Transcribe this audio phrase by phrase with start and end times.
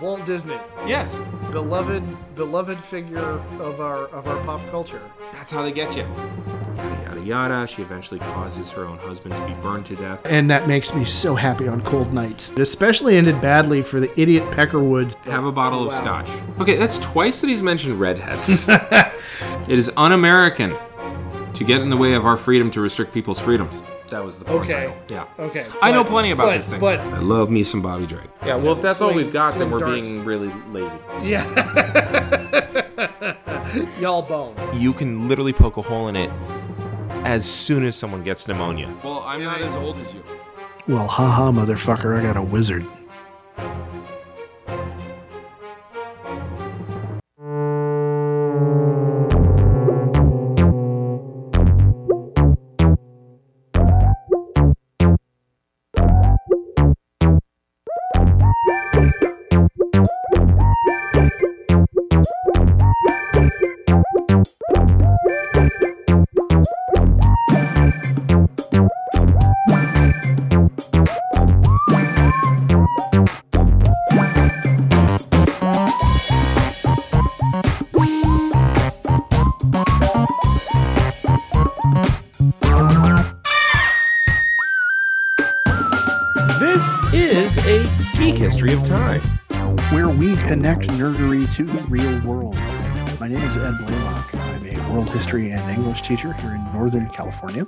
[0.00, 1.16] Walt Disney, Yes,
[1.50, 2.02] beloved
[2.34, 5.00] beloved figure of our of our pop culture.
[5.32, 6.02] that's how they get you.
[6.76, 7.66] Yada yada yada.
[7.66, 10.20] She eventually causes her own husband to be burned to death.
[10.26, 12.50] And that makes me so happy on cold nights.
[12.50, 15.16] It especially ended badly for the idiot Peckerwoods.
[15.24, 16.28] Have a bottle of scotch.
[16.60, 18.68] Okay, that's twice that he's mentioned redheads.
[18.68, 20.76] it is un-American
[21.54, 23.82] to get in the way of our freedom to restrict people's freedoms.
[24.10, 24.72] That was the porn Okay.
[24.72, 24.96] title.
[25.08, 25.24] Yeah.
[25.38, 25.66] Okay.
[25.82, 26.80] I know plenty about but- these things.
[26.80, 28.30] But I love me some Bobby Drake.
[28.44, 30.08] Yeah, well, if that's all we've got, then we're darts.
[30.08, 30.96] being really lazy.
[31.22, 31.44] yeah.
[34.00, 34.54] Y'all bone.
[34.74, 36.30] You can literally poke a hole in it
[37.24, 38.94] as soon as someone gets pneumonia.
[39.02, 40.22] Well, I'm not as old as you.
[40.86, 42.86] Well, haha, motherfucker, I got a wizard.
[91.56, 92.54] To the real world.
[93.18, 94.34] My name is Ed Blaylock.
[94.34, 97.66] I'm a world history and English teacher here in Northern California.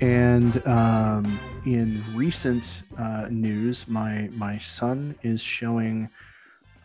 [0.00, 6.08] And um, in recent uh, news, my my son is showing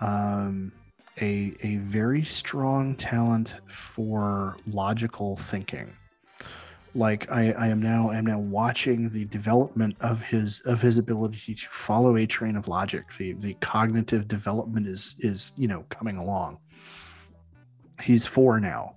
[0.02, 0.74] um,
[1.22, 5.96] a a very strong talent for logical thinking.
[6.98, 10.98] Like I, I am now I am now watching the development of his of his
[10.98, 13.14] ability to follow a train of logic.
[13.14, 16.58] The the cognitive development is is you know coming along.
[18.02, 18.96] He's four now,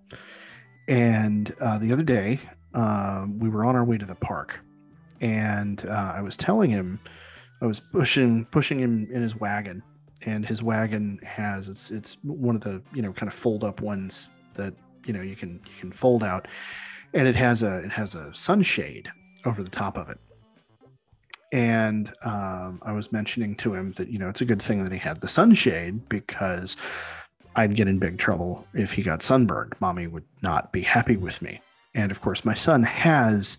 [0.88, 2.40] and uh, the other day
[2.72, 4.60] um, we were on our way to the park,
[5.20, 6.98] and uh, I was telling him
[7.60, 9.82] I was pushing pushing him in his wagon,
[10.24, 13.82] and his wagon has it's it's one of the you know kind of fold up
[13.82, 14.72] ones that
[15.06, 16.48] you know you can you can fold out
[17.14, 19.10] and it has a it has a sunshade
[19.44, 20.18] over the top of it.
[21.52, 24.92] And um, i was mentioning to him that you know it's a good thing that
[24.92, 26.76] he had the sunshade because
[27.56, 29.74] i'd get in big trouble if he got sunburned.
[29.80, 31.60] Mommy would not be happy with me.
[31.94, 33.58] And of course my son has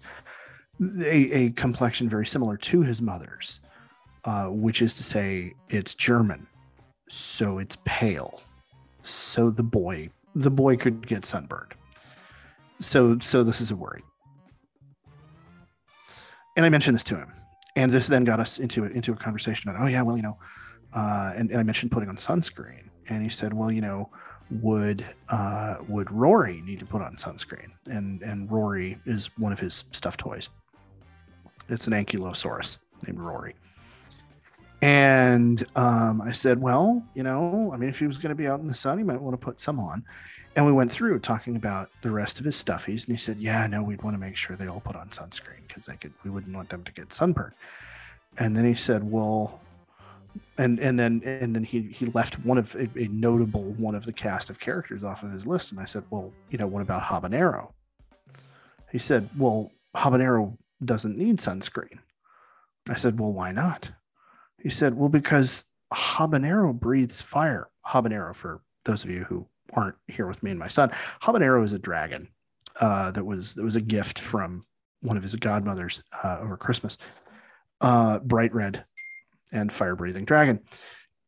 [1.01, 3.59] a, a complexion very similar to his mother's
[4.23, 6.47] uh, which is to say it's german
[7.09, 8.41] so it's pale.
[9.03, 11.73] So the boy the boy could get sunburned
[12.81, 14.03] so so this is a worry.
[16.58, 17.31] And i mentioned this to him.
[17.78, 20.38] And this then got us into into a conversation about oh yeah well you know
[20.94, 22.90] uh, and, and i mentioned putting on sunscreen.
[23.09, 24.09] And he said well you know
[24.62, 27.69] would uh, would rory need to put on sunscreen?
[27.90, 30.50] And and rory is one of his stuffed toys.
[31.69, 33.56] It's an ankylosaurus named rory.
[34.81, 38.48] And um, i said well you know i mean if he was going to be
[38.48, 40.03] out in the sun he might want to put some on
[40.56, 43.66] and we went through talking about the rest of his stuffies, and he said, "Yeah,
[43.67, 46.13] no, we'd want to make sure they all put on sunscreen because they could.
[46.23, 47.53] We wouldn't want them to get sunburned."
[48.38, 49.62] And then he said, "Well,"
[50.57, 54.03] and and then and then he he left one of a, a notable one of
[54.03, 56.81] the cast of characters off of his list, and I said, "Well, you know, what
[56.81, 57.72] about habanero?"
[58.91, 62.00] He said, "Well, habanero doesn't need sunscreen."
[62.89, 63.89] I said, "Well, why not?"
[64.62, 70.28] He said, "Well, because habanero breathes fire." Habanero, for those of you who aren't here
[70.28, 70.92] with me and my son.
[71.22, 72.28] Habanero is a dragon
[72.80, 74.66] uh, that was that was a gift from
[75.02, 76.98] one of his godmothers uh, over Christmas.
[77.81, 78.86] Uh, bright red
[79.52, 80.60] and fire breathing dragon.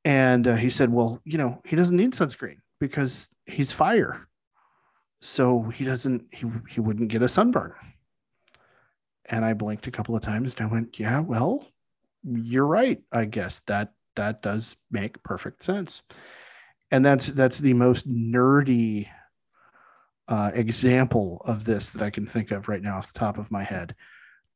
[0.05, 4.27] And uh, he said, "Well, you know, he doesn't need sunscreen because he's fire,
[5.21, 7.73] so he doesn't he he wouldn't get a sunburn."
[9.25, 11.65] And I blinked a couple of times and I went, "Yeah, well,
[12.23, 13.01] you're right.
[13.11, 16.03] I guess that that does make perfect sense."
[16.93, 19.07] And that's that's the most nerdy
[20.27, 23.49] uh, example of this that I can think of right now off the top of
[23.49, 23.95] my head.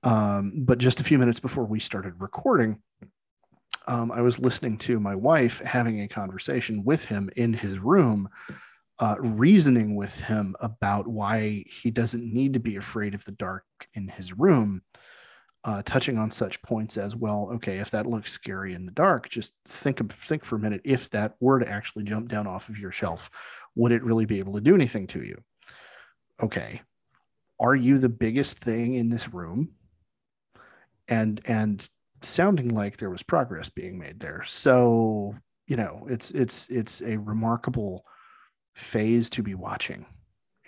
[0.03, 2.77] Um, but just a few minutes before we started recording,
[3.87, 8.29] um, I was listening to my wife having a conversation with him in his room,
[8.99, 13.65] uh, reasoning with him about why he doesn't need to be afraid of the dark
[13.95, 14.83] in his room.
[15.67, 17.49] Uh, touching on such points as well.
[17.55, 20.79] Okay, if that looks scary in the dark, just think think for a minute.
[20.85, 23.29] If that were to actually jump down off of your shelf,
[23.75, 25.43] would it really be able to do anything to you?
[26.41, 26.81] Okay,
[27.59, 29.71] are you the biggest thing in this room?
[31.09, 31.85] And and
[32.21, 34.43] sounding like there was progress being made there.
[34.45, 35.35] So
[35.67, 38.05] you know, it's it's it's a remarkable
[38.75, 40.05] phase to be watching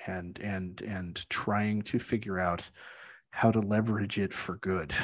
[0.08, 2.70] and and and trying to figure out
[3.32, 4.96] how to leverage it for good.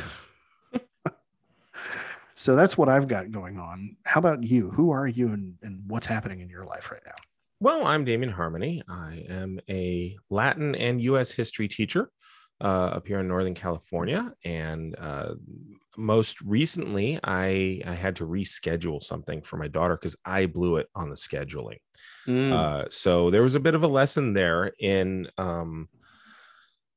[2.36, 3.98] so that's what I've got going on.
[4.06, 4.72] How about you?
[4.72, 7.16] Who are you and, and what's happening in your life right now?
[7.60, 8.84] Well, I'm Damien Harmony.
[8.88, 11.32] I am a Latin and U.S.
[11.32, 12.12] history teacher
[12.62, 15.36] uh, up here in Northern California, and uh,
[15.98, 20.90] most recently, I I had to reschedule something for my daughter because I blew it
[20.96, 21.78] on the scheduling.
[22.28, 22.52] Mm.
[22.52, 25.88] Uh, so there was a bit of a lesson there in um,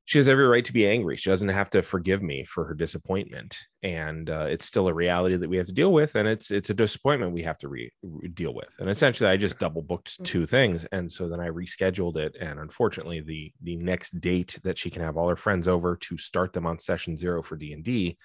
[0.09, 1.15] she has every right to be angry.
[1.17, 5.35] She doesn't have to forgive me for her disappointment, and uh, it's still a reality
[5.35, 7.91] that we have to deal with, and it's it's a disappointment we have to re-
[8.01, 8.69] re- deal with.
[8.79, 10.25] And essentially, I just double booked mm.
[10.25, 12.35] two things, and so then I rescheduled it.
[12.41, 16.17] And unfortunately, the the next date that she can have all her friends over to
[16.17, 18.17] start them on session zero for D and D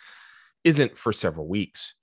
[0.65, 1.97] isn't for several weeks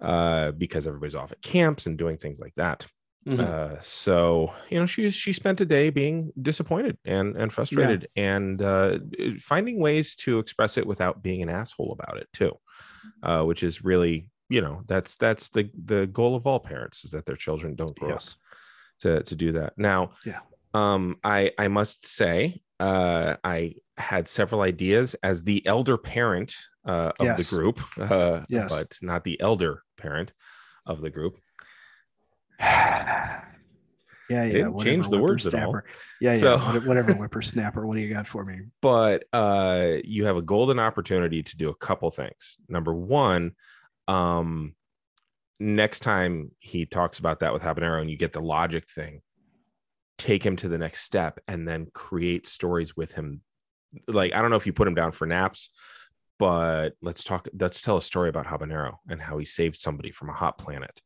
[0.00, 2.86] uh, because everybody's off at camps and doing things like that.
[3.28, 3.40] Mm-hmm.
[3.40, 8.36] Uh, so you know, she she spent a day being disappointed and and frustrated, yeah.
[8.36, 8.98] and uh,
[9.40, 12.52] finding ways to express it without being an asshole about it too,
[13.22, 17.10] uh, which is really you know that's that's the the goal of all parents is
[17.10, 18.32] that their children don't grow yes.
[18.32, 18.38] up
[19.00, 19.74] to to do that.
[19.76, 20.40] Now, yeah,
[20.72, 26.54] um, I I must say, uh, I had several ideas as the elder parent
[26.86, 27.50] uh, of yes.
[27.50, 28.72] the group, uh, yes.
[28.72, 30.32] but not the elder parent
[30.86, 31.36] of the group.
[34.30, 34.70] yeah, yeah.
[34.80, 35.80] change the words at all.
[36.20, 36.36] Yeah, yeah.
[36.36, 37.86] So, whatever whippersnapper.
[37.86, 38.60] What do you got for me?
[38.82, 42.58] But uh, you have a golden opportunity to do a couple things.
[42.68, 43.52] Number one,
[44.08, 44.74] um,
[45.58, 49.22] next time he talks about that with habanero, and you get the logic thing,
[50.18, 53.40] take him to the next step, and then create stories with him.
[54.06, 55.70] Like I don't know if you put him down for naps,
[56.38, 57.48] but let's talk.
[57.58, 61.00] Let's tell a story about habanero and how he saved somebody from a hot planet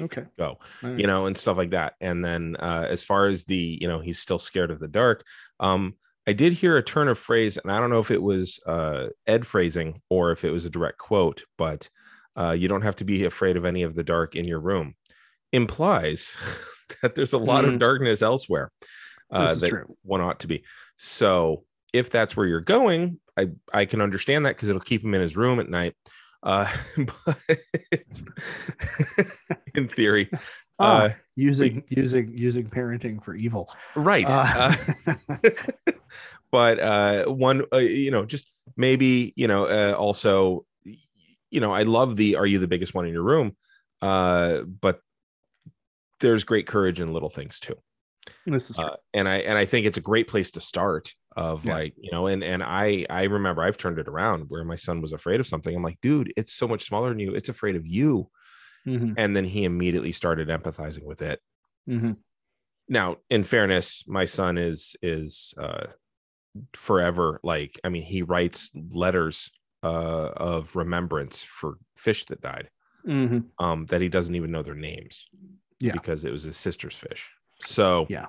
[0.00, 0.98] okay go right.
[0.98, 4.00] you know and stuff like that and then uh as far as the you know
[4.00, 5.24] he's still scared of the dark
[5.60, 5.94] um
[6.26, 9.06] i did hear a turn of phrase and i don't know if it was uh
[9.26, 11.88] ed phrasing or if it was a direct quote but
[12.36, 14.94] uh you don't have to be afraid of any of the dark in your room
[15.52, 16.36] implies
[17.02, 17.72] that there's a lot mm.
[17.72, 18.70] of darkness elsewhere
[19.30, 19.96] uh that true.
[20.02, 20.64] one ought to be
[20.96, 25.14] so if that's where you're going i i can understand that because it'll keep him
[25.14, 25.94] in his room at night
[26.42, 27.38] uh, but
[29.74, 30.30] in theory,
[30.78, 34.26] ah, uh, using we, using using parenting for evil, right?
[34.26, 34.74] Uh,
[35.06, 35.36] uh
[36.50, 40.64] but uh, one, uh, you know, just maybe you know, uh, also,
[41.50, 43.56] you know, I love the "Are you the biggest one in your room?"
[44.00, 45.00] Uh, but
[46.20, 47.76] there's great courage in little things too.
[48.46, 51.64] This is uh, and I and I think it's a great place to start of
[51.64, 51.74] yeah.
[51.74, 55.00] like you know and and i i remember i've turned it around where my son
[55.00, 57.76] was afraid of something i'm like dude it's so much smaller than you it's afraid
[57.76, 58.28] of you
[58.86, 59.12] mm-hmm.
[59.16, 61.40] and then he immediately started empathizing with it
[61.88, 62.12] mm-hmm.
[62.88, 65.86] now in fairness my son is is uh
[66.74, 69.50] forever like i mean he writes letters
[69.84, 72.68] uh of remembrance for fish that died
[73.06, 73.38] mm-hmm.
[73.64, 75.28] um that he doesn't even know their names
[75.78, 77.30] yeah because it was his sister's fish
[77.60, 78.26] so yeah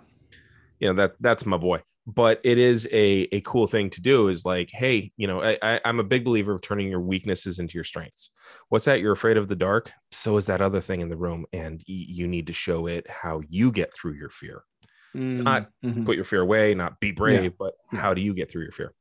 [0.80, 4.28] you know that that's my boy but it is a, a cool thing to do
[4.28, 7.60] is like hey you know I, I i'm a big believer of turning your weaknesses
[7.60, 8.30] into your strengths.
[8.70, 9.00] What's that?
[9.00, 9.92] You're afraid of the dark?
[10.12, 13.42] So is that other thing in the room and you need to show it how
[13.48, 14.64] you get through your fear.
[15.16, 15.44] Mm-hmm.
[15.44, 15.68] not
[16.06, 17.50] put your fear away not be brave yeah.
[17.60, 18.94] but how do you get through your fear?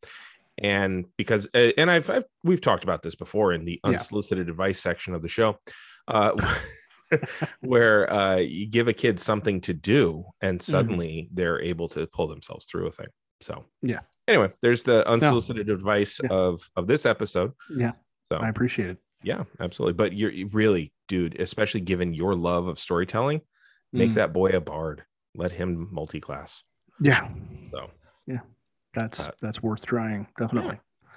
[0.62, 4.50] And because uh, and I've, I've, we've talked about this before in the unsolicited yeah.
[4.50, 5.58] advice section of the show.
[6.06, 6.32] Uh
[7.60, 10.70] where uh, you give a kid something to do and mm-hmm.
[10.70, 11.34] suddenly mm-hmm.
[11.34, 13.08] they're able to pull themselves through a thing.
[13.40, 14.00] So yeah.
[14.28, 15.74] Anyway, there's the unsolicited no.
[15.74, 16.30] advice yeah.
[16.30, 17.52] of of this episode.
[17.74, 17.92] Yeah.
[18.30, 18.98] So I appreciate it.
[19.22, 19.94] Yeah, absolutely.
[19.94, 23.42] But you're really, dude, especially given your love of storytelling,
[23.92, 24.14] make mm.
[24.14, 25.04] that boy a bard.
[25.34, 26.62] Let him multi-class.
[27.00, 27.28] Yeah.
[27.70, 27.90] So
[28.26, 28.40] yeah,
[28.94, 30.26] that's uh, that's worth trying.
[30.38, 30.76] Definitely.
[30.76, 31.10] Yeah.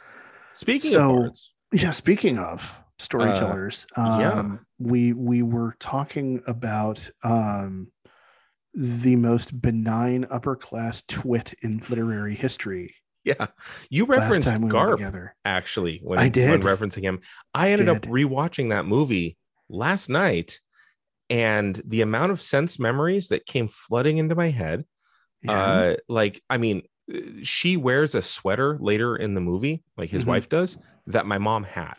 [0.56, 1.92] Speaking so, of bards, yeah.
[1.92, 3.88] Speaking of, storytellers.
[3.98, 4.58] Uh, um, yeah.
[4.80, 7.92] We we were talking about um,
[8.74, 12.96] the most benign upper class twit in literary history.
[13.24, 13.48] Yeah,
[13.90, 17.22] you referenced we Garp actually when I did when referencing him.
[17.54, 17.96] I ended did.
[17.96, 19.38] up rewatching that movie
[19.70, 20.60] last night,
[21.30, 24.84] and the amount of sense memories that came flooding into my head.
[25.42, 25.64] Yeah.
[25.64, 26.84] Uh, like, I mean,
[27.44, 30.32] she wears a sweater later in the movie, like his mm-hmm.
[30.32, 31.96] wife does, that my mom had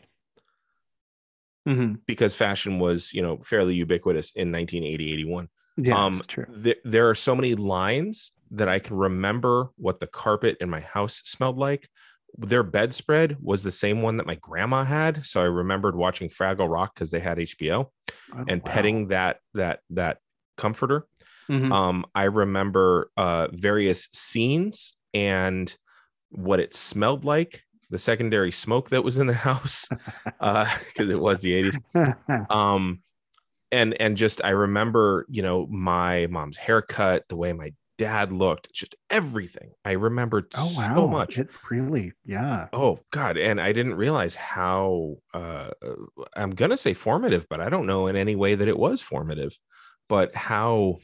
[1.67, 1.95] mm-hmm.
[2.07, 6.47] because fashion was you know fairly ubiquitous in 1980 81 yeah, um, true.
[6.63, 10.81] Th- there are so many lines that I can remember what the carpet in my
[10.81, 11.89] house smelled like,
[12.37, 15.25] their bedspread was the same one that my grandma had.
[15.27, 17.87] So I remembered watching Fraggle Rock because they had HBO
[18.33, 18.73] Oh, and wow.
[18.73, 20.19] petting that that that
[20.57, 21.07] comforter.
[21.49, 21.73] Mhm.
[21.73, 25.77] Um, I remember uh, various scenes and
[26.31, 27.63] what it smelled like,
[27.95, 29.89] the secondary smoke that was in the house,
[30.41, 32.51] because it was the 80s.
[32.51, 33.03] Um,
[33.71, 38.73] and and just I remember, you know, my mom's haircut, the way my dad looked,
[38.73, 39.71] just everything.
[39.85, 40.97] I remembered oh wow.
[40.97, 41.39] so much.
[41.39, 42.67] It really, yeah.
[42.73, 43.37] Oh God!
[43.37, 45.71] And I didn't realize how uh,
[46.35, 49.57] I'm gonna say formative, but I don't know in any way that it was formative.
[50.09, 50.99] But how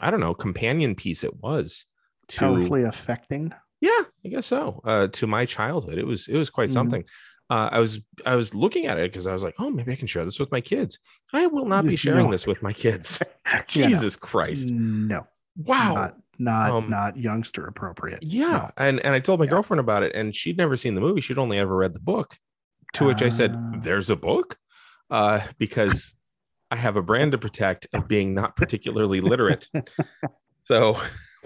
[0.00, 1.86] I don't know companion piece it was
[2.28, 3.52] to Powerfully affecting.
[3.82, 4.80] Yeah, I guess so.
[4.84, 6.72] Uh, to my childhood, it was it was quite Mhm.
[6.72, 7.04] something.
[7.50, 9.96] Uh, I was I was looking at it because I was like, oh, maybe I
[9.96, 10.98] can share this with my kids.
[11.34, 11.96] I will not be No.
[11.96, 13.22] sharing this with my kids.
[13.52, 13.64] Yeah, no.
[13.66, 14.68] Jesus Christ!
[14.68, 15.26] No.
[15.56, 15.94] Wow.
[15.94, 18.20] Not not, Um, not youngster appropriate.
[18.22, 19.50] Yeah, and and I told my Yeah.
[19.50, 21.20] girlfriend about it, and she'd never seen the movie.
[21.20, 22.38] She'd only ever read the book.
[22.94, 23.72] To which I said, Ah.
[23.82, 24.56] "There's a book,"
[25.10, 26.14] uh, because
[26.70, 29.68] I have a brand to protect of being not particularly literate.
[30.64, 30.98] so,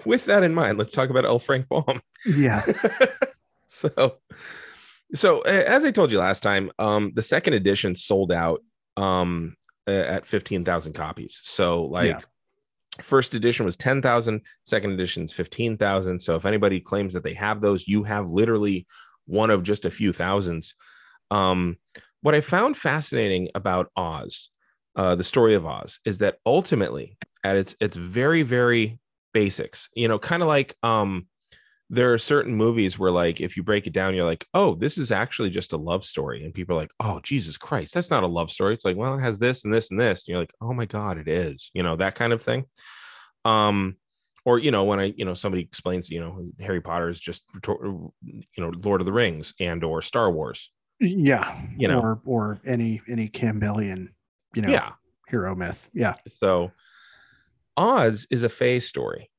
[0.05, 1.39] with that in mind, let's talk about L.
[1.39, 2.01] Frank Baum.
[2.25, 2.63] Yeah.
[3.67, 4.17] so,
[5.13, 8.61] so as I told you last time, um, the second edition sold out
[8.95, 11.39] um at fifteen thousand copies.
[11.43, 12.07] So, like.
[12.07, 12.19] Yeah.
[12.99, 16.19] First edition was 10,000, second edition is 15,000.
[16.19, 18.87] So if anybody claims that they have those, you have literally
[19.27, 20.73] one of just a few thousands.
[21.29, 21.77] Um,
[22.21, 24.49] what I found fascinating about Oz,
[24.95, 28.99] uh, the story of Oz, is that ultimately, at its its very very
[29.37, 31.27] basics, you know, kind of like um,
[31.91, 34.97] there are certain movies where, like, if you break it down, you're like, oh, this
[34.97, 38.23] is actually just a love story, and people are like, oh, Jesus Christ, that's not
[38.23, 38.73] a love story.
[38.73, 40.85] It's like, well, it has this and this and this, and you're like, oh my
[40.85, 42.65] God, it is, you know, that kind of thing.
[43.45, 43.97] Um,
[44.43, 47.43] or you know when i you know somebody explains you know harry potter is just
[47.67, 48.11] you
[48.57, 51.61] know lord of the rings and or star wars Yeah.
[51.77, 51.99] You know.
[51.99, 54.07] or or any any Campbellian,
[54.55, 54.91] you know, yeah
[55.27, 55.89] hero myth.
[55.93, 56.15] Yeah.
[56.27, 56.71] so
[57.77, 59.29] oz is a fae story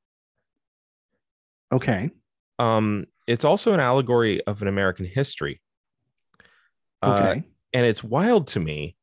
[1.73, 2.11] Okay.
[2.59, 5.61] um it's also an allegory of an american history
[7.03, 7.43] Uh, Okay.
[7.73, 8.97] and it's wild to me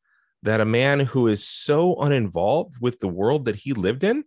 [0.44, 4.24] that a man who is so uninvolved with the world that he lived in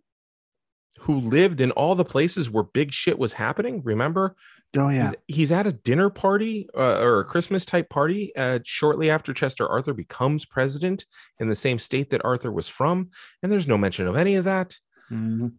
[1.01, 4.35] who lived in all the places where big shit was happening remember
[4.77, 5.11] oh yeah.
[5.27, 9.33] he's, he's at a dinner party uh, or a Christmas type party uh, shortly after
[9.33, 11.05] Chester Arthur becomes president
[11.39, 13.09] in the same state that Arthur was from.
[13.41, 14.75] And there's no mention of any of that.
[15.11, 15.53] Mhm.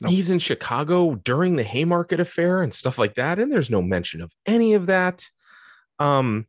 [0.00, 0.10] Nope.
[0.10, 3.38] He's in Chicago during the Haymarket affair and stuff like that.
[3.38, 5.26] And there's no mention of any of that.
[5.98, 6.46] Um,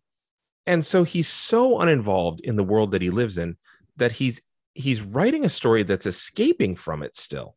[0.65, 3.57] and so he's so uninvolved in the world that he lives in
[3.97, 4.41] that he's
[4.73, 7.55] he's writing a story that's escaping from it still.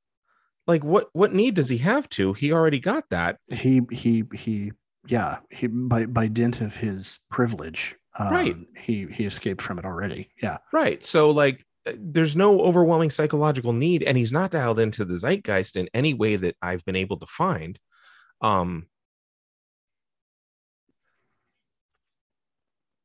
[0.66, 2.32] Like what what need does he have to?
[2.34, 3.38] He already got that.
[3.50, 4.72] He he he
[5.06, 8.56] yeah, he by by dint of his privilege, um, Right.
[8.82, 10.28] he he escaped from it already.
[10.42, 10.58] Yeah.
[10.72, 11.02] Right.
[11.04, 11.64] So like
[11.94, 16.36] there's no overwhelming psychological need and he's not dialed into the zeitgeist in any way
[16.36, 17.78] that I've been able to find.
[18.40, 18.86] Um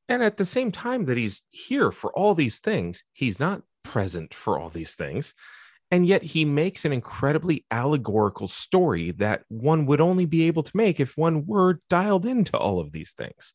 [0.10, 4.34] and at the same time that he's here for all these things, he's not present
[4.34, 5.34] for all these things.
[5.90, 10.78] And yet he makes an incredibly allegorical story that one would only be able to
[10.78, 13.54] make if one were dialed into all of these things.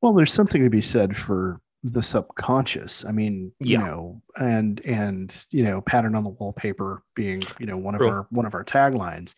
[0.00, 3.04] Well, there's something to be said for the subconscious.
[3.04, 7.76] I mean, you know, and and you know, pattern on the wallpaper being, you know,
[7.76, 8.08] one of True.
[8.08, 9.34] our one of our taglines.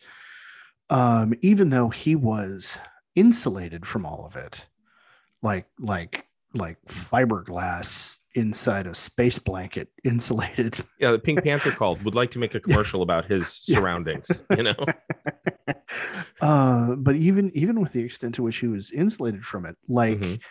[0.89, 2.77] Um, even though he was
[3.15, 4.67] insulated from all of it,
[5.41, 10.79] like like like fiberglass inside a space blanket insulated.
[10.99, 14.63] Yeah, the Pink Panther called would like to make a commercial about his surroundings, you
[14.63, 14.75] know.
[16.41, 20.17] uh, but even even with the extent to which he was insulated from it, like
[20.17, 20.41] Mhm.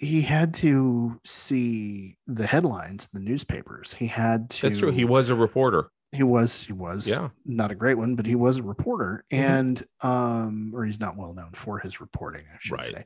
[0.00, 3.92] He had to see the headlines in the newspapers.
[3.92, 4.62] He had to.
[4.68, 4.90] That's true.
[4.90, 5.90] He was a reporter.
[6.12, 6.62] He was.
[6.62, 7.06] He was.
[7.06, 7.28] Yeah.
[7.44, 9.38] Not a great one, but he was a reporter, Mhm.
[9.38, 12.84] and um, or he's not well known for his reporting, I should Right.
[12.84, 13.04] say.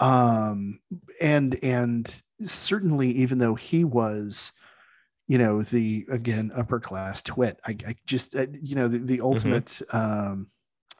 [0.00, 0.80] Um,
[1.20, 4.52] and and certainly, even though he was,
[5.28, 9.18] you know, the again upper class twit, I, I just uh, you know the, the
[9.18, 9.24] Mm-hmm.
[9.26, 10.46] ultimate um,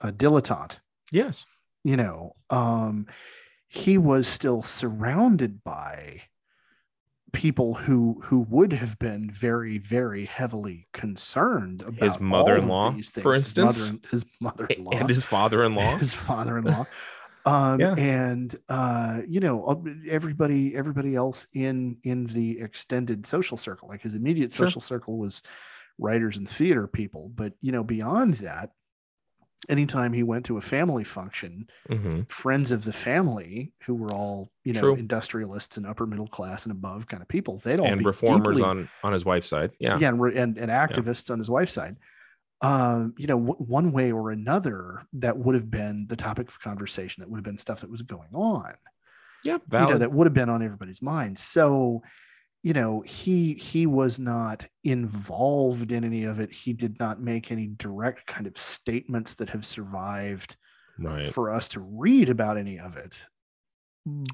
[0.02, 0.79] uh, dilettante
[1.12, 1.45] Yes.
[1.85, 3.07] you know um
[3.75, 6.21] he was still surrounded by
[7.33, 13.55] people who who would have been very very heavily concerned about His mother-in-law, for things.
[13.55, 14.11] His mother- instance.
[14.11, 15.97] his mother-in-law And his father-in-law.
[16.05, 16.85] his father-in-law
[17.47, 17.95] um Yeah.
[17.97, 19.76] and uh you know uh,
[20.11, 24.67] everybody everybody else in in the extended social circle like his immediate Sure.
[24.67, 25.43] social circle was
[25.99, 28.73] writers and theater people but you know beyond that
[29.69, 34.50] anytime he went to a family function, hmm friends of the family who were all
[34.64, 34.95] you know True.
[34.97, 38.57] industrialists and upper middle class and above kind of people, they'd all And be reformers
[38.57, 39.71] deeply- on on his wife's side.
[39.78, 39.99] Yeah.
[39.99, 41.97] yeah, and, and, and activists on his wife's side.
[42.61, 46.61] Um, you know, w- one way or another, that would have been the topic of
[46.61, 47.21] conversation.
[47.21, 48.75] That would have been stuff that was going on.
[49.45, 49.54] Yeah.
[49.73, 51.37] you know, that would have been on everybody's mind.
[51.38, 52.02] So,
[52.62, 56.52] you know, he he was not involved in any of it.
[56.52, 60.57] He did not make any direct kind of statements that have survived
[60.99, 61.25] right.
[61.26, 63.26] for us to read about any of it.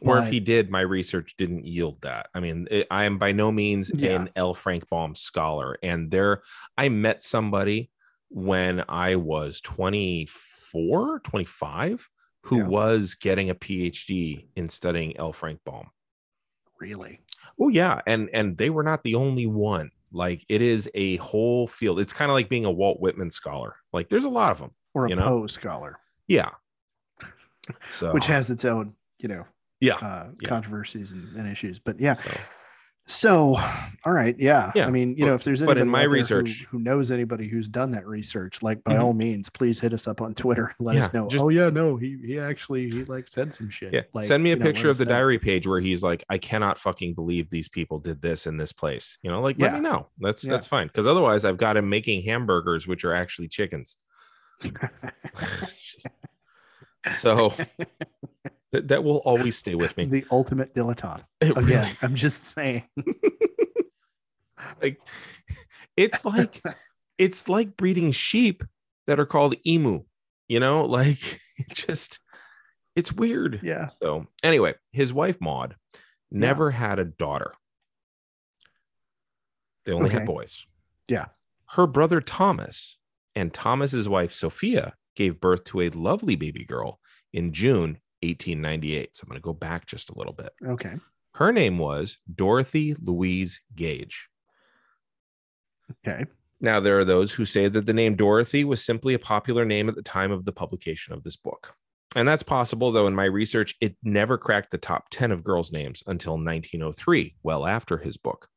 [0.02, 2.28] or if he did, my research didn't yield that.
[2.34, 4.20] I mean, it, I am by no means Yeah.
[4.20, 4.54] an L.
[4.54, 6.42] Frank Baum scholar, and there,
[6.76, 7.90] I met somebody
[8.30, 12.08] when I was 24, 25,
[12.44, 12.66] who Yeah.
[12.66, 15.32] was getting a PhD in studying L.
[15.32, 15.88] Frank Baum.
[16.80, 17.20] Really,
[17.60, 19.90] Oh yeah, and and they were not the only one.
[20.12, 22.00] Like it is a whole field.
[22.00, 23.76] It's kind of like being a Walt Whitman scholar.
[23.92, 24.70] Like there's a lot of them.
[24.94, 25.24] or a You know?
[25.24, 26.50] Poe scholar, Yeah.
[27.98, 29.44] So which has its own, you know,
[29.80, 29.96] yeah.
[29.96, 30.48] uh, Yeah.
[30.48, 31.78] controversies and, and issues.
[31.78, 32.30] But yeah, So,
[33.10, 33.56] So,
[34.04, 34.70] all right, yeah.
[34.74, 36.78] Yeah, I mean, you but- know, if there's but in my there who- research- who,
[36.78, 39.00] knows anybody who's done that research, like by Mhm.
[39.02, 40.74] all means, please hit us up on Twitter.
[40.78, 41.26] Let Yeah, us know.
[41.26, 43.94] just- oh yeah, no, he he actually he like said some shit.
[43.94, 44.02] Yeah.
[44.12, 45.12] Like, Send me a you know, picture of the know.
[45.12, 48.74] diary page where he's like, I cannot fucking believe these people did this in this
[48.74, 49.16] place.
[49.22, 50.08] You know, like let me know.
[50.18, 50.50] That's Yeah.
[50.50, 50.88] that's fine.
[50.88, 53.96] Because otherwise I've got him making hamburgers, which are actually chickens.
[57.16, 57.54] So
[58.72, 60.04] that, that will always stay with me.
[60.10, 61.22] the ultimate dilettante.
[61.40, 62.84] It really- I'm just saying.
[64.82, 65.00] like
[65.96, 66.62] it's like
[67.16, 68.62] it's like breeding sheep
[69.06, 70.04] that are called emu,
[70.48, 72.18] you know, like it just
[72.96, 73.60] it's weird.
[73.62, 73.86] Yeah.
[73.86, 75.76] So anyway, his wife Maud
[76.30, 77.52] never had a daughter.
[79.86, 80.66] They only had boys.
[81.08, 81.26] Yeah.
[81.70, 82.98] Her brother Thomas
[83.34, 87.00] and Thomas's wife Sophia gave birth to a lovely baby girl
[87.32, 89.16] in June 1898.
[89.16, 90.50] So I'm going to go back just a little bit.
[90.66, 90.94] Okay.
[91.34, 94.28] Her name was Dorothy Louise Gage.
[96.06, 96.24] Okay.
[96.60, 99.88] Now, there are those who say that the name Dorothy was simply a popular name
[99.88, 101.74] at the time of the publication of this book.
[102.16, 105.70] And that's possible, though, in my research, it never cracked the top 10 of girls'
[105.70, 108.48] names until 1903, well after his book.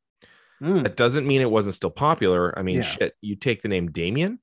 [0.60, 2.58] Mm, That doesn't mean it wasn't still popular.
[2.58, 2.82] I mean, Yeah.
[2.82, 4.40] shit, you take the name Damien,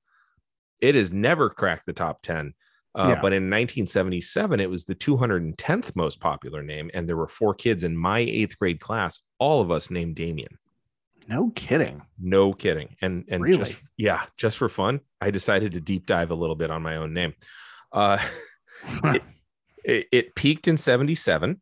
[0.80, 2.54] it has never cracked the top 10.
[2.96, 3.22] Uh, Yeah.
[3.22, 6.90] But in 1977, it was the 210th most popular name.
[6.94, 10.58] And there were four kids in my eighth grade class, all of us named Damien.
[11.28, 12.02] no kidding.
[12.18, 12.96] No kidding.
[13.02, 13.58] And and Really?
[13.58, 16.96] just yeah, just for fun, I decided to deep dive a little bit on my
[16.96, 17.34] own name.
[17.92, 18.18] Uh
[19.84, 21.62] it, it peaked in 77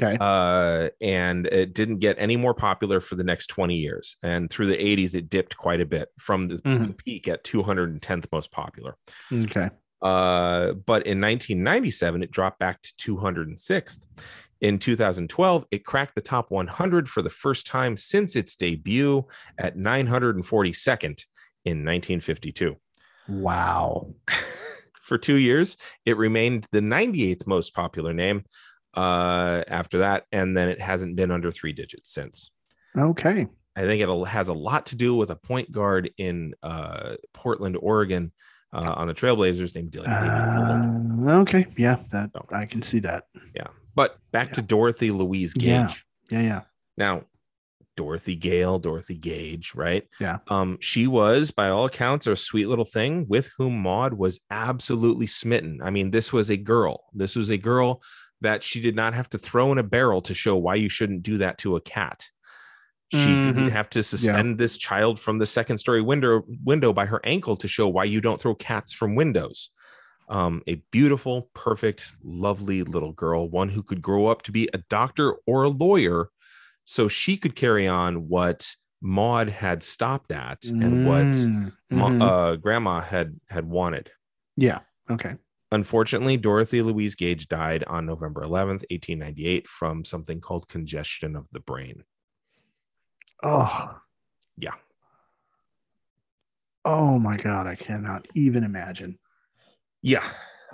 [0.00, 0.16] okay.
[0.20, 4.16] uh and it didn't get any more popular for the next 20 years.
[4.22, 6.88] And through the 80s it dipped quite a bit from the, Mhm.
[6.88, 8.96] the peak at 210th most popular.
[9.32, 9.70] Okay.
[10.02, 14.00] Uh, but in 1997, it dropped back to 206th.
[14.60, 19.24] In 2012, it cracked the top 100 for the first time since its debut
[19.58, 21.24] at 942nd
[21.64, 22.76] in 1952.
[23.28, 24.14] Wow.
[25.02, 28.44] for two years, it remained the 98th most popular name
[28.94, 32.50] uh, after that, and then it hasn't been under three digits since.
[32.96, 33.46] Okay.
[33.74, 37.76] I think it has a lot to do with a point guard in uh, Portland,
[37.80, 38.32] Oregon,
[38.72, 41.26] uh, on the Trailblazers named Lillard.
[41.28, 41.66] Uh, okay.
[41.76, 41.96] Yeah.
[42.10, 42.46] That So.
[42.52, 43.24] I can see that.
[43.54, 45.66] Yeah, but back to Dorothy Louise Gage.
[45.68, 45.94] Yeah.
[46.30, 46.40] Yeah.
[46.40, 46.60] Yeah.
[46.96, 47.24] Now,
[47.96, 50.08] Dorothy Gale, Dorothy Gage, right?
[50.18, 50.38] Yeah.
[50.48, 55.26] Um, she was, by all accounts, a sweet little thing with whom Maud was absolutely
[55.26, 55.80] smitten.
[55.82, 57.04] I mean, this was a girl.
[57.12, 58.02] This was a girl
[58.40, 61.22] that she did not have to throw in a barrel to show why you shouldn't
[61.22, 62.28] do that to a cat.
[63.12, 63.72] She didn't Mhm.
[63.72, 67.68] have to suspend this child from the second story window window by her ankle to
[67.68, 69.70] show why you don't throw cats from windows.
[70.28, 74.78] Um, a beautiful, perfect, lovely little girl, one who could grow up to be a
[74.88, 76.30] doctor or a lawyer,
[76.86, 82.22] so she could carry on what Maud had stopped at and what mm-hmm.
[82.22, 84.10] uh, Grandma had had wanted.
[84.56, 84.80] yeah.
[85.10, 85.34] Okay.
[85.70, 91.60] Unfortunately, Dorothy Louise Gage died on November 11th, 1898, from something called congestion of the
[91.60, 92.04] brain.
[93.42, 93.98] Oh.
[94.56, 94.74] Yeah.
[96.84, 97.66] Oh my God.
[97.66, 99.18] I cannot even imagine.
[100.02, 100.24] Yeah.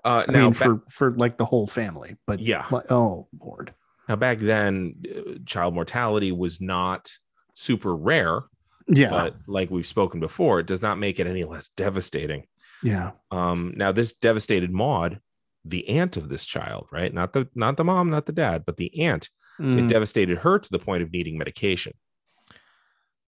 [0.05, 2.67] Uh, I now, mean, for for like the whole family, but Yeah.
[2.71, 3.75] like, oh Lord.
[4.09, 7.11] now back then, uh, child mortality was not
[7.55, 8.43] super rare,
[8.87, 9.11] Yeah.
[9.11, 12.45] but like we've spoken before, it does not make it any less devastating.
[12.83, 13.11] yeah.
[13.31, 15.21] Um, now this devastated Maud,
[15.65, 17.13] the aunt of this child, right?
[17.13, 19.29] Not the not the mom, not the dad, but the aunt.
[19.61, 21.93] It Mm, devastated her to the point of needing medication.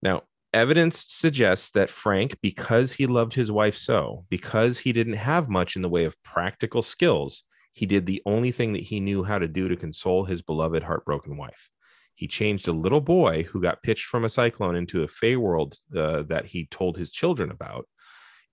[0.02, 5.50] Now, evidence suggests that Frank, because he loved his wife so, because he didn't have
[5.50, 9.24] much in the way of practical skills, he did the only thing that he knew
[9.24, 11.70] how to do to console his beloved, heartbroken wife.
[12.14, 15.76] He changed a little boy who got pitched from a cyclone into a fey world
[15.96, 17.88] uh, that he told his children about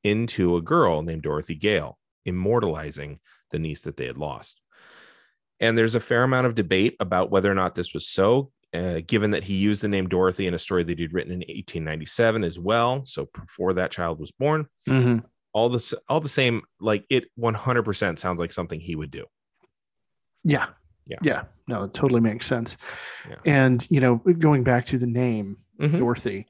[0.03, 3.21] into a girl named Dorothy Gale, immortalizing
[3.53, 4.61] the niece that they had lost.
[5.61, 9.01] And there's a fair amount of debate about whether or not this was so, uh,
[9.07, 12.45] given that he used the name Dorothy in a story that he'd written in 1897
[12.45, 13.03] as well.
[13.05, 15.25] So before that child was born, Mm-hmm.
[15.53, 19.27] all this, all the same, like it 100% sounds like something he would do.
[20.45, 20.69] Yeah.
[21.07, 21.19] Yeah.
[21.23, 21.43] Yeah.
[21.69, 22.77] No, it totally makes sense.
[23.29, 23.37] Yeah.
[23.45, 25.99] And, you know, going back to the name Mhm.
[25.99, 26.47] Dorothy,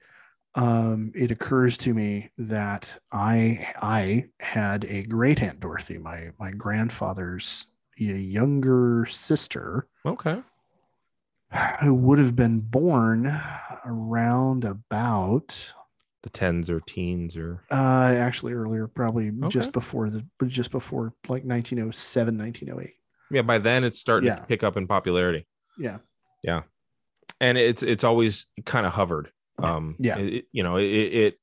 [0.55, 6.51] um, it occurs to me that I I had a great aunt Dorothy, my my
[6.51, 10.43] grandfather's younger sister, Okay.
[11.83, 13.27] Who would have been born
[13.85, 15.75] around about
[16.23, 19.49] The tens or teens or uh actually earlier, probably Okay.
[19.49, 22.95] just before the but just before like 1907, 1908.
[23.31, 24.37] yeah, by then it's starting Yeah.
[24.37, 25.47] to pick up in popularity.
[25.79, 25.99] Yeah.
[26.43, 26.63] Yeah.
[27.41, 30.19] And it's it's always kind of hovered um Yeah.
[30.19, 31.39] it- you know it, it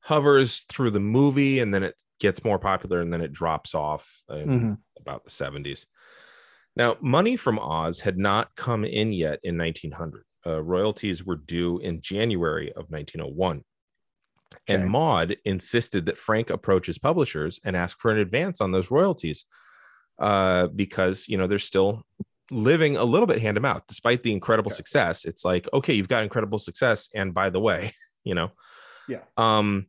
[0.00, 4.22] hovers through the movie and then it gets more popular and then it drops off
[4.30, 4.78] in Mhm.
[4.98, 5.84] about the 70s
[6.76, 11.78] now money from oz had not come in yet in 1900 uh, royalties were due
[11.78, 13.62] in january of 1901
[14.68, 14.88] and Okay.
[14.88, 19.44] maud insisted that frank approach his publishers and ask for an advance on those royalties
[20.18, 22.02] uh, because you know they're still
[22.50, 24.76] living a little bit hand to mouth despite the incredible Okay.
[24.76, 27.92] success it's like okay you've got incredible success and by the way
[28.24, 28.50] you know
[29.08, 29.20] Yeah.
[29.36, 29.86] um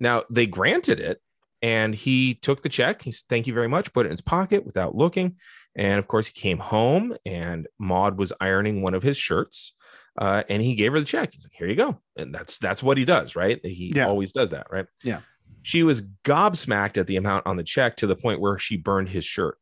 [0.00, 1.20] now they granted it
[1.62, 4.20] and he took the check he said thank you very much put it in his
[4.20, 5.36] pocket without looking
[5.76, 9.74] and of course he came home and maud was ironing one of his shirts
[10.18, 12.82] uh, and he gave her the check he's like here you go and that's that's
[12.82, 14.06] what he does right he Yeah.
[14.08, 15.20] always does that right Yeah.
[15.62, 19.08] she was gobsmacked at the amount on the check to the point where she burned
[19.08, 19.56] his shirt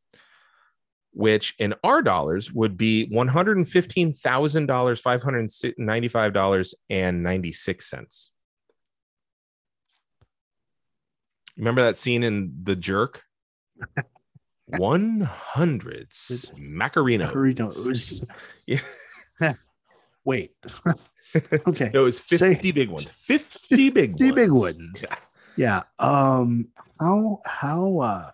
[1.11, 5.01] which in our dollars would be $115000
[11.57, 13.23] remember that scene in the jerk
[14.77, 18.23] 100 smacarinos Burritos.
[18.67, 18.81] Yeah.
[20.25, 20.51] Wait.
[21.67, 21.91] okay.
[21.93, 23.09] No, it was 50 Say- big ones.
[23.09, 24.35] 50 big 50 ones.
[24.35, 25.05] big ones.
[25.07, 25.15] Yeah.
[25.57, 25.83] Yeah.
[25.99, 26.69] Um.
[26.99, 28.31] How how uh.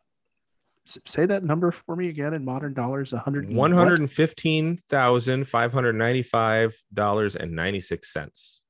[0.85, 3.13] Say that number for me again in modern dollars.
[3.13, 3.47] A hundred.
[3.47, 3.79] and One what?
[3.79, 8.61] hundred and fifteen thousand five hundred ninety-five dollars and ninety-six cents.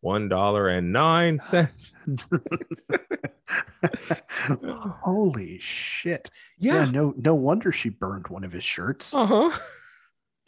[0.00, 1.94] One dollar and nine cents.
[5.02, 6.30] Holy shit!
[6.58, 6.84] Yeah.
[6.84, 7.14] No.
[7.16, 9.14] No wonder she burned one of his shirts.
[9.14, 9.58] Uh huh.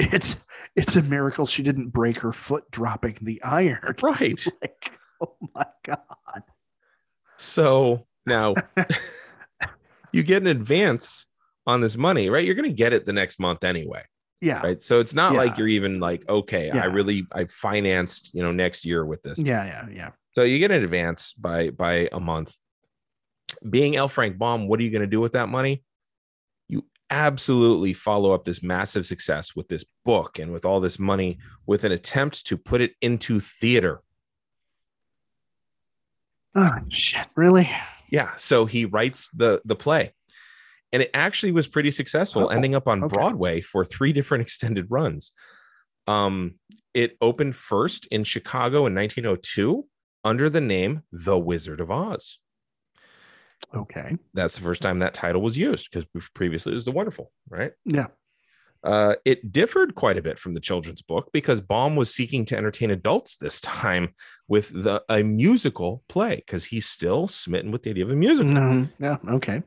[0.00, 0.36] It's
[0.76, 3.94] it's a miracle she didn't break her foot dropping the iron.
[4.02, 4.44] Right.
[4.62, 6.42] Like, oh my god.
[7.36, 8.54] So now
[10.12, 11.26] you get an advance
[11.66, 12.44] on this money, right?
[12.44, 14.04] You're going to get it the next month anyway,
[14.40, 14.60] Yeah.
[14.62, 14.82] right?
[14.82, 15.38] So it's not Yeah.
[15.38, 16.82] like you're even like, okay, Yeah.
[16.82, 19.38] I really I financed, you know, next year with this.
[19.38, 19.64] Yeah.
[19.66, 19.86] Yeah.
[19.94, 20.10] Yeah.
[20.34, 22.54] So you get an advance by by a month.
[23.68, 24.08] Being L.
[24.08, 25.82] Frank Baum, what are you going to do with that money?
[27.10, 31.84] Absolutely follow up this massive success with this book and with all this money with
[31.84, 34.00] an attempt to put it into theater.
[36.54, 37.26] Oh shit!
[37.36, 37.68] Really?
[38.10, 40.12] Yeah, so he writes the the play.
[40.92, 43.14] And it actually was pretty successful, Oh, ending up on okay.
[43.14, 45.32] Broadway for three different extended runs.
[46.08, 46.56] Um,
[46.94, 49.86] it opened first in Chicago in 1902
[50.24, 52.38] under the name The Wizard of Oz.
[53.74, 54.16] Okay.
[54.34, 57.72] that's the first time that title was used because previously it was the wonderful right
[57.84, 58.06] Yeah.
[58.82, 62.56] uh, it differed quite a bit from the children's book because baum was seeking to
[62.56, 64.14] entertain adults this time
[64.48, 68.52] with the a musical play because he's still smitten with the idea of a musical
[68.52, 68.88] No.
[68.98, 69.18] Yeah.
[69.28, 69.62] Okay.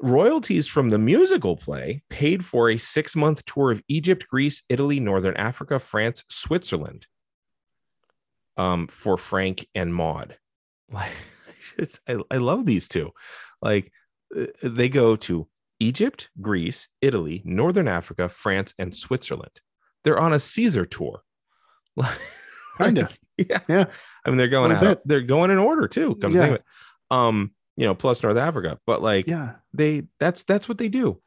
[0.00, 5.36] royalties from the musical play paid for a six-month tour of egypt greece italy northern
[5.36, 7.06] africa france switzerland
[8.56, 10.38] um, for frank and maud
[10.90, 11.12] like
[11.78, 13.12] it's, I, I love these two
[13.62, 13.90] like
[14.36, 15.48] uh, they go to
[15.80, 19.60] egypt greece italy northern africa france and switzerland
[20.04, 21.22] they're on a caesar tour
[22.78, 23.08] Kinda.
[23.38, 23.86] yeah Yeah.
[24.24, 26.42] i mean they're going out they're going in order too come to Yeah.
[26.42, 26.64] think of it
[27.10, 29.56] um you know plus north africa but like Yeah.
[29.72, 31.20] they that's that's what they do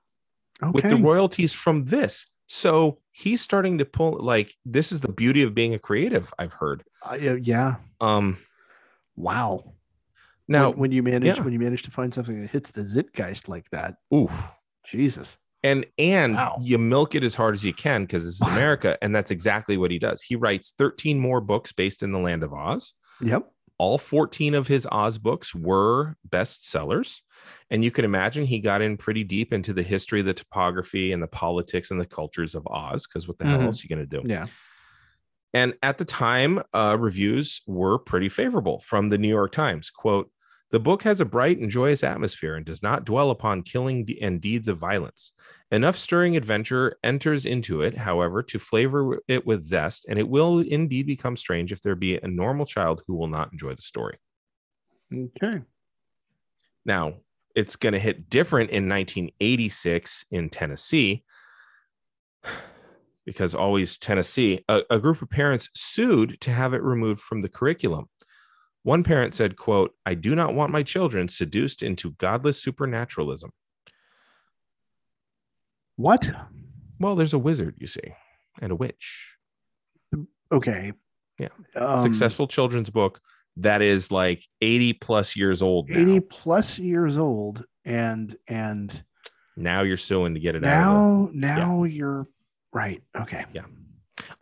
[0.62, 0.72] Okay.
[0.74, 5.42] with the royalties from this so he's starting to pull like this is the beauty
[5.44, 7.76] of being a creative i've heard Uh, yeah, yeah.
[8.02, 8.38] um
[9.16, 9.74] Wow.
[10.50, 11.44] Now when, when you manage yeah.
[11.44, 14.32] when you manage to find something that hits the zeitgeist like that, oof
[14.86, 15.38] Jesus.
[15.64, 16.58] and and Wow.
[16.62, 18.56] you milk it as hard as you can because this is Wow.
[18.56, 22.20] america and that's exactly what he does he writes 13 more books based in the
[22.20, 23.52] land of oz Yep.
[23.78, 27.18] all 14 of his oz books were bestsellers
[27.70, 31.22] and you can imagine he got in pretty deep into the history the topography and
[31.22, 33.66] the politics and the cultures of oz because what the hell Mhm.
[33.66, 34.48] else are you going to do Yeah.
[35.54, 40.32] and at the time uh, reviews were pretty favorable from the new york times quote
[40.72, 44.42] the book has a bright and joyous atmosphere and does not dwell upon killing and
[44.42, 45.34] deeds of violence
[45.72, 50.60] enough stirring adventure enters into it however to flavor it with zest and it will
[50.60, 54.18] indeed become strange if there be a normal child who will not enjoy the story
[55.14, 55.62] Okay.
[56.86, 57.16] now
[57.56, 61.24] it's going to hit different in 1986 in tennessee
[63.30, 67.48] because always Tennessee, a, a group of parents sued to have it removed from the
[67.48, 68.10] curriculum.
[68.90, 73.52] One parent said, quote, I do not want my children seduced into godless supernaturalism.
[75.96, 76.32] What?
[77.00, 78.16] Well, there's a wizard, you see,
[78.60, 79.36] and a witch.
[80.52, 80.94] Okay.
[81.38, 81.50] Yeah.
[81.76, 83.22] Um, Successful children's book
[83.58, 86.00] that is like 80 plus years old now.
[86.00, 89.04] 80 plus years old and and
[89.56, 91.28] Now you're suing to get it out.
[91.28, 92.28] Of now now you're
[92.74, 93.04] right.
[93.16, 93.46] Okay.
[93.54, 93.66] Yeah.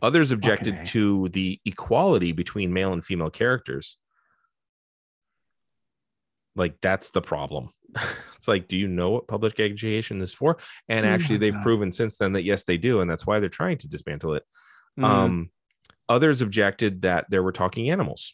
[0.02, 0.86] Others objected Okay.
[0.86, 3.98] to the equality between male and female characters.
[6.58, 7.70] Like that's the problem.
[8.36, 10.58] it's like, do you know what public education is for?
[10.90, 11.64] And Oh actually, they've God.
[11.64, 14.44] proven since then that yes, they do, and that's why they're trying to dismantle it.
[15.00, 15.04] Mm.
[15.06, 15.50] Um,
[16.10, 18.34] others objected that there were talking animals.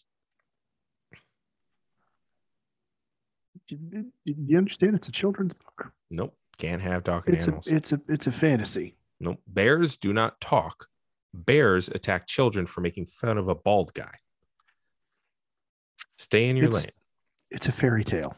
[3.68, 5.92] you, you- understand it's a children's book.
[6.10, 7.68] Nope, can't have talking It's a animals.
[7.68, 8.96] it's a it's a fantasy.
[9.20, 10.88] nope, bears do not talk.
[11.34, 14.14] Bears attack children for making fun of a bald guy.
[16.18, 16.92] Stay in your It's- lane.
[17.54, 18.36] It's a fairy tale.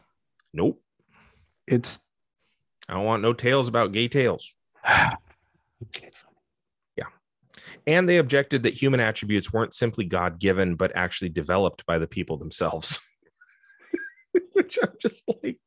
[0.52, 0.80] Nope,
[1.66, 1.98] It's
[2.88, 4.54] I don't want no tales about gay tales.
[4.86, 5.08] yeah.
[7.86, 12.06] And they objected that human attributes weren't simply God given, but actually developed by the
[12.06, 13.00] people themselves.
[14.52, 15.58] Which I'm just like,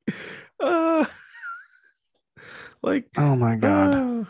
[0.59, 1.05] uh,
[2.81, 3.93] like, Oh my god.
[3.93, 4.25] uh.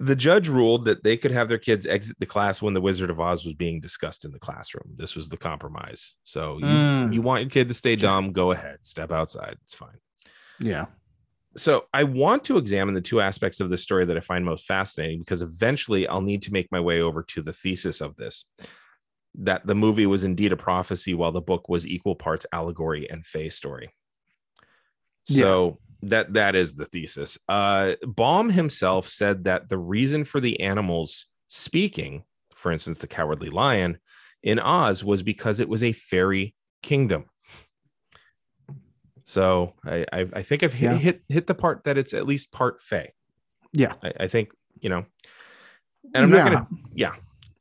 [0.00, 3.10] The judge ruled that they could have their kids exit the class when the Wizard
[3.10, 4.94] of Oz was being discussed in the classroom.
[4.96, 6.14] This was the compromise.
[6.24, 7.12] So you, Mm.
[7.14, 9.56] you want your kid to stay dumb, go ahead, step outside.
[9.62, 9.98] It's fine.
[10.60, 10.86] Yeah.
[11.56, 14.64] so I want to examine the two aspects of this story that I find most
[14.66, 18.44] fascinating because eventually I'll need to make my way over to the thesis of this
[19.34, 23.24] that the movie was indeed a prophecy while the book was equal parts allegory and
[23.26, 23.92] fey story.
[25.24, 27.38] So that that is the thesis.
[27.48, 33.50] Uh Baum himself said that the reason for the animals speaking, for instance the cowardly
[33.50, 33.98] lion
[34.42, 37.24] in Oz was because it was a fairy kingdom.
[39.24, 40.96] So I I, I think I've hit, Yeah.
[40.98, 43.12] hit hit the part that it's at least part Fey.
[43.72, 43.92] Yeah.
[44.02, 45.04] I, I think you know,
[46.14, 46.44] and I'm not Yeah.
[46.44, 47.08] gonna yeah.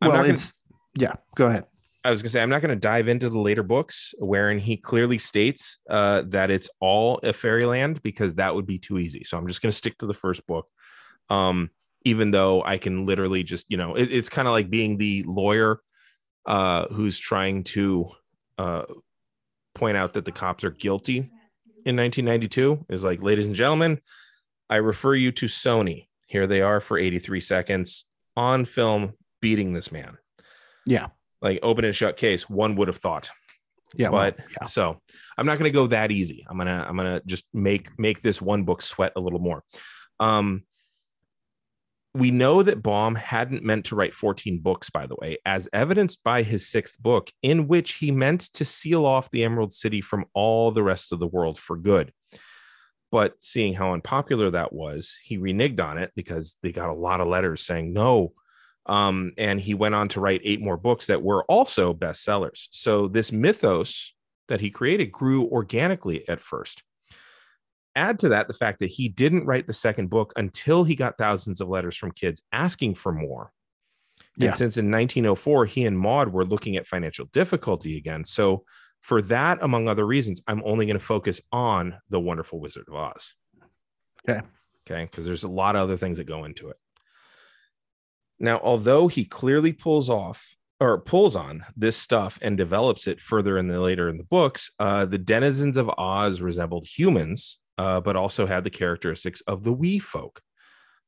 [0.01, 0.53] I'm well, not gonna, it's
[0.95, 1.13] yeah.
[1.35, 1.65] Go ahead.
[2.07, 5.17] I was gonna say I'm not gonna dive into the later books wherein he clearly
[5.17, 9.23] states uh, that it's all a fairyland because that would be too easy.
[9.23, 10.67] So I'm just gonna stick to the first book.
[11.29, 11.69] Um,
[12.05, 15.23] even though I can literally just you know it, it's kind of like being the
[15.27, 15.81] lawyer
[16.45, 18.09] uh, who's trying to
[18.57, 18.83] uh,
[19.75, 21.29] point out that the cops are guilty
[21.87, 24.01] in 1992 is like, ladies and gentlemen,
[24.69, 26.07] I refer you to Sony.
[26.27, 28.03] Here they are for 83 seconds
[28.35, 30.17] on film beating this man.
[30.85, 31.07] Yeah.
[31.41, 33.29] Like open and shut case, one would have thought.
[33.95, 34.09] Yeah.
[34.09, 34.67] well, But yeah.
[34.67, 34.99] so
[35.37, 36.45] I'm not going to go that easy.
[36.49, 39.63] I'm gonna I'm gonna just make make this one book sweat a little more.
[40.19, 40.63] Um,
[42.13, 46.23] we know that Baum hadn't meant to write 14 books, by the way, as evidenced
[46.23, 50.25] by his sixth book, in which he meant to seal off the Emerald City from
[50.33, 52.11] all the rest of the world for good.
[53.11, 57.21] But seeing how unpopular that was, he reneged on it because they got a lot
[57.21, 58.33] of letters saying no.
[58.87, 62.67] Um, and he went on to write eight more books that were also bestsellers.
[62.71, 64.13] So this mythos
[64.47, 66.83] that he created grew organically at first.
[67.95, 71.17] Add to that the fact that he didn't write the second book until he got
[71.17, 73.51] thousands of letters from kids asking for more.
[74.37, 74.47] Yeah.
[74.47, 78.23] And since in 1904, he and Maud were looking at financial difficulty again.
[78.23, 78.63] So,
[79.01, 82.95] for that, among other reasons, I'm only going to focus on The Wonderful Wizard of
[82.95, 83.33] Oz.
[84.27, 84.41] Okay.
[84.89, 85.05] Okay.
[85.05, 86.77] Because there's a lot of other things that go into it.
[88.39, 93.57] Now, although he clearly pulls off or pulls on this stuff and develops it further
[93.57, 98.15] in the later in the books, uh, the denizens of Oz resembled humans, uh, but
[98.15, 100.41] also had the characteristics of the wee folk.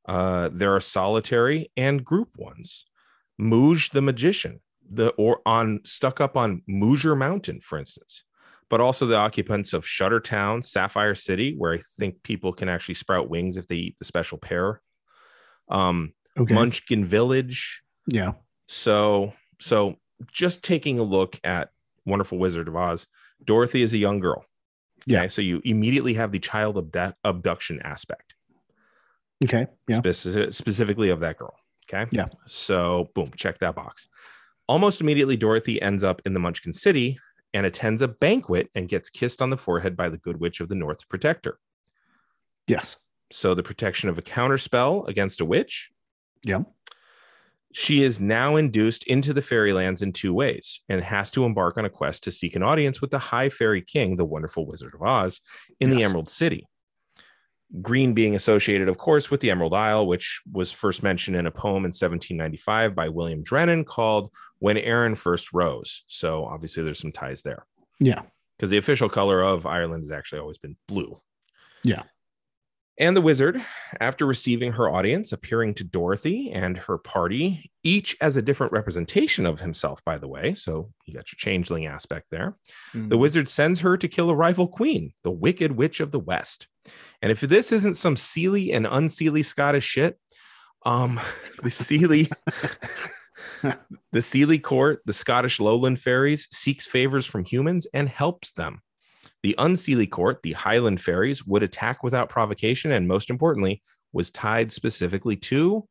[0.08, 2.86] Uh, there are solitary and group ones.
[3.40, 8.24] Mooge the magician, the or on stuck up on Moosier Mountain, for instance,
[8.68, 12.94] but also the occupants of Shutter Town, Sapphire City, where I think people can actually
[12.94, 14.82] sprout wings if they eat the special pear.
[15.70, 16.54] Um, Okay.
[16.54, 17.82] Munchkin Village.
[18.06, 18.32] Yeah.
[18.66, 19.96] So, so
[20.32, 21.70] just taking a look at
[22.06, 23.06] Wonderful Wizard of Oz,
[23.44, 24.44] Dorothy is a young girl.
[25.06, 25.28] Yeah.
[25.28, 28.34] So you immediately have the child abdu- abduction aspect,
[29.44, 29.66] Okay.
[29.88, 30.00] Yeah.
[30.00, 31.54] speci- specifically of that girl.
[31.92, 32.08] Okay.
[32.12, 32.26] Yeah.
[32.46, 34.08] So, boom, check that box.
[34.68, 37.18] Almost immediately, Dorothy ends up in the Munchkin City
[37.52, 40.68] and attends a banquet and gets kissed on the forehead by the Good Witch of
[40.68, 41.58] the North Protector.
[42.68, 42.98] Yes.
[43.32, 45.90] So, the protection of a counter spell against a witch.
[46.44, 46.62] Yeah.
[47.72, 51.84] She is now induced into the fairylands in two ways and has to embark on
[51.84, 55.02] a quest to seek an audience with the High Fairy King, the wonderful Wizard of
[55.02, 55.40] Oz,
[55.78, 56.66] in the Emerald City.
[57.80, 61.52] Green being associated, of course, with the Emerald Isle, which was first mentioned in a
[61.52, 66.02] poem in 1795 by William Drennan called When Erin First Rose.
[66.08, 67.64] So obviously there's some ties there
[68.00, 68.22] Yeah.
[68.58, 71.20] because the official color of Ireland has actually always been blue.
[71.84, 72.02] Yeah.
[73.00, 73.58] And the wizard,
[73.98, 79.46] after receiving her audience, appearing to Dorothy and her party, each as a different representation
[79.46, 80.52] of himself, by the way.
[80.52, 82.58] So you got your changeling aspect there.
[83.08, 86.68] The wizard sends her to kill a rival queen, the Wicked Witch of the West.
[87.22, 90.18] And if this isn't some Seelie and unseelie Scottish shit,
[90.84, 91.18] um,
[91.62, 92.30] the Seelie.
[93.62, 98.82] the Seelie court, the Scottish lowland fairies, seeks favors from humans and helps them.
[99.42, 104.70] The unseelie court, the Highland fairies, would attack without provocation, and most importantly, was tied
[104.72, 105.86] specifically to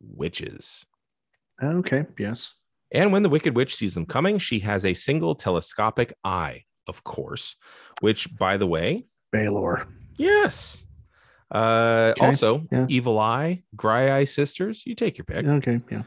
[0.00, 0.84] witches.
[1.62, 2.06] Okay.
[2.18, 2.52] Yes.
[2.92, 7.04] And when the Wicked Witch sees them coming, she has a single telescopic eye, of
[7.04, 7.56] course,
[8.00, 9.86] which, by the way, Balor.
[10.16, 10.84] yes.
[11.50, 12.86] Uh, Okay, Also, yeah.
[12.88, 15.46] Evil Eye, Gray Eye Sisters, you take your pick.
[15.46, 15.80] Okay.
[15.90, 16.02] Yeah.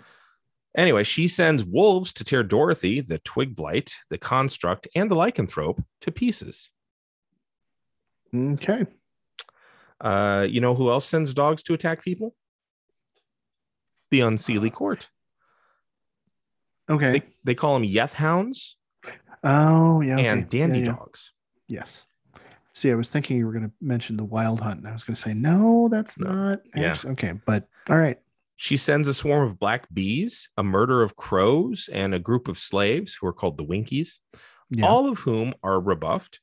[0.77, 5.83] Anyway, she sends wolves to tear Dorothy, the Twig Blight, the Construct, and the Lycanthrope
[6.01, 6.71] to pieces.
[8.35, 8.85] Okay.
[9.99, 12.35] Uh, you know who else sends dogs to attack people?
[14.09, 15.09] The Unseelie Court.
[16.89, 17.11] Okay.
[17.11, 18.77] They, they call them Yeth Hounds
[19.43, 20.15] oh yeah.
[20.15, 20.27] okay.
[20.27, 20.91] and Dandy Yeah, yeah.
[20.91, 21.31] Dogs.
[21.67, 22.05] Yes.
[22.73, 25.03] See, I was thinking you were going to mention the Wild Hunt, and I was
[25.03, 26.31] going to say no, that's No.
[26.31, 26.61] not.
[26.75, 26.95] Yeah.
[27.05, 28.17] Okay, but all right.
[28.55, 32.57] She sends a swarm of black bees, a murder of crows, and a group of
[32.59, 34.19] slaves who are called the Winkies,
[34.69, 34.85] Yeah.
[34.85, 36.39] all of whom are rebuffed.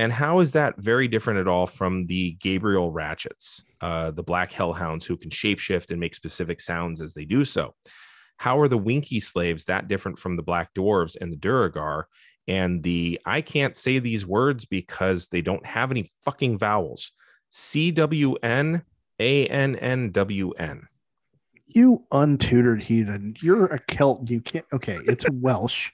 [0.00, 4.50] And how is that very different at all from the Gabriel Ratchets, uh, the black
[4.50, 7.74] hellhounds who can shapeshift and make specific sounds as they do so?
[8.38, 12.04] How are the Winky slaves that different from the black dwarves and the Duergar
[12.48, 17.12] and the I can't say these words because they don't have any fucking vowels?
[17.50, 18.80] C W N
[19.18, 20.88] A N N W N.
[21.66, 23.36] you untutored heathen.
[23.42, 24.30] You're a Celt.
[24.30, 24.64] You can't.
[24.72, 25.90] Okay, it's Welsh.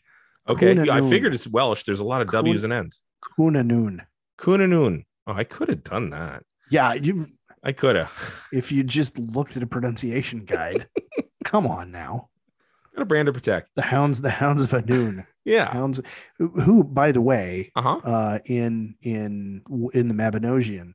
[0.49, 1.83] Okay, I figured it's Welsh.
[1.83, 3.01] There's a lot of W's and N's.
[3.22, 4.00] Cunanun.
[4.38, 5.05] Cunanun.
[5.26, 6.42] Oh, I could have done that.
[6.70, 7.26] Yeah, you.
[7.62, 8.12] I could have.
[8.52, 10.88] If you just looked at a pronunciation guide,
[11.44, 12.29] come on now.
[12.94, 13.70] Got a brand to protect.
[13.74, 15.26] The hounds, the hounds of Anun.
[15.44, 15.66] Yeah.
[15.72, 16.00] Hounds,
[16.38, 18.00] who, who, by the way, Uh huh.
[18.05, 19.62] uh, in in
[19.94, 20.94] in the Mabinogion,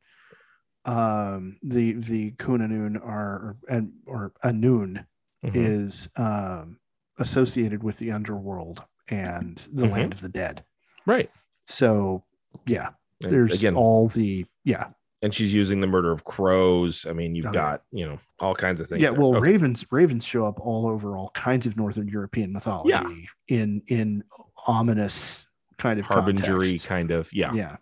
[0.85, 5.05] um, the the Cunanun are or, or Anun
[5.43, 5.51] Mhm.
[5.55, 6.77] is um,
[7.17, 9.91] associated with the underworld and the Mhm.
[9.91, 10.63] land of the dead.
[11.05, 11.29] Right.
[11.71, 12.23] So
[12.65, 12.89] yeah,
[13.23, 14.87] And there's again, all the yeah
[15.21, 17.05] and she's using the murder of crows.
[17.07, 19.01] I mean, you've got you know all kinds of things.
[19.01, 19.11] yeah.
[19.11, 19.19] there.
[19.19, 19.51] Well, Okay.
[19.51, 23.03] ravens ravens show up all over all kinds of Northern European mythology yeah.
[23.47, 24.23] in in
[24.67, 25.45] ominous
[25.77, 26.87] kind of harbingery contexts.
[26.87, 27.53] kind of yeah.
[27.53, 27.77] Yeah.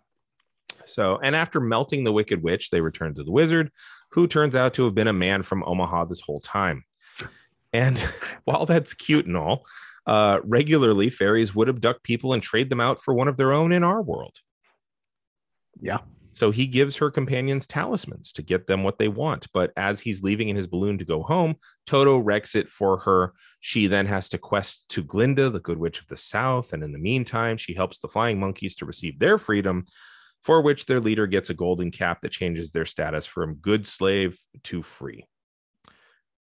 [0.86, 3.70] So, and after melting the Wicked Witch, they return to the wizard,
[4.10, 6.84] who turns out to have been a man from Omaha this whole time.
[7.72, 7.96] And
[8.44, 9.64] while that's cute and all,
[10.10, 13.70] uh, regularly fairies would abduct people and trade them out for one of their own
[13.70, 14.38] in our world.
[15.80, 15.98] Yeah.
[16.34, 19.46] So he gives her companions talismans to get them what they want.
[19.54, 21.54] But as he's leaving in his balloon to go home,
[21.86, 23.34] Toto wrecks it for her.
[23.60, 26.72] She then has to quest to Glinda, the good witch of the south.
[26.72, 29.86] And in the meantime, she helps the flying monkeys to receive their freedom,
[30.42, 34.36] for which their leader gets a golden cap that changes their status from good slave
[34.64, 35.24] to free.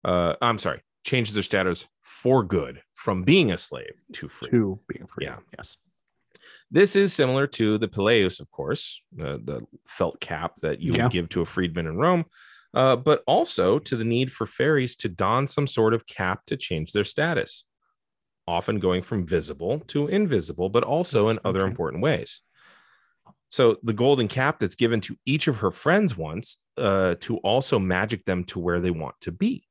[0.02, 4.50] Uh, I'm sorry, changes their status for good from being a slave to free.
[4.50, 5.26] To being free.
[5.26, 5.38] Yeah.
[5.56, 5.78] Yes.
[6.70, 11.04] This is similar to the pileus, of course, the, the felt cap that you Yeah.
[11.04, 12.26] would give to a freedman in Rome,
[12.74, 16.56] uh, but also to the need for fairies to don some sort of cap to
[16.56, 17.64] change their status,
[18.46, 21.70] often going from visible to invisible, but also in other okay.
[21.70, 22.40] important ways.
[23.48, 27.80] So the golden cap that's given to each of her friends once uh, to also
[27.80, 29.66] magic them to where they want to be.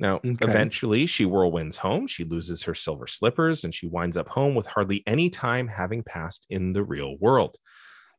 [0.00, 0.36] Now, Okay.
[0.40, 2.06] eventually, she whirlwinds home.
[2.06, 6.02] She loses her silver slippers and she winds up home with hardly any time having
[6.02, 7.58] passed in the real world.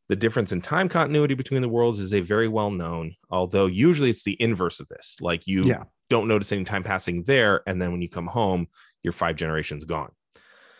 [0.07, 4.11] The difference in time continuity between the worlds is a very well known, although usually
[4.11, 5.17] it's the inverse of this.
[5.21, 5.83] Like you Yeah.
[6.09, 7.61] don't notice any time passing there.
[7.65, 8.67] And then when you come home,
[9.01, 10.11] you're five generations gone.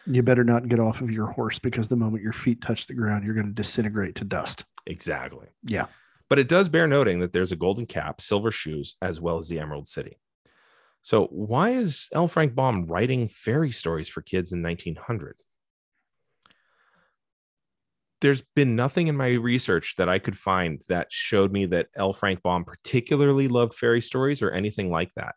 [0.06, 2.94] You better not get off of your horse because the moment your feet touch the
[2.94, 4.66] ground, you're going to disintegrate to dust.
[4.86, 5.48] Exactly.
[5.64, 5.86] Yeah.
[6.30, 9.48] But it does bear noting that there's a golden cap, silver shoes, as well as
[9.48, 10.18] the Emerald City.
[11.02, 12.28] So why is L.
[12.28, 15.38] Frank Baum writing fairy stories for kids in 1900?
[18.22, 22.14] There's been nothing in my research that I could find that showed me that L.
[22.14, 25.36] Frank Baum particularly loved fairy stories or anything like that.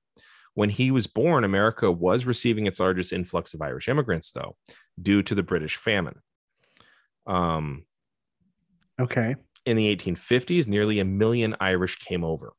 [0.55, 4.57] When he was born, America was receiving its largest influx of Irish immigrants, though,
[5.01, 6.21] due to the British famine.
[7.27, 7.87] Um,
[8.99, 9.37] Okay.
[9.67, 12.53] in the 1850s, nearly a million Irish came over,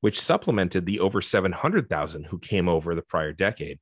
[0.00, 3.78] which supplemented the over 700,000 who came over the prior decade,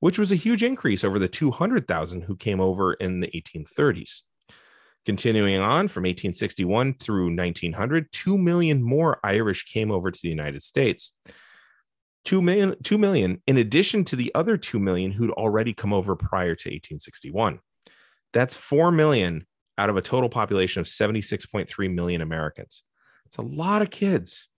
[0.00, 4.20] which was a huge increase over the 200,000 who came over in the 1830s.
[5.04, 10.62] Continuing on from 1861 through 1900, 2 million more Irish came over to the United
[10.62, 11.12] States.
[12.24, 16.16] 2 million, 2 million in addition to the other 2 million who'd already come over
[16.16, 17.60] prior to 1861.
[18.32, 19.46] That's 4 million
[19.76, 22.82] out of a total population of 76.3 million Americans.
[23.26, 24.48] It's a lot of kids.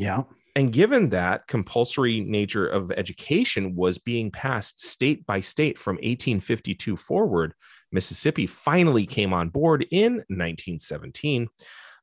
[0.00, 0.22] Yeah.
[0.54, 6.96] And given that compulsory nature of education was being passed state by state from 1852
[6.96, 7.52] forward,
[7.92, 11.48] Mississippi finally came on board in 1917.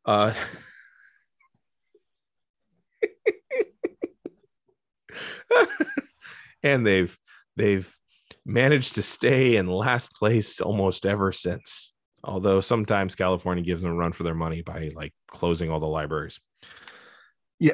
[0.06, 0.34] Uh,
[6.64, 7.18] and they've
[7.56, 7.92] they've
[8.46, 11.94] managed to stay in last place almost ever since.
[12.24, 15.88] Although sometimes California gives them a run for their money by like closing all the
[15.88, 16.40] libraries.
[17.60, 17.74] Yeah.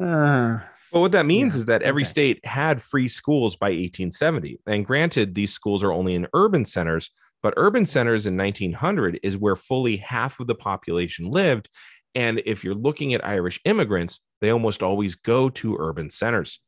[0.00, 0.58] uh,
[0.92, 2.08] But what that means Yeah, is that every okay.
[2.08, 4.60] state had free schools by 1870.
[4.66, 7.10] And granted, these schools are only in urban centers,
[7.42, 11.68] but urban centers in 1900 is where fully half of the population lived.
[12.14, 16.60] And if you're looking at Irish immigrants, they almost always go to urban centers.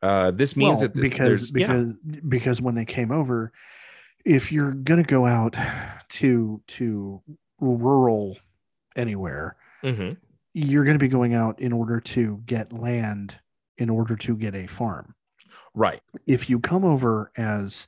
[0.00, 3.52] Uh, this means well, that th- because there's- yeah, because because when they came over,
[4.24, 5.56] if you're gonna go out
[6.10, 7.20] to to
[7.60, 8.38] rural
[8.98, 10.16] anywhere, mhm,
[10.54, 13.38] you're going to be going out in order to get land
[13.78, 15.14] in order to get a farm.
[15.74, 17.86] right, If you come over as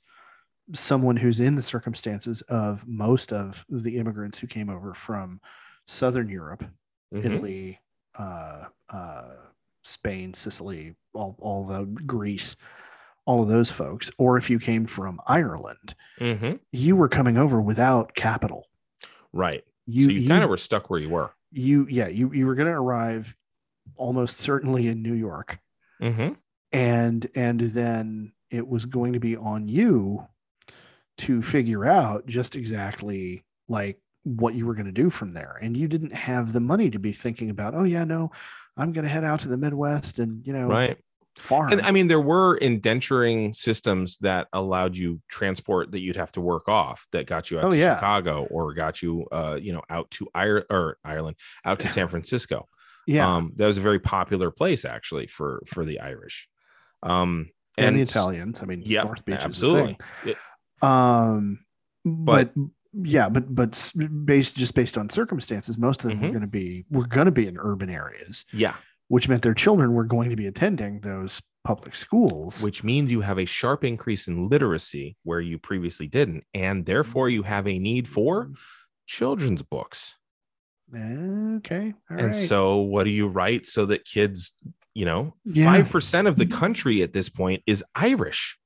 [0.72, 5.40] someone who's in the circumstances of most of the immigrants who came over from
[5.86, 6.64] Southern Europe,
[7.12, 7.80] mhm, Italy,
[8.14, 9.34] uh, uh,
[9.82, 12.56] Spain, Sicily, all, all the Greece,
[13.24, 17.60] all of those folks, or if you came from Ireland, mhm, you were coming over
[17.60, 18.68] without capital.
[19.32, 19.64] right.
[19.90, 21.30] You, so you, kind of were stuck where you were.
[21.52, 23.34] you yeah you you were going to arrive
[23.96, 25.58] almost certainly in New York
[26.00, 26.36] Mhm,
[26.72, 30.26] and and then it was going to be on you
[31.18, 35.76] to figure out just exactly like what you were going to do from there and
[35.76, 38.30] you didn't have the money to be thinking about oh yeah no
[38.76, 40.98] I'm going to head out to the Midwest and you know Right.
[41.40, 46.32] Farm And I mean, there were indenturing systems that allowed you transport that you'd have
[46.32, 47.96] to work off that got you out Oh, to yeah.
[47.96, 52.08] Chicago or got you, uh, you know, out to Ire- or Ireland, out to San
[52.08, 52.68] Francisco.
[53.06, 56.48] yeah Um, that was a very popular place actually for for the Irish.
[57.02, 59.96] Um, and, the Italians I mean Yep, North Beach absolutely.
[60.82, 61.60] um
[62.04, 62.52] but,
[63.02, 63.92] yeah but but
[64.24, 66.32] based just based on circumstances most of them were Mhm.
[66.32, 68.74] going to be we're going to be in urban areas Yeah,
[69.10, 72.62] which meant their children were going to be attending those public schools.
[72.62, 77.28] which means you have a sharp increase in literacy where you previously didn't, and therefore
[77.28, 78.50] you have a need for
[79.06, 80.14] children's books.
[80.94, 82.34] okay, all and right.
[82.34, 84.52] so what do you write so that kids
[84.94, 85.82] you know Yeah.
[85.82, 88.58] 5% of the country at this point is irish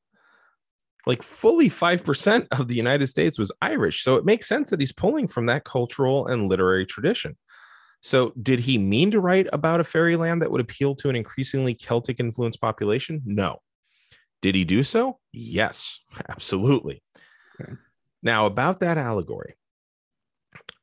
[1.06, 4.92] like fully 5% of the united states was irish so it makes sense that he's
[4.92, 7.36] pulling from that cultural and literary tradition
[8.04, 11.74] so did he mean to write about a fairyland that would appeal to an increasingly
[11.74, 13.58] celtic influenced population no
[14.42, 17.02] did he do so yes absolutely
[17.60, 17.72] Okay.
[18.22, 19.54] now about that allegory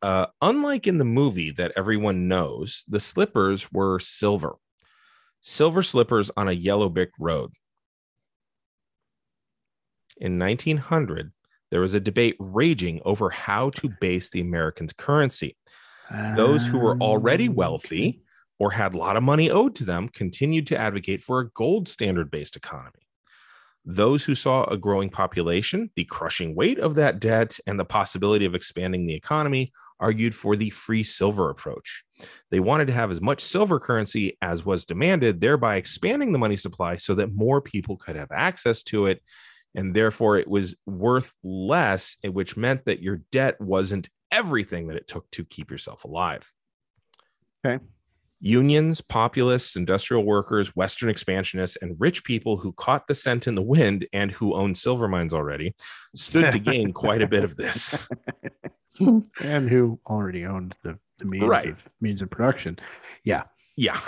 [0.02, 4.56] uh, unlike in the movie that everyone knows, the slippers were silver.
[5.42, 7.52] Silver slippers on a yellow brick road.
[10.18, 11.32] In 1900,
[11.70, 15.56] there was a debate raging over how to base the Americans' currency.
[16.36, 18.22] Those who were already wealthy
[18.60, 21.88] or had a lot of money owed to them continued to advocate for a gold
[21.88, 23.08] standard based economy.
[23.84, 28.46] Those who saw a growing population, the crushing weight of that debt, and the possibility
[28.46, 32.04] of expanding the economy argued for the free silver approach.
[32.52, 36.58] They wanted to have as much silver currency as was demanded, thereby expanding the money
[36.58, 39.24] supply so that more people could have access to it.
[39.74, 45.08] And therefore, it was worth less, which meant that your debt wasn't everything that it
[45.08, 46.52] took to keep yourself alive.
[47.66, 47.84] Okay.
[48.44, 53.62] Unions, populists, industrial workers, Western expansionists, and rich people who caught the scent in the
[53.62, 55.76] wind and who owned silver mines already
[56.16, 57.96] stood to gain quite a bit of this.
[59.00, 61.68] and who already owned the, the means Right.
[61.68, 62.80] of means of production.
[63.24, 63.44] Yeah.
[63.82, 64.00] Yeah.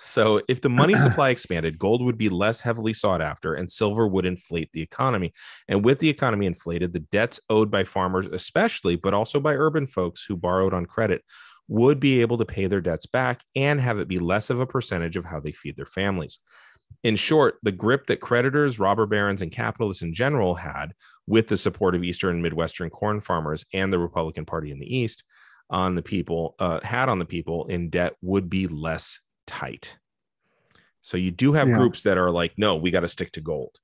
[0.00, 4.08] So if the money supply expanded, gold would be less heavily sought after and silver
[4.08, 5.32] would inflate the economy.
[5.68, 9.86] And with the economy inflated, the debts owed by farmers, especially, but also by urban
[9.86, 11.22] folks who borrowed on credit,
[11.68, 14.66] would be able to pay their debts back and have it be less of a
[14.66, 16.40] percentage of how they feed their families.
[17.04, 20.92] In short, the grip that creditors, robber barons, and capitalists in general had
[21.28, 24.92] with the support of Eastern and Midwestern corn farmers and the Republican Party in the
[24.92, 25.22] East
[25.70, 29.96] on the people uh, had on the people in debt would be less tight.
[31.02, 31.74] So you do have Yeah.
[31.74, 33.78] groups that are like, no, we got to stick to gold,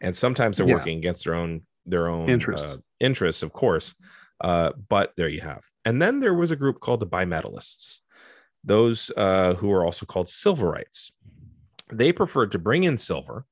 [0.00, 0.74] and sometimes they're Yeah.
[0.74, 2.76] working against their own their own Interests.
[2.76, 3.94] uh, interests, of course.
[4.40, 5.62] Uh, but there you have.
[5.84, 8.00] And then there was a group called the bimetallists,
[8.62, 11.10] those uh, who are also called silverites.
[11.90, 13.46] They preferred to bring in silver,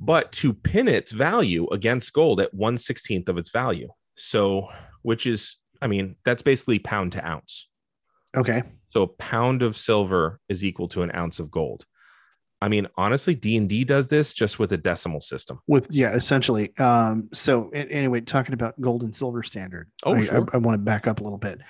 [0.00, 3.90] but to pin its value against gold at one sixteenth of its value.
[4.16, 4.66] So,
[5.02, 5.56] which is,
[5.86, 7.68] I mean, that's basically pound to ounce.
[8.36, 8.64] Okay.
[8.90, 11.86] So a pound of silver is equal to an ounce of gold.
[12.60, 15.60] I mean, honestly, D and D does this just with a decimal system.
[15.68, 16.76] With yeah, essentially.
[16.78, 19.88] Um, so anyway, talking about gold and silver standard.
[20.02, 20.48] Oh, I, sure.
[20.52, 21.60] I, want to back up a little bit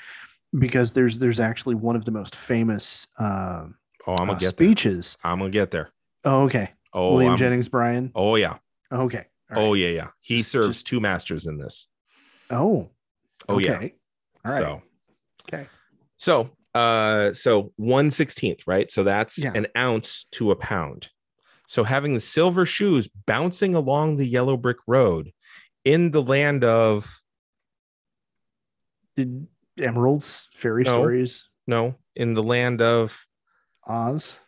[0.59, 3.75] because there's there's actually one of the most famous um
[4.07, 5.19] Oh, I'm gonna uh, get speeches.
[5.23, 5.31] there.
[5.31, 5.91] I'm gonna get there.
[6.25, 6.71] Oh, okay.
[6.95, 8.13] Oh, William I'm- Jennings Bryan.
[8.15, 8.57] oh yeah.
[8.91, 9.27] Okay.
[9.55, 10.09] All Oh yeah, yeah.
[10.21, 11.87] He serves just- two masters in this.
[12.49, 12.89] Oh.
[13.49, 13.89] Oh yeah.
[14.49, 14.53] Okay.
[14.53, 14.81] All right.
[14.81, 14.83] So
[15.53, 15.67] Okay.
[16.17, 18.91] So uh so one sixteenth, right?
[18.91, 19.53] So that's Yeah.
[19.55, 21.09] an ounce to a pound.
[21.69, 25.33] So having the silver shoes bouncing along the yellow brick road
[25.85, 27.21] in the land of
[29.17, 29.47] Did
[29.79, 30.93] emeralds, fairy No.
[30.93, 33.27] stories, no, in the land of
[33.87, 34.41] Oz?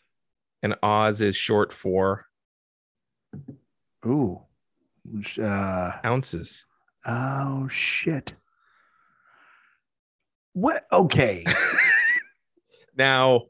[0.63, 2.27] and Oz is short for
[4.07, 4.41] Ooh.
[5.43, 6.65] Uh, ounces.
[7.07, 8.35] oh shit.
[10.53, 10.87] What?
[10.93, 11.45] Okay.
[12.97, 13.43] Now,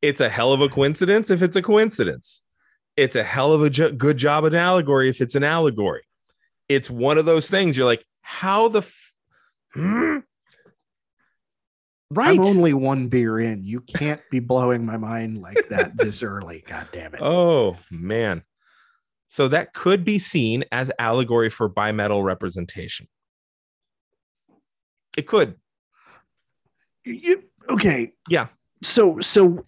[0.00, 2.40] it's a hell of a coincidence if it's a coincidence.
[2.96, 6.02] It's a hell of a jo- good job an allegory if it's an allegory.
[6.68, 9.12] It's one of those things you're like, how the f-
[9.74, 10.18] Hmm?
[12.12, 12.38] right?
[12.38, 13.64] I'm only one beer in.
[13.64, 16.62] You can't be blowing my mind like that this early.
[16.64, 17.20] God damn it.
[17.22, 18.44] oh man.
[19.26, 23.08] So that could be seen as allegory for bimetal representation.
[25.16, 25.56] It could.
[27.04, 28.12] You- okay.
[28.28, 28.48] Yeah.
[28.82, 29.64] So so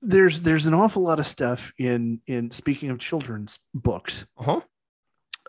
[0.00, 4.26] there's there's an awful lot of stuff in in speaking of children's books.
[4.38, 4.60] Uh-huh.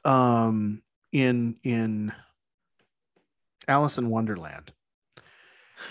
[0.10, 0.82] Um
[1.12, 2.12] in in
[3.68, 4.72] Alice in Wonderland.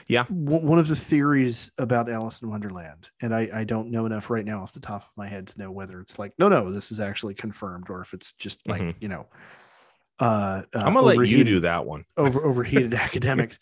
[0.07, 0.25] Yeah.
[0.29, 4.31] One one of the theories about Alice in Wonderland, and I, I don't know enough
[4.31, 6.73] right now off the top of my head to know whether it's like, no, no,
[6.73, 8.95] this is actually confirmed, or if it's just like, Mhm.
[9.01, 9.27] you know,
[10.19, 12.05] uh, uh I'm gonna let you do that one.
[12.17, 13.59] over overheated academics.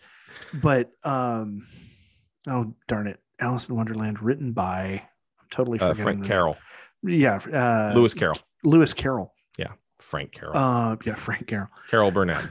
[0.63, 1.67] But um
[2.49, 3.21] oh darn it.
[3.39, 5.03] Alice in Wonderland written by
[5.41, 6.57] I'm totally Uh, Frank Carroll.
[7.03, 8.39] Yeah, uh Lewis Carroll.
[8.65, 9.35] Lewis Carroll.
[9.59, 10.57] Yeah, Frank Carroll.
[10.57, 11.69] Uh yeah, Frank Carroll.
[11.89, 12.45] Carol Burnett.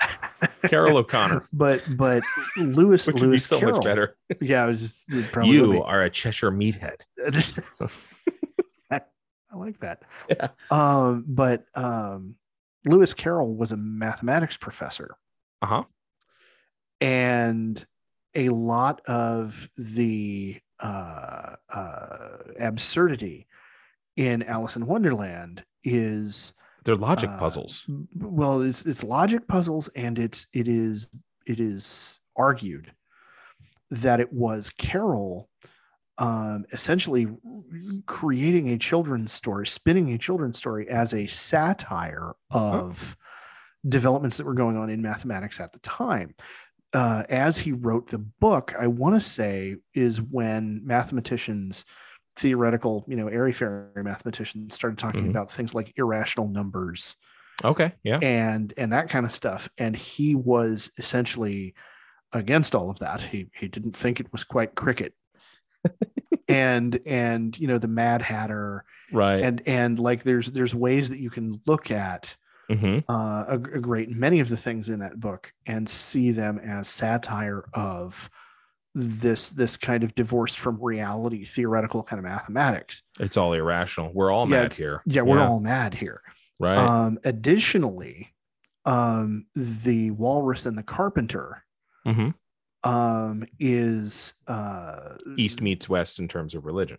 [0.68, 1.44] Carroll O'Connor.
[1.52, 2.22] But but
[2.56, 3.76] Lewis Which would be Lewis so Carroll.
[3.76, 4.16] much better.
[4.40, 7.00] Yeah, it was just it probably You are a Cheshire meathead.
[7.32, 7.58] be.
[8.90, 10.02] I like that.
[10.28, 10.48] Yeah.
[10.70, 12.36] Um, but um
[12.86, 15.16] Lewis Carroll was a mathematics professor.
[15.60, 15.84] Uh-huh.
[17.00, 17.84] And
[18.34, 22.28] a lot of the uh, uh,
[22.58, 23.46] absurdity
[24.16, 27.86] in Alice in Wonderland is They're logic uh, puzzles.
[28.14, 31.10] well, it's it's logic puzzles, and it's it is
[31.46, 32.92] it is argued
[33.90, 35.48] that it was Carroll
[36.18, 37.26] um, essentially
[38.06, 43.16] creating a children's story, spinning a children's story as a satire of
[43.88, 46.34] developments that were going on in mathematics at the time.
[46.92, 51.84] Uh, as he wrote the book, I want to say is when mathematicians,
[52.36, 55.30] theoretical, you know, airy fairy mathematicians started talking Mhm.
[55.30, 57.16] about things like irrational numbers
[57.62, 57.92] Okay.
[58.02, 58.18] Yeah.
[58.22, 59.68] and and that kind of stuff.
[59.78, 61.74] And he was essentially
[62.32, 63.20] against all of that.
[63.22, 65.14] He he didn't think it was quite cricket.
[66.48, 69.42] and and you know the Mad Hatter right.
[69.42, 72.36] and and like there's there's ways that you can look at
[72.70, 73.04] Mhm.
[73.08, 76.88] uh, a, a great many of the things in that book and see them as
[76.88, 78.30] satire of
[78.94, 84.12] this this kind of divorce from reality theoretical kind of mathematics It's all irrational.
[84.12, 85.02] We're all Yeah, mad here.
[85.06, 86.22] yeah we're all mad here
[86.58, 86.76] right.
[86.78, 88.32] um additionally
[88.84, 91.64] um the walrus and the carpenter
[92.06, 92.34] Mhm.
[92.84, 96.98] um is uh East meets West in terms of religion.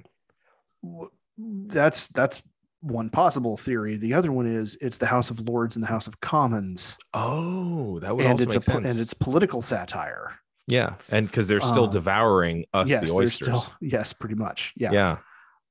[0.84, 2.44] w- that's that's
[2.82, 6.08] one possible theory the other one is it's the house of lords and the house
[6.08, 8.86] of commons Oh, that would and also it's make a sense.
[8.92, 13.48] and it's political satire yeah, and because they're still Um, devouring us, yes the oysters.
[13.48, 15.18] still yes pretty much yeah yeah.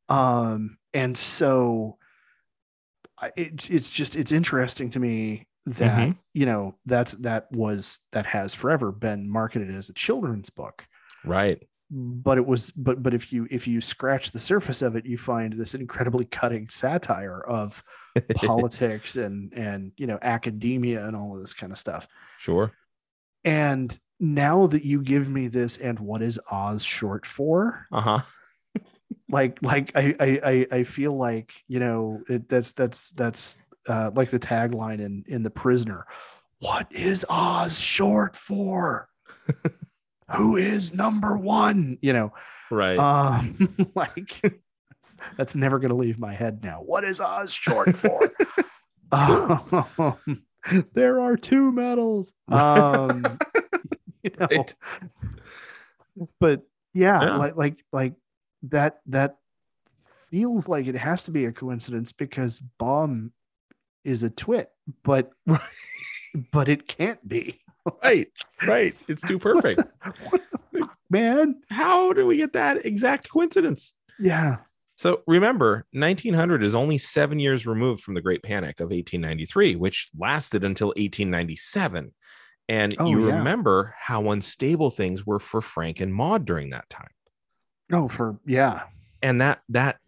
[0.09, 1.97] um and so
[3.37, 6.17] it, it's just it's interesting to me that Mhm.
[6.33, 10.87] you know that's that was that has forever been marketed as a children's book
[11.25, 11.63] right.
[11.91, 15.18] But it was but but if you if you scratch the surface of it you
[15.18, 17.82] find this incredibly cutting satire of
[18.36, 22.07] politics and and you know academia and all of this kind of stuff
[22.38, 22.72] Sure.
[23.45, 28.18] and now that you give me this and what is oz short for Uh huh.
[29.28, 34.11] like like i i i, I feel like you know it, that's that's that's uh
[34.14, 36.07] like the tagline in in the prisoner
[36.61, 39.09] what is oz short for
[40.37, 41.99] who is number one?
[42.03, 42.33] You know
[42.70, 42.99] Right.
[42.99, 46.83] um like that's, that's never gonna leave my head now.
[46.83, 48.20] What is oz short for?
[49.12, 50.14] Um,
[50.95, 52.33] there are two medals.
[52.49, 53.39] Um
[54.22, 54.74] you know Right.
[56.39, 56.62] but
[56.95, 57.37] yeah, Yeah.
[57.37, 58.14] like like like
[58.64, 59.37] that that
[60.31, 63.33] feels like it has to be a coincidence because Baum
[64.05, 64.70] is a twit
[65.03, 65.33] but
[66.53, 67.61] but it can't be
[68.03, 68.28] right.
[68.66, 68.95] Right.
[69.09, 69.82] It's too perfect.
[70.30, 73.95] what the fuck, man How do we get that exact coincidence?
[74.18, 74.59] yeah
[74.97, 80.09] So remember, 1900 is only seven years removed from the Great Panic of 1893, which
[80.18, 82.12] lasted until 1897.
[82.68, 83.36] And Oh, you yeah.
[83.38, 87.11] remember how unstable things were for Frank and Maud during that time.
[87.93, 88.82] oh for yeah
[89.22, 89.99] And that that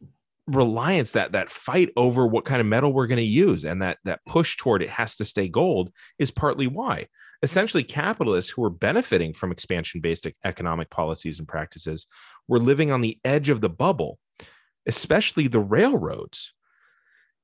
[0.46, 3.98] reliance, that that fight over what kind of metal we're going to use, and that
[4.04, 7.06] that push toward it has to stay gold is partly why.
[7.42, 12.06] Essentially, capitalists who were benefiting from expansion-based economic policies and practices
[12.46, 14.18] were living on the edge of the bubble,
[14.86, 16.54] especially the railroads.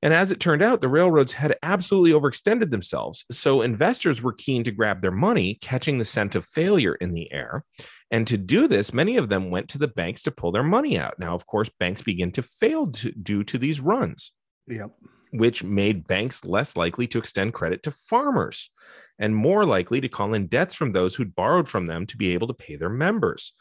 [0.01, 3.25] And as it turned out, the railroads had absolutely overextended themselves.
[3.33, 7.33] So investors were keen to grab their money, catching the scent of failure in the
[7.33, 7.65] air.
[8.09, 10.97] And to do this, many of them went to the banks to pull their money
[10.97, 11.19] out.
[11.19, 14.33] Now, of course, banks begin to fail to, due to these runs,
[14.69, 14.93] yep
[15.33, 18.71] which made banks less likely to extend credit to farmers
[19.19, 22.35] and more likely to call in debts from those who'd borrowed from them to be
[22.35, 23.53] able to pay their members.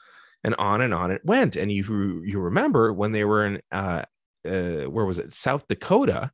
[0.43, 1.55] And on and on it went.
[1.55, 4.03] And you you remember when they were in uh,
[4.47, 6.31] uh, where was it South Dakota?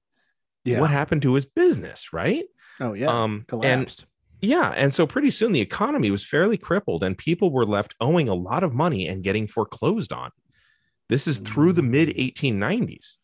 [0.66, 2.46] yeah What happened to his business, right?
[2.80, 4.06] oh yeah Um, and collapsed
[4.44, 8.28] yeah, and so pretty soon the economy was fairly crippled, and people were left owing
[8.28, 10.32] a lot of money and getting foreclosed on.
[11.08, 13.16] This is through the mid 1890s.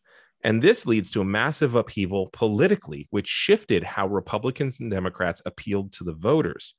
[0.42, 5.92] And this leads to a massive upheaval politically, which shifted how Republicans and Democrats appealed
[5.92, 6.74] to the voters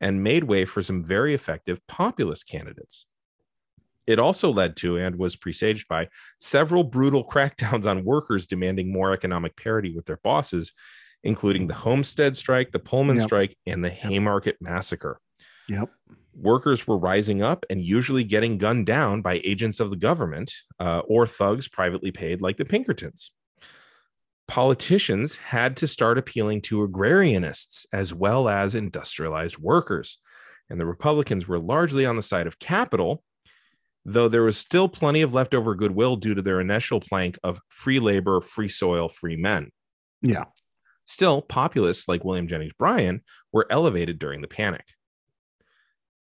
[0.00, 3.06] and made way for some very effective populist candidates.
[4.06, 6.08] It also led to and was presaged by
[6.38, 10.72] several brutal crackdowns on workers demanding more economic parity with their bosses,
[11.24, 13.24] including the Homestead strike, the Pullman Yep.
[13.26, 15.20] strike, and the Haymarket massacre.
[15.68, 15.90] Yep
[16.38, 21.00] Workers were rising up and usually getting gunned down by agents of the government uh,
[21.08, 23.30] or thugs privately paid, like the Pinkertons.
[24.46, 30.18] Politicians had to start appealing to agrarianists as well as industrialized workers.
[30.68, 33.22] And the Republicans were largely on the side of capital,
[34.04, 37.98] though there was still plenty of leftover goodwill due to their initial plank of free
[37.98, 39.70] labor, free soil, free men.
[40.20, 40.44] yeah
[41.06, 44.84] Still, populists like William Jennings Bryan were elevated during the panic.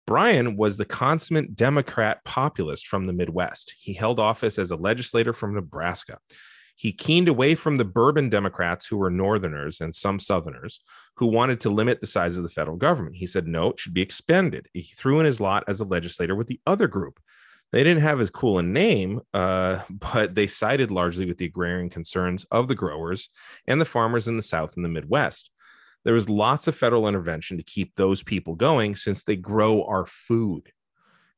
[0.07, 3.73] Bryan was the consummate Democrat populist from the Midwest.
[3.79, 6.19] He held office as a legislator from Nebraska.
[6.75, 10.81] He keened away from the Bourbon Democrats, who were Northerners and some Southerners,
[11.17, 13.17] who wanted to limit the size of the federal government.
[13.17, 14.67] He said, no, it should be expanded.
[14.73, 17.19] He threw in his lot as a legislator with the other group.
[17.71, 21.89] They didn't have as cool a name, uh, but they sided largely with the agrarian
[21.89, 23.29] concerns of the growers
[23.67, 25.51] and the farmers in the South and the Midwest.
[26.03, 30.05] There was lots of federal intervention to keep those people going since they grow our
[30.05, 30.71] food.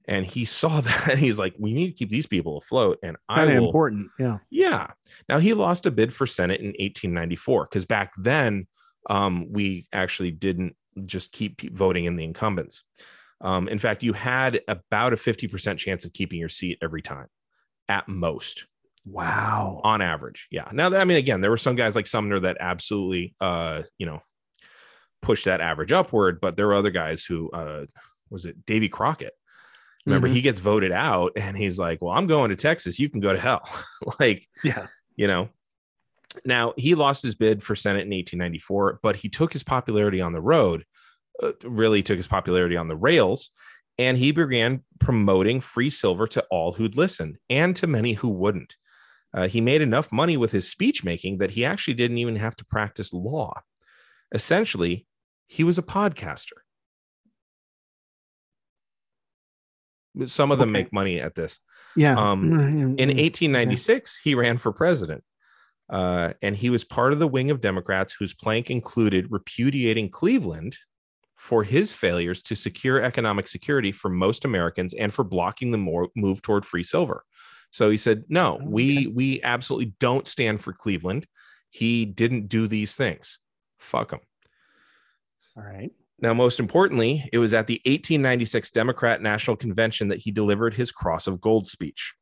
[0.08, 3.00] And he saw that and he's like, we need to keep these people afloat.
[3.04, 4.88] And I kind of will, important yeah yeah.
[5.30, 8.68] Now he lost a bid for Senate in 1894 because back then
[9.10, 12.84] um, we actually didn't just keep voting in the incumbents.
[13.42, 17.28] Um, in fact, you had about a 50% chance of keeping your seat every time
[17.90, 18.66] at most
[19.06, 19.82] Wow.
[19.84, 20.48] on average.
[20.50, 20.70] Yeah.
[20.72, 24.22] Now, I mean, again, there were some guys like Sumner that absolutely, uh, you know,
[25.24, 27.86] pushed that average upward, but there were other guys who, uh,
[28.30, 29.34] was it Davy Crockett?
[30.06, 30.34] Remember, Mhm.
[30.34, 33.00] he gets voted out and he's like, well, I'm going to Texas.
[33.00, 33.62] You can go to hell.
[34.20, 34.88] like, Yeah.
[35.16, 35.50] you know.
[36.46, 40.34] Now, he lost his bid for Senate in 1894, but he took his popularity on
[40.34, 40.84] the road,
[41.42, 43.50] uh, really took his popularity on the rails,
[44.00, 48.76] and he began promoting free silver to all who'd listen and to many who wouldn't.
[49.34, 52.56] Uh, he made enough money with his speech making that he actually didn't even have
[52.56, 53.62] to practice law.
[54.34, 55.06] Essentially,
[55.54, 56.58] he was a podcaster.
[60.26, 60.84] Some of them Okay.
[60.84, 61.60] make money at this.
[61.96, 62.18] Yeah.
[62.20, 65.24] Um, Mm, In mm, 1896, he ran for president.
[65.90, 70.76] Uh, and he was part of the wing of Democrats whose plank included repudiating Cleveland
[71.36, 76.10] for his failures to secure economic security for most Americans and for blocking the more
[76.16, 77.26] move toward free silver.
[77.72, 81.28] So he said, "No, Oh, we we absolutely don't stand for Cleveland.
[81.70, 83.40] He didn't do these things.
[83.80, 84.22] Fuck him."
[85.56, 85.92] All right.
[86.20, 90.92] Now, most importantly, it was at the 1896 Democrat National Convention that he delivered his
[90.92, 92.14] Cross of Gold speech.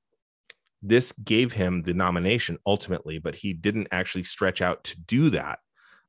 [0.82, 5.60] This gave him the nomination ultimately, but he didn't actually stretch out to do that.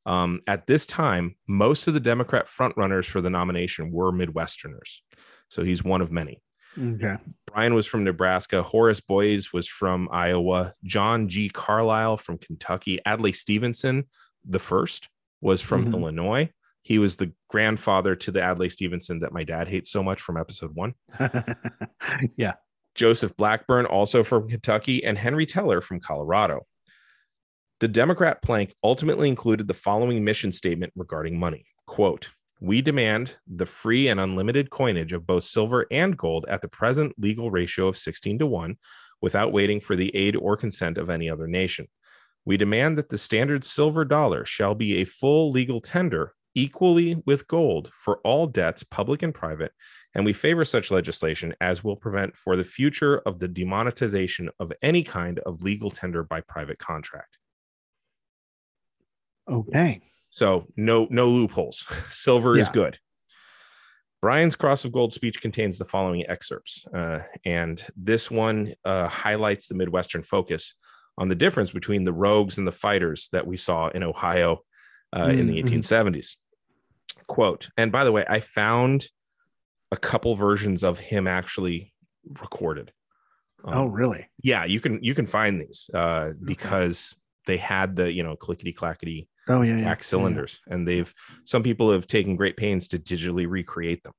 [0.06, 5.00] Um, at this time, most of the Democrat frontrunners for the nomination were Midwesterners.
[5.48, 6.42] So he's one of many.
[6.78, 7.16] Okay.
[7.46, 8.62] Bryan was from Nebraska.
[8.62, 10.72] Horace Boies was from Iowa.
[10.84, 11.50] John G.
[11.50, 12.98] Carlisle from Kentucky.
[13.06, 14.04] Adlai Stevenson,
[14.48, 15.08] the first,
[15.42, 15.92] was from Mhm.
[15.92, 16.50] Illinois.
[16.82, 20.36] He was the grandfather to the Adlai Stevenson that my dad hates so much from
[20.36, 20.94] episode one.
[22.36, 22.54] yeah.
[22.94, 26.66] Joseph Blackburn, also from Kentucky, and Henry Teller from Colorado.
[27.80, 32.30] The Democrat plank ultimately included the following mission statement regarding money quote,
[32.60, 37.14] We demand the free and unlimited coinage of both silver and gold at the present
[37.18, 38.76] legal ratio of 16 to 1
[39.20, 41.88] without waiting for the aid or consent of any other nation.
[42.44, 47.46] We demand that the standard silver dollar shall be a full legal tender equally with
[47.48, 49.72] gold for all debts, public and private,
[50.14, 54.72] and we favor such legislation as will prevent for the future of the demonetization of
[54.82, 57.38] any kind of legal tender by private contract.
[59.50, 60.00] Okay.
[60.30, 61.86] So no no loopholes.
[62.10, 62.98] Silver is good.
[64.20, 69.66] Bryan's Cross of Gold speech contains the following excerpts, uh, and this one uh, highlights
[69.66, 70.74] the Midwestern focus
[71.18, 74.60] on the difference between the rogues and the fighters that we saw in Ohio
[75.14, 75.64] uh, in the Mhm.
[75.82, 76.36] 1870s.
[77.28, 79.06] Quote, and by the way, I found
[79.90, 81.92] a couple versions of him actually
[82.40, 82.92] recorded.
[83.64, 84.28] Um, oh, really?
[84.42, 87.14] yeah, you can you can find these uh, because
[87.46, 89.76] they had the you know clickety clackety Oh, yeah.
[89.76, 89.86] yeah.
[89.86, 91.12] wax yeah, cylinders, and they've
[91.44, 94.12] some people have taken great pains to digitally recreate them.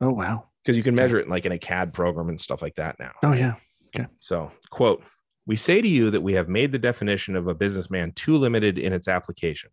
[0.00, 0.44] Oh, wow.
[0.64, 2.96] because you can measure it in like in a CAD program and stuff like that
[2.98, 3.12] now.
[3.22, 3.54] Oh, yeah.
[3.94, 4.06] Okay.
[4.18, 5.02] So, quote,
[5.46, 8.78] we say to you that we have made the definition of a businessman too limited
[8.78, 9.70] in its application.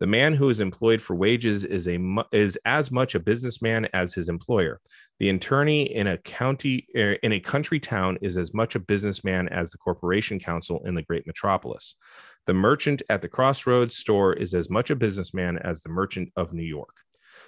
[0.00, 1.98] The man who is employed for wages is a
[2.32, 4.80] is as much a businessman as his employer.
[5.20, 9.48] The attorney in a county er, in a country town is as much a businessman
[9.48, 11.94] as the corporation counsel in the great metropolis.
[12.46, 16.52] The merchant at the crossroads store is as much a businessman as the merchant of
[16.52, 16.94] New York.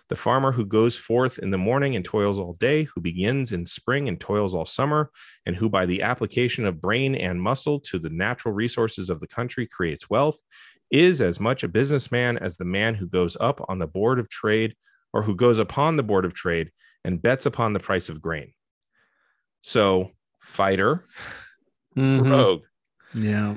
[0.08, 3.66] The farmer who goes forth in the morning and toils all day, who begins in
[3.66, 5.10] spring and toils all summer,
[5.44, 9.26] and who by the application of brain and muscle to the natural resources of the
[9.26, 10.40] country creates wealth,
[10.90, 14.28] is as much a businessman as the man who goes up on the board of
[14.28, 14.74] trade
[15.12, 16.70] or who goes upon the board of trade
[17.04, 18.52] and bets upon the price of grain.
[19.62, 21.04] So, fighter,
[21.96, 22.30] Mhm.
[22.30, 22.62] rogue,
[23.14, 23.56] Yeah.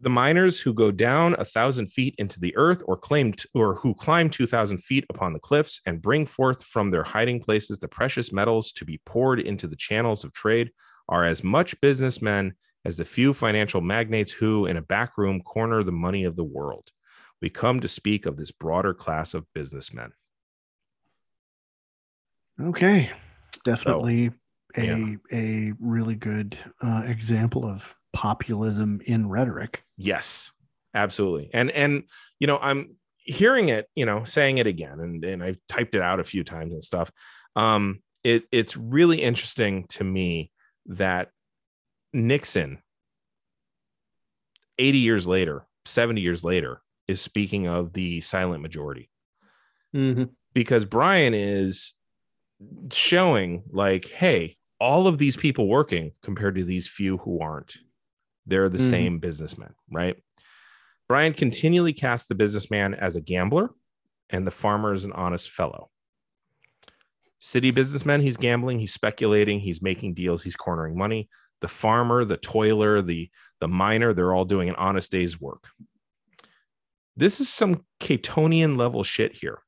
[0.00, 3.76] the miners who go down a thousand feet into the earth or claim t- or
[3.76, 7.88] who climb 2000 feet upon the cliffs and bring forth from their hiding places the
[7.88, 10.70] precious metals to be poured into the channels of trade
[11.08, 12.54] are as much businessmen
[12.84, 16.44] as the few financial magnates who in a back room corner the money of the
[16.44, 16.90] world
[17.40, 20.12] we come to speak of this broader class of businessmen
[22.60, 23.10] Okay.
[23.64, 24.30] Definitely
[24.76, 25.14] a yeah.
[25.32, 29.84] a really good uh, example of populism in rhetoric.
[29.96, 30.52] Yes,
[30.94, 31.50] absolutely.
[31.52, 32.04] And and
[32.38, 36.02] you know, I'm hearing it, you know, saying it again, and and I've typed it
[36.02, 37.10] out a few times and stuff.
[37.56, 40.50] Um, it it's really interesting to me
[40.86, 41.28] that
[42.12, 42.78] Nixon,
[44.78, 49.08] 80 years later, 70 years later, is speaking of the silent majority
[49.94, 50.24] Mm-hmm.
[50.54, 51.92] because Bryan is
[52.92, 57.76] showing like, hey, all of these people working compared to these few who aren't,
[58.46, 58.90] they're the Mhm.
[58.90, 60.16] same businessmen, right?
[61.08, 63.70] Bryan continually casts the businessman as a gambler
[64.30, 65.90] and the farmer as an honest fellow.
[67.38, 71.28] City businessman, he's gambling, he's speculating, he's making deals, he's cornering money.
[71.62, 75.68] The farmer, the toiler, the the miner, they're all doing an honest day's work.
[77.16, 79.58] This is some Catonian level shit here.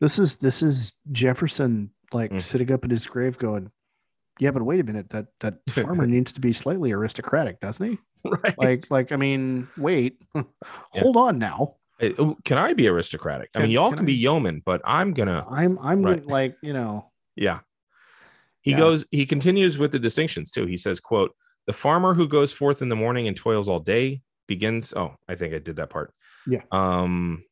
[0.00, 2.42] This is this is Jefferson like Mm.
[2.42, 3.70] sitting up in his grave going,
[4.38, 7.98] Yeah, but wait a minute, that that farmer needs to be slightly aristocratic, doesn't he?
[8.22, 8.58] Right.
[8.58, 10.18] Like, like, I mean, wait,
[10.92, 11.76] hold on now.
[12.02, 13.48] Uh, oh, can I be aristocratic?
[13.54, 16.26] I mean, y'all can can, be I- yeomen, but I'm gonna I'm I'm Right.
[16.26, 17.60] like, you know, Yeah.
[18.62, 18.78] He Yeah.
[18.78, 20.66] goes, he continues with the distinctions too.
[20.66, 21.34] He says, quote,
[21.66, 24.92] the farmer who goes forth in the morning and toils all day begins.
[24.94, 26.12] Oh, I think I did that part.
[26.46, 26.62] Yeah.
[26.72, 27.44] Um,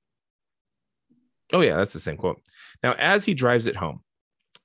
[1.53, 2.41] oh yeah, that's the same quote.
[2.83, 4.03] Now, as he drives it home,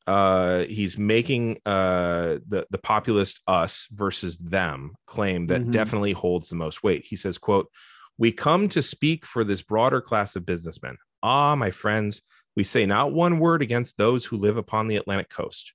[0.05, 5.71] uh, he's making uh the the populist us versus them claim that Mhm.
[5.71, 7.05] definitely holds the most weight.
[7.05, 7.69] He says, quote,
[8.17, 10.97] we come to speak for this broader class of businessmen.
[11.21, 12.21] Ah, my friends,
[12.55, 15.73] we say not one word against those who live upon the Atlantic coast,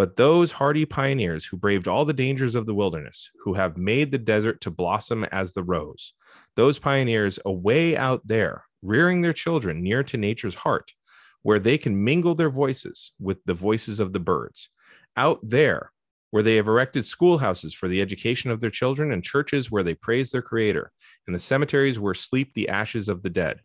[0.00, 4.10] but those hardy pioneers who braved all the dangers of the wilderness, who have made
[4.10, 6.14] the desert to blossom as the rose.
[6.56, 10.94] Those pioneers away out there, rearing their children near to nature's heart,
[11.42, 14.70] where they can mingle their voices with the voices of the birds.
[15.18, 15.92] Out there,
[16.30, 19.92] where they have erected schoolhouses for the education of their children and churches where they
[19.92, 20.92] praise their creator,
[21.26, 23.60] and the cemeteries where sleep the ashes of the dead,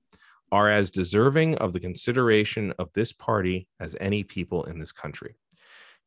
[0.51, 5.37] are as deserving of the consideration of this party as any people in this country.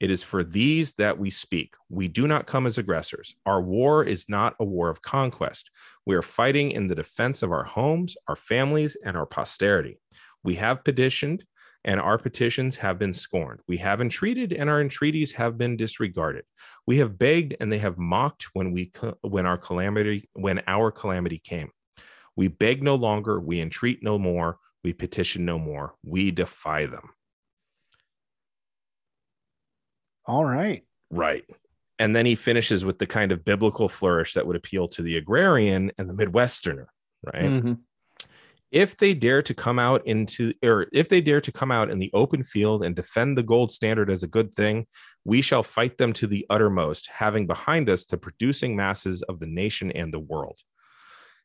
[0.01, 1.75] It is for these that we speak.
[1.89, 3.35] We do not come as aggressors.
[3.47, 5.71] Our war is not a war of conquest.
[6.07, 9.99] We are fighting in the defense of our homes, our families, and our posterity.
[10.45, 11.45] We have petitioned,
[11.85, 13.61] and our petitions have been scorned.
[13.67, 16.45] We have entreated, and our entreaties have been disregarded.
[16.87, 18.93] We have begged, and they have mocked when we
[19.23, 21.71] when our calamity when our calamity came.
[22.37, 23.41] We beg no longer.
[23.41, 24.59] We entreat no more.
[24.85, 25.95] We petition no more.
[26.05, 27.11] We defy them.
[30.29, 30.85] All right.
[31.11, 31.45] Right.
[31.99, 35.17] And then he finishes with the kind of biblical flourish that would appeal to the
[35.17, 36.87] agrarian and the Midwesterner,
[37.25, 37.45] right?
[37.45, 37.81] Mhm.
[38.71, 41.99] If they dare to come out into, or if they dare to come out in
[41.99, 44.87] the open field and defend the gold standard as a good thing,
[45.25, 49.47] we shall fight them to the uttermost, having behind us the producing masses of the
[49.47, 50.61] nation and the world.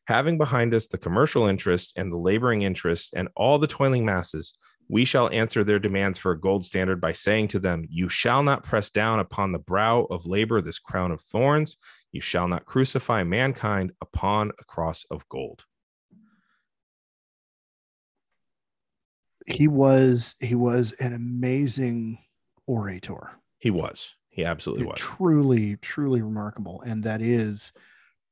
[0.06, 4.52] Having behind us the commercial interest and the laboring interest and all the toiling masses,
[4.88, 8.42] we shall answer their demands for a gold standard by saying to them, You shall
[8.42, 11.76] not press down upon the brow of labor this crown of thorns.
[12.12, 15.64] You shall not crucify mankind upon a cross of gold.
[19.46, 22.18] He was he was an amazing
[22.66, 23.30] orator.
[23.58, 24.12] He was.
[24.28, 24.98] He absolutely was.
[24.98, 27.72] truly truly remarkable and that is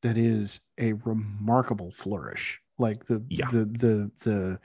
[0.01, 3.49] that is a remarkable flourish like the Yeah.
[3.51, 4.59] the the the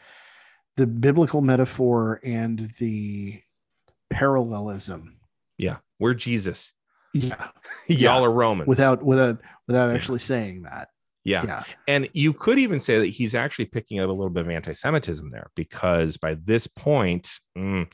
[0.77, 3.41] the biblical metaphor and the
[4.09, 5.17] parallelism
[5.57, 5.77] Yeah.
[5.99, 6.73] We're Jesus.
[7.13, 7.49] yeah
[7.87, 8.67] Y'all are Romans.
[8.67, 9.95] without without without Yeah.
[9.95, 10.89] actually saying that
[11.25, 11.43] yeah.
[11.45, 14.49] yeah And you could even say that he's actually picking up a little bit of
[14.49, 17.91] anti Semitism there because by this point, mm,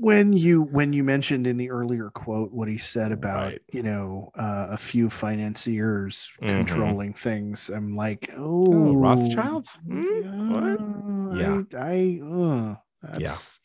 [0.00, 3.62] when you when you mentioned in the earlier quote what he said about Right.
[3.72, 6.48] you know uh, a few financiers Mhm.
[6.48, 9.78] controlling things i'm like oh, oh, Rothschilds?
[9.86, 10.80] What?
[11.36, 11.78] yeah Yeah.
[11.78, 12.76] i, I uh,
[13.18, 13.60] that's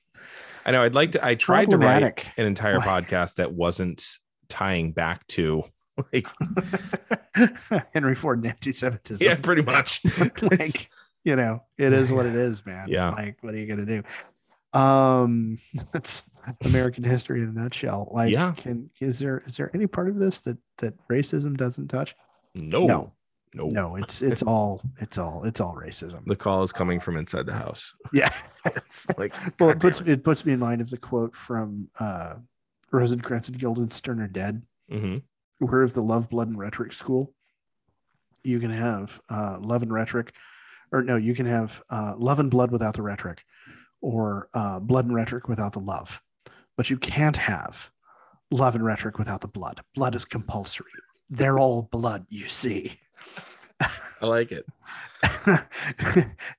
[0.66, 0.84] I know.
[0.84, 1.26] I'd like to.
[1.26, 4.06] I tried to write an entire podcast that wasn't
[4.50, 5.64] tying back to
[6.14, 6.28] like,
[7.94, 10.02] henry ford and anti-semitism yeah, pretty much.
[10.42, 10.90] like
[11.24, 13.10] you know it is what it is man Yeah.
[13.12, 14.04] like what are you gonna do
[14.74, 15.58] um
[15.92, 16.24] that's
[16.66, 18.10] american history in a nutshell.
[18.14, 18.54] Like Yeah.
[18.54, 22.16] can is there is there any part of this that that racism doesn't touch?
[22.56, 23.12] No, No.
[23.54, 26.24] no, no it's it's all it's all it's all racism.
[26.26, 27.94] The call is coming from inside the house.
[28.14, 28.32] yeah.
[28.66, 30.24] It's like, well God it puts damn it.
[30.24, 32.36] puts me in mind of the quote from uh
[32.92, 34.64] rosencrantz and guildenstern are dead.
[34.92, 35.22] Mhm.
[35.60, 37.34] where is the love blood and rhetoric school.
[38.44, 40.34] You can have uh, love and rhetoric
[40.92, 43.44] or no you can have uh, love and blood without the rhetoric
[44.02, 46.22] or uh, blood and rhetoric without the love
[46.78, 47.92] but you can't have
[48.52, 50.92] love and rhetoric without the blood blood is compulsory
[51.30, 52.94] they're all blood you see
[54.22, 54.66] I like it.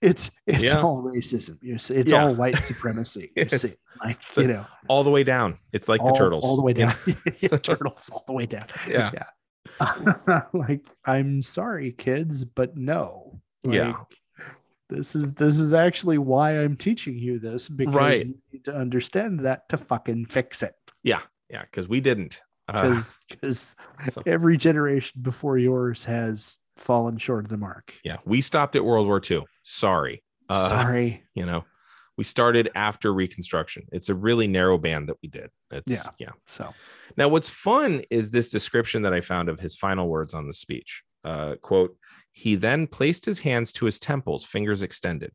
[0.01, 0.81] it's it's Yeah.
[0.81, 2.25] all racism you see it's Yeah.
[2.25, 5.59] all white supremacy you see like you know All the way down.
[5.73, 6.45] It's like all, the turtles.
[6.45, 6.95] all the way down
[7.47, 9.11] So- turtles all the way down Yeah.
[9.81, 10.43] yeah.
[10.55, 13.41] like I'm sorry, kids, but no.
[13.63, 13.95] Yeah.
[14.91, 18.27] This is this is actually why I'm teaching you this because Right.
[18.27, 20.75] you need to understand that to fucking fix it.
[21.03, 22.41] Yeah, yeah, because we didn't.
[22.69, 23.77] Uh, Because because
[24.13, 27.95] so- every generation before yours has fallen short of the mark.
[28.05, 29.45] yeah, we stopped at World War II.
[29.63, 30.23] Sorry.
[30.49, 31.23] Uh, sorry.
[31.35, 31.65] You know,
[32.19, 33.85] We started after Reconstruction.
[33.93, 35.51] It's a really narrow band that we did.
[35.71, 36.03] It's, Yeah.
[36.19, 36.33] yeah.
[36.47, 36.75] So
[37.17, 40.53] Now, what's fun is this description that I found of his final words on the
[40.53, 41.03] speech.
[41.25, 41.97] Uh, quote,
[42.33, 45.33] he then placed his hands to his temples, fingers extended.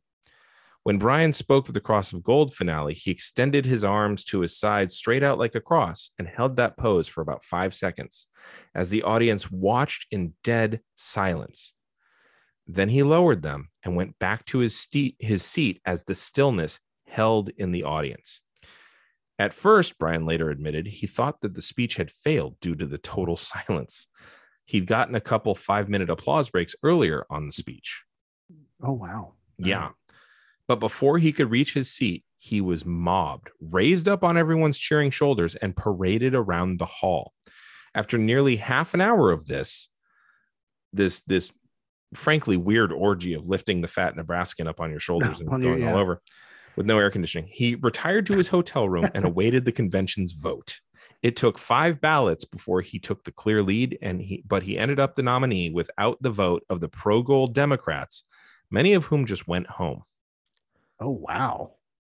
[0.82, 4.56] When Bryan spoke of the Cross of Gold finale, he extended his arms to his
[4.56, 8.28] sides straight out like a cross and held that pose for about five seconds
[8.72, 11.72] as the audience watched in dead silence.
[12.68, 16.78] Then he lowered them and went back to his, ste- his seat as the stillness
[17.08, 18.40] held in the audience.
[19.40, 22.98] At first, Bryan later admitted he thought that the speech had failed due to the
[22.98, 24.06] total silence.
[24.66, 28.02] He'd gotten a couple five minute applause breaks earlier on the speech.
[28.82, 29.32] oh wow.
[29.58, 29.90] Yeah.
[30.68, 35.10] But before he could reach his seat, he was mobbed, raised up on everyone's cheering
[35.10, 37.32] shoulders, and paraded around the hall.
[37.94, 39.88] After nearly half an hour of this,
[40.92, 41.52] this, this
[42.14, 45.98] frankly weird orgy of lifting the fat Nebraskan up on your shoulders and going all
[45.98, 46.20] over
[46.76, 50.80] with no air conditioning, he retired to his hotel room and awaited the convention's vote.
[51.22, 55.00] It took five ballots before he took the clear lead, and he but he ended
[55.00, 58.24] up the nominee without the vote of the pro gold Democrats,
[58.70, 60.02] many of whom just went home.
[61.00, 61.72] Oh wow.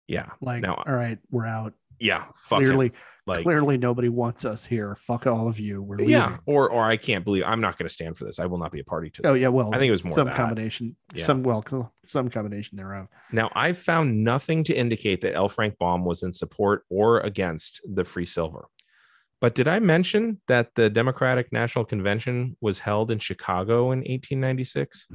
[0.08, 0.30] Yeah.
[0.42, 1.74] Like Now- all right, we're out.
[2.00, 2.26] Yeah.
[2.36, 2.92] Fuck him.
[3.30, 4.96] Clearly, Like clearly nobody wants us here.
[4.96, 5.82] Fuck all of you.
[5.82, 6.12] We're leaving.
[6.12, 6.38] yeah.
[6.46, 8.40] Or or I can't believe I'm not going to stand for this.
[8.40, 9.40] I will not be a party to oh, this.
[9.40, 9.48] Oh yeah.
[9.48, 10.96] Well, I think it was more some combination.
[11.14, 11.26] Yeah.
[11.26, 11.64] Some well,
[12.08, 13.08] some combination thereof.
[13.32, 15.50] Now, I've found nothing to indicate that L.
[15.50, 18.68] Frank Baum was in support or against the free silver.
[19.42, 25.08] But did I mention that the Democratic National Convention was held in Chicago in 1896?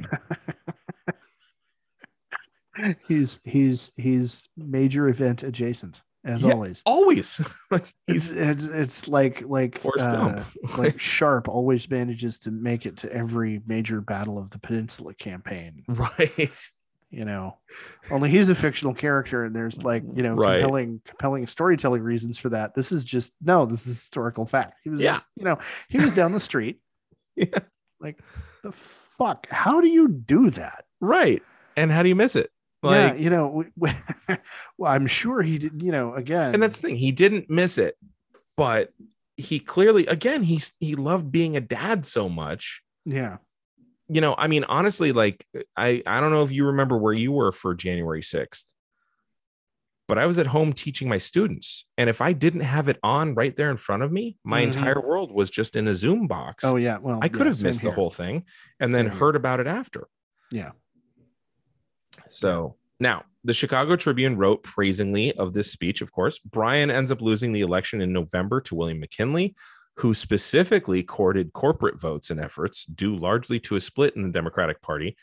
[3.07, 6.53] he's he's he's major event adjacent as Yeah.
[6.53, 6.83] always.
[6.87, 7.41] Always.
[7.71, 10.43] like It's, it's it's like like uh,
[10.79, 15.85] like Sharpe always manages to make it to every major battle of the Peninsula campaign.
[15.89, 16.71] right.
[17.11, 17.59] You know,
[18.11, 20.61] only he's a fictional character, and there's like you know Right.
[20.63, 22.75] compelling compelling storytelling reasons for that.
[22.75, 24.81] This is just no, this is historical fact.
[24.83, 25.13] He was Yeah.
[25.13, 25.59] just, you know
[25.89, 26.81] he was down the street.
[27.37, 27.47] Yeah.
[28.01, 28.21] Like
[28.63, 29.49] the fuck?
[29.49, 30.85] How do you do that?
[31.01, 31.43] Right.
[31.77, 32.51] And how do you miss it?
[32.85, 33.91] Like, yeah, you know, we, we,
[34.79, 35.83] well, I'm sure he did.
[35.83, 36.97] You know, again, and that's the thing.
[36.97, 37.97] He didn't miss it,
[38.57, 38.91] but
[39.37, 43.39] he clearly, again, he's he loved being a dad so much yeah.
[44.09, 45.45] you know, I mean, honestly, like
[45.77, 48.65] I I don't know if you remember where you were for January 6th,
[50.07, 51.87] but I was at home teaching my students.
[51.99, 54.67] And if I didn't have it on right there in front of me, my Mhm.
[54.67, 56.65] entire world was just in a Zoom box.
[56.65, 56.99] Oh yeah.
[56.99, 58.45] Well, I could yeah, have missed the whole thing
[58.81, 59.19] and then Same here.
[59.21, 60.09] heard about it after.
[60.51, 60.73] Yeah.
[62.29, 66.39] So now the Chicago Tribune wrote praisingly of this speech, of course.
[66.39, 69.55] Bryan ends up losing the election in November to William McKinley,
[69.97, 74.81] who specifically courted corporate votes and efforts due largely to a split in the Democratic
[74.83, 75.17] Party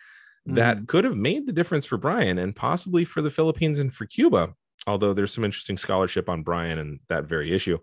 [0.46, 0.88] that Mhm.
[0.88, 4.54] could have made the difference for Bryan and possibly for the Philippines and for Cuba.
[4.88, 7.78] Although there's some interesting scholarship on Bryan and that very issue.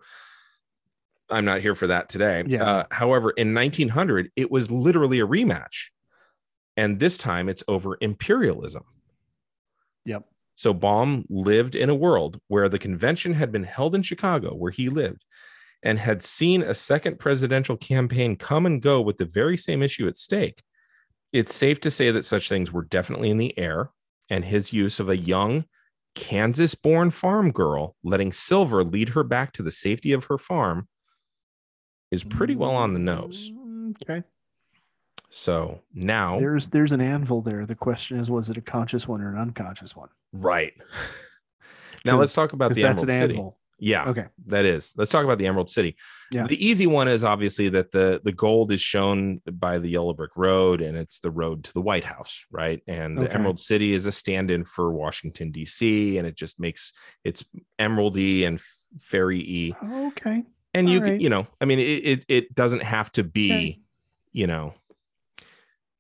[1.31, 2.43] I'm not here for that today.
[2.47, 2.65] Yeah.
[2.65, 5.91] Uh, however, in 1900, it was literally a rematch.
[6.77, 8.85] And this time it's over imperialism.
[10.05, 10.25] Yep.
[10.57, 14.73] So Baum lived in a world where the convention had been held in Chicago, where
[14.73, 15.25] he lived,
[15.83, 20.09] and had seen a second presidential campaign come and go with the very same issue
[20.09, 20.63] at stake.
[21.33, 23.91] It's safe to say that such things were definitely in the air,
[24.31, 25.65] and his use of a young
[26.15, 30.89] Kansas born farm girl letting Silver lead her back to the safety of her farm
[32.11, 33.53] is pretty well on the nose.
[33.53, 34.23] Mm, Okay.
[35.31, 37.67] So now, There's there's an anvil there.
[37.67, 40.09] The question is, was it a conscious one or an unconscious one?
[40.33, 40.73] right.
[42.05, 43.35] now let's talk about the that's Emerald an City.
[43.35, 43.59] anvil.
[43.81, 44.09] Yeah.
[44.09, 44.25] Okay.
[44.47, 44.93] That is.
[44.97, 45.97] Let's talk about the Emerald City.
[46.33, 46.47] Yeah.
[46.49, 50.33] The easy one is obviously that the the gold is shown by the yellow brick
[50.37, 52.83] road and it's the road to the White House, right?
[52.89, 56.19] And the Emerald City is a stand-in for Washington D.C.
[56.19, 57.45] and it just makes it's
[57.79, 58.61] emeraldy and
[58.99, 60.07] fairy y.
[60.09, 60.43] Okay.
[60.75, 63.53] And you All can, you know, I mean, it it, it doesn't have to be,
[63.53, 63.81] Okay.
[64.33, 64.75] you know,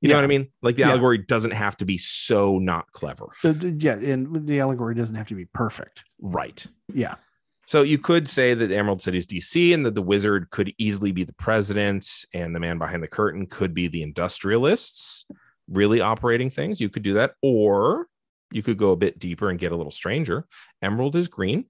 [0.01, 0.49] you know what I mean?
[0.63, 0.91] Like the Yeah.
[0.91, 5.17] allegory doesn't have to be so not clever, So, d- yeah, and the allegory doesn't
[5.17, 6.05] have to be perfect.
[6.21, 6.65] right?
[6.93, 7.17] Yeah.
[7.67, 11.13] So you could say that Emerald City is DC and that the wizard could easily
[11.13, 15.27] be the president and the man behind the curtain could be the industrialists
[15.69, 16.81] really operating things.
[16.81, 17.35] You could do that.
[17.43, 18.07] Or
[18.53, 20.47] you could go a bit deeper and get a little stranger.
[20.81, 21.67] Emerald is green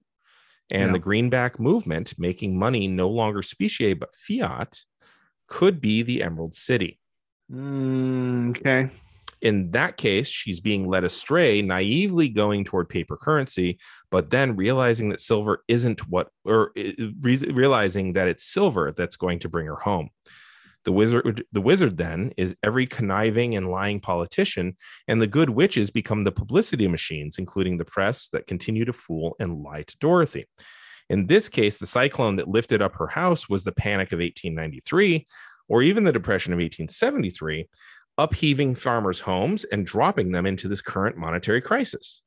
[0.71, 0.93] and Yeah.
[0.93, 4.79] the greenback movement making money no longer specie but fiat
[5.47, 6.98] could be the Emerald City.
[7.51, 8.89] Mm, okay.
[9.41, 13.79] In that case, she's being led astray, naively going toward paper currency,
[14.11, 16.91] but then realizing that silver isn't what, or uh,
[17.21, 20.09] re- realizing that it's silver that's going to bring her home.
[20.85, 24.75] The wizard, the wizard then is every conniving and lying politician,
[25.07, 29.35] and the good witches become the publicity machines, including the press that continue to fool
[29.39, 30.45] and lie to Dorothy.
[31.09, 35.25] In this case, the cyclone that lifted up her house was the panic of 1893,
[35.69, 37.69] or even the depression of 1873,
[38.17, 42.21] upheaving farmers' homes and dropping them into this current monetary crisis.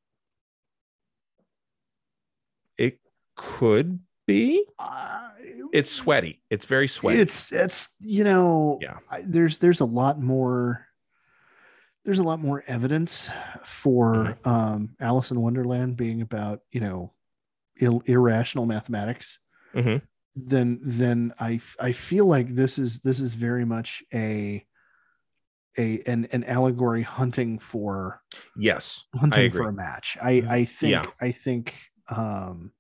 [2.79, 2.99] It
[3.37, 4.65] could be.
[4.79, 5.29] Uh,
[5.73, 6.43] It's sweaty.
[6.51, 7.19] It's very sweaty.
[7.21, 8.99] It's it's you know Yeah.
[9.11, 10.87] I, there's there's a lot more
[12.05, 13.29] there's a lot more evidence
[13.65, 14.49] for Mm-hmm.
[14.49, 17.13] um, Alice in Wonderland being about you know
[17.81, 19.39] Ill, irrational mathematics
[19.75, 20.03] Mhm.
[20.35, 24.65] Than I I feel like this is this is very much a
[25.79, 28.21] a an, an allegory hunting for
[28.57, 29.05] yes.
[29.15, 30.17] hunting for a match.
[30.23, 31.07] I I think Yeah.
[31.21, 31.75] I think
[32.09, 32.73] um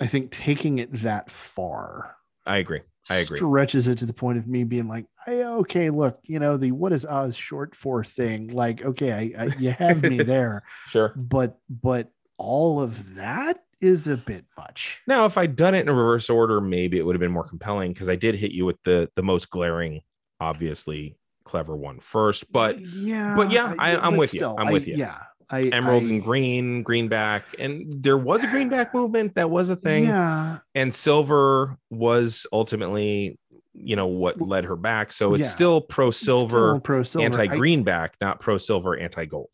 [0.00, 2.16] I think taking it that far
[2.46, 2.80] I agree.
[3.10, 3.38] I agree.
[3.38, 6.72] stretches it to the point of me being like, "Hey, okay, look, you know, the
[6.72, 8.48] what is Oz short for thing?
[8.48, 11.12] Like, okay, I, I you have me there, Sure.
[11.14, 15.02] but but all of that is a bit much.
[15.06, 17.46] Now, if I'd done it in a reverse order, maybe it would have been more
[17.46, 20.00] compelling because I did hit you with the the most glaring,
[20.40, 22.50] obviously clever one first.
[22.52, 24.46] But yeah, but yeah, I- I'm but with you.
[24.46, 24.96] I'm I- with you.
[24.96, 25.18] Yeah,
[25.50, 29.34] I emeralds I, and green, greenback, and there was a greenback movement.
[29.34, 30.04] That was a thing.
[30.04, 33.38] Yeah, and silver was ultimately
[33.76, 35.48] you know what led her back so it's Yeah.
[35.50, 39.48] still pro silver pro silver, anti greenback not pro silver anti gold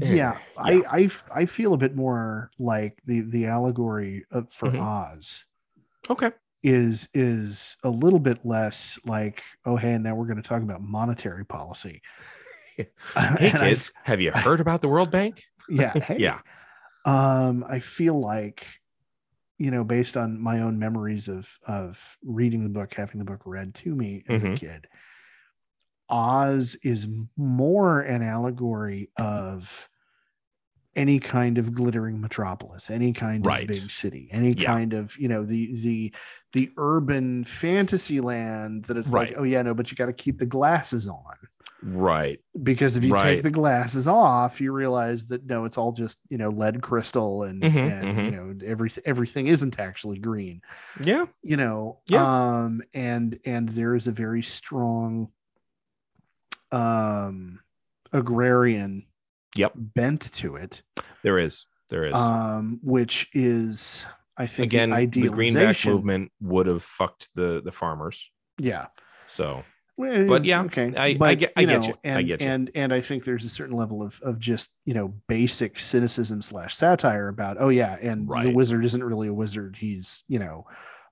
[0.00, 0.38] yeah, Yeah.
[0.56, 1.10] I, I
[1.42, 4.80] I feel a bit more like the the allegory of, for Mhm.
[4.80, 5.44] Oz
[6.08, 6.30] okay
[6.62, 10.82] is is a little bit less like oh hey now we're going to talk about
[10.82, 12.02] monetary policy
[12.76, 16.16] hey And I- kids have you heard about the world bank yeah hey.
[16.18, 16.40] yeah
[17.06, 18.66] um i feel like
[19.58, 23.42] you know based on my own memories of of reading the book having the book
[23.46, 24.52] read to me as Mhm.
[24.54, 24.86] a kid
[26.10, 27.06] oz is
[27.36, 29.88] more an allegory of
[30.96, 33.62] any kind of glittering metropolis any kind Right.
[33.62, 34.66] of big city any Yeah.
[34.66, 36.12] kind of you know the the
[36.52, 39.30] the urban fantasy land that it's Right.
[39.30, 41.36] like oh yeah no but you got to keep the glasses on
[41.82, 43.14] right because if you Right.
[43.14, 47.44] take the glasses off you realize that no it's all just you know lead crystal
[47.44, 48.32] and Mhm, and you mhm.
[48.32, 50.60] know everything everything isn't actually green
[51.04, 52.28] yeah you know Yeah.
[52.28, 55.30] um and and there is a very strong
[56.72, 57.60] um
[58.12, 59.04] agrarian
[59.56, 59.72] Yep.
[59.76, 60.82] bent to it
[61.22, 64.06] there is there is um which is
[64.36, 68.86] i think again the, the greenback movement would have fucked the the farmers yeah
[69.26, 69.64] so
[69.96, 70.94] Well, But yeah, okay.
[70.96, 71.94] I- I but, get- I get know, you.
[72.04, 72.46] I And, get you.
[72.48, 76.40] And and I think there's a certain level of of just you know basic cynicism
[76.42, 79.76] slash satire about oh yeah, and the wizard isn't really a wizard.
[79.76, 80.66] He's you know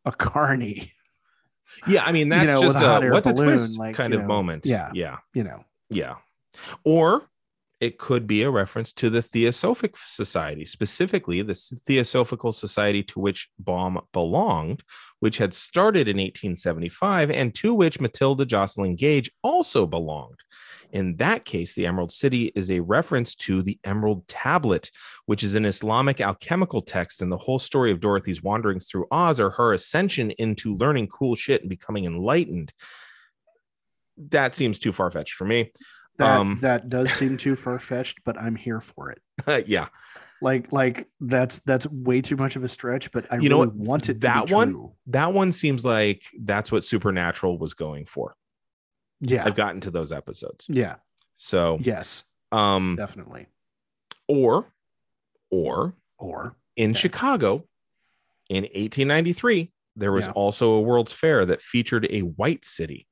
[0.07, 0.93] a carny.
[1.87, 4.27] Yeah i mean that's know, just a a what the twist like, kind of know,
[4.27, 4.91] moment yeah.
[4.95, 5.64] yeah You know.
[5.91, 6.16] Yeah.
[6.85, 7.29] Or
[7.81, 11.55] it could be a reference to the Theosophic Society, specifically the
[11.87, 14.83] Theosophical Society to which Baum belonged,
[15.21, 20.41] which had started in 1875 and to which Matilda Joslyn Gage also belonged.
[20.93, 24.91] In that case, the Emerald City is a reference to the Emerald Tablet,
[25.26, 29.39] which is an Islamic alchemical text, and the whole story of Dorothy's wanderings through Oz
[29.39, 32.72] or her ascension into learning cool shit and becoming enlightened.
[34.30, 35.72] That seems too far fetched for me.
[36.18, 39.66] That Um, that does seem too far fetched, but I'm here for it.
[39.68, 39.89] yeah.
[40.41, 43.68] Like like that's that's way too much of a stretch, but I You know really
[43.76, 43.89] what?
[43.89, 44.93] want it That one- true.
[45.09, 48.36] That one seems like that's what Supernatural was going for.
[49.21, 49.45] Yeah.
[49.45, 50.64] I've gotten to those episodes.
[50.69, 50.97] yeah.
[51.37, 52.25] So, Yes.
[52.53, 53.47] um, Definitely.
[54.27, 54.66] or,
[55.51, 56.99] or Or in Okay.
[57.01, 57.64] Chicago
[58.49, 60.33] in 1893, there was Yeah.
[60.33, 63.07] also a World's Fair that featured a white city.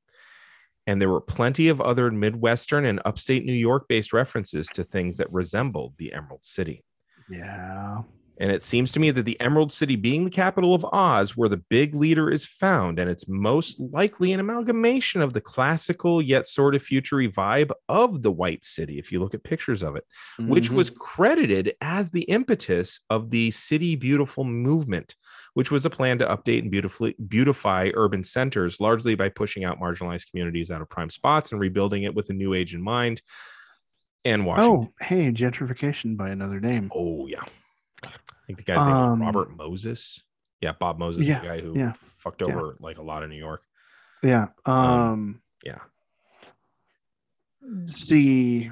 [0.89, 5.17] And there were plenty of other Midwestern and upstate New York based references to things
[5.19, 6.85] that resembled the Emerald City.
[7.29, 8.03] yeah.
[8.39, 11.49] And it seems to me that the Emerald City, being the capital of Oz, where
[11.49, 16.47] the big leader is found, and it's most likely an amalgamation of the classical yet
[16.47, 20.05] sort of futury vibe of the White City, if you look at pictures of it,
[20.39, 20.75] which Mhm.
[20.75, 25.15] was credited as the impetus of the City Beautiful movement,
[25.55, 29.81] which was a plan to update and beautifully beautify urban centers, largely by pushing out
[29.81, 33.23] marginalized communities out of prime spots and rebuilding it with a new age in mind.
[34.25, 34.89] And Washington.
[35.01, 36.91] Oh, hey, gentrification by another name.
[36.95, 37.45] Oh yeah.
[38.09, 40.23] I think the guy's name Um, was Robert Moses.
[40.61, 42.49] Yeah, Bob Moses, yeah, the guy who yeah, fucked yeah.
[42.55, 43.63] over like a lot of New York.
[44.23, 44.49] Yeah.
[44.65, 45.79] Um, Yeah.
[47.87, 48.71] see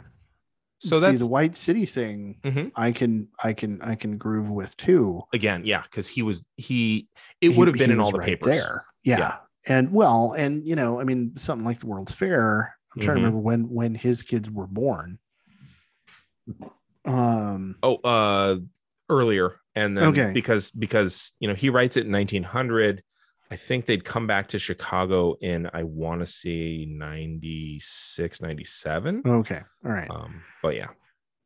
[0.79, 2.73] So see the white city thing Mhm.
[2.77, 5.23] I can I can I can groove with too.
[5.33, 7.09] again, yeah, because he was he
[7.41, 8.51] it He- would have been in all the right papers.
[8.55, 8.85] there.
[9.03, 9.19] Yeah.
[9.19, 9.37] Yeah.
[9.67, 12.77] and well, and you know, I mean, something like the World's Fair.
[12.95, 13.21] I'm trying Mhm.
[13.21, 15.19] to remember when when his kids were born.
[17.07, 17.77] Um.
[17.83, 18.57] Oh, uh,
[19.09, 20.31] earlier, and then Okay.
[20.33, 23.03] because because you know he writes it in 1900.
[23.51, 29.23] I think they'd come back to Chicago in I want to say 96, 97.
[29.27, 29.61] Okay.
[29.85, 30.11] All right.
[30.11, 30.89] Um, but yeah,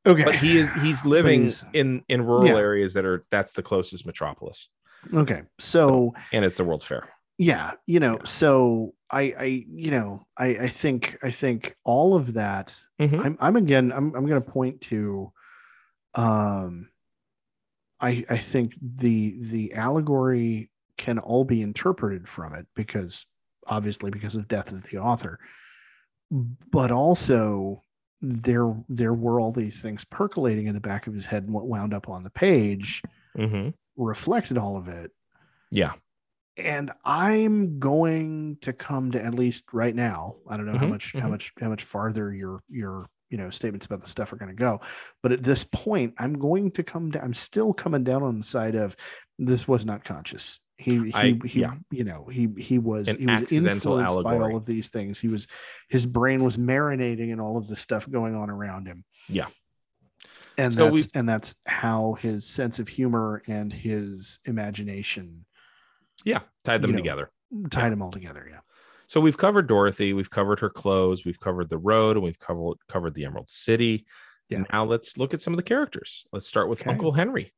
[0.06, 0.24] Okay.
[0.24, 2.56] but he is he's living he's- in in rural Yeah.
[2.56, 4.68] areas that are that's the closest metropolis,
[5.12, 5.42] okay.
[5.58, 7.08] So and it's the World's Fair.
[7.36, 8.24] yeah, you know, Yeah.
[8.24, 12.78] so I I you know I I think I think all of that.
[13.00, 13.24] Mhm.
[13.24, 15.32] I'm I'm again I'm I'm going to point to,
[16.14, 16.88] um,
[18.00, 23.26] I I think the the allegory can all be interpreted from it because
[23.68, 25.38] obviously because of death of the author,
[26.30, 27.82] but also
[28.20, 31.68] there there were all these things percolating in the back of his head and what
[31.68, 33.04] wound up on the page
[33.34, 33.72] Mhm.
[33.96, 35.12] reflected all of it
[35.70, 35.94] Yeah.
[36.56, 40.88] and i'm going to come to at least right now i don't know how Mhm,
[40.88, 41.30] much how mhm.
[41.30, 44.54] much how much farther your your you know statements about the stuff are going to
[44.54, 44.80] go
[45.22, 48.44] but at this point i'm going to come down i'm still coming down on the
[48.44, 48.96] side of
[49.38, 51.74] this was not conscious he he, I- he yeah.
[51.90, 55.28] you know he he was An he was influenced by all of these things he
[55.28, 55.46] was
[55.88, 59.46] his brain was marinating in all of the stuff going on around him Yeah.
[60.56, 65.44] and So that's and that's how his sense of humor and his imagination
[66.24, 66.40] Yeah.
[66.64, 67.30] Tied them You know, together.
[67.70, 67.90] tied Yeah.
[67.90, 68.60] them all together yeah
[69.08, 72.76] So we've covered Dorothy, we've covered her clothes, we've covered the road, and we've covered
[72.88, 74.06] covered the Emerald City.
[74.48, 74.64] Yeah.
[74.72, 76.26] Now let's look at some of the characters.
[76.32, 76.90] Let's start with Okay.
[76.90, 77.52] Uncle Henry.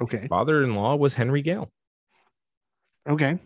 [0.00, 1.70] okay Father-in-law was Henry Gale,
[3.08, 3.38] okay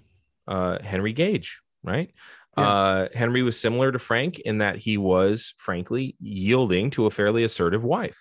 [0.49, 2.13] uh, Henry Gage, right?
[2.57, 2.69] Yeah.
[2.69, 7.45] Uh, Henry was similar to Frank in that he was, frankly, yielding to a fairly
[7.45, 8.19] assertive wife.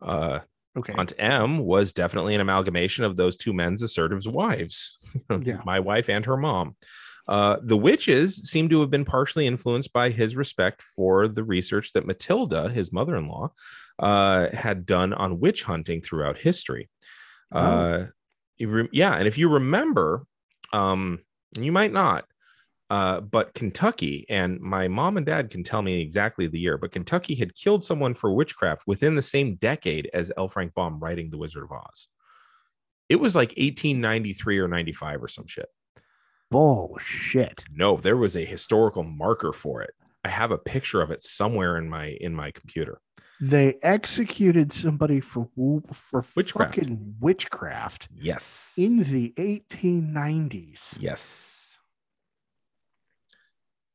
[0.00, 0.40] Uh,
[0.76, 4.98] okay Aunt Em was definitely an amalgamation of those two men's assertive wives.
[5.42, 5.58] yeah.
[5.64, 6.76] My wife and her mom.
[7.28, 11.92] Uh, the witches seem to have been partially influenced by his respect for the research
[11.92, 13.52] that Matilda, his mother in law,
[14.00, 16.88] uh, had done on witch hunting throughout history.
[17.52, 18.06] Uh,
[18.58, 20.24] re- yeah, and if you remember,
[20.72, 21.20] um,
[21.56, 22.24] you might not,
[22.90, 26.90] uh, but Kentucky, and my mom and dad can tell me exactly the year, but
[26.92, 30.48] Kentucky had killed someone for witchcraft within the same decade as L.
[30.48, 32.08] Frank Baum writing The Wizard of Oz.
[33.08, 35.66] It was like 1893 or 95 or some shit.
[36.50, 39.90] bullshit No, there was a historical marker for it.
[40.24, 43.00] I have a picture of it somewhere in my in my computer.
[43.40, 45.48] they executed somebody for
[45.92, 46.74] for Witchcraft.
[46.74, 48.74] fucking witchcraft Yes.
[48.76, 51.56] in the 1890s yes.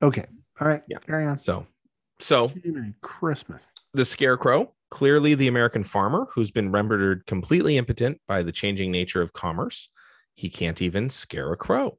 [0.02, 0.26] Okay.
[0.60, 0.84] All right.
[0.88, 1.00] Yeah.
[1.00, 1.40] carry on.
[1.40, 1.68] So
[2.20, 2.50] so
[3.02, 3.70] christmas.
[3.94, 9.22] the scarecrow clearly the american farmer who's been rendered completely impotent by the changing nature
[9.22, 9.90] of commerce
[10.34, 11.98] he can't even scare a crow.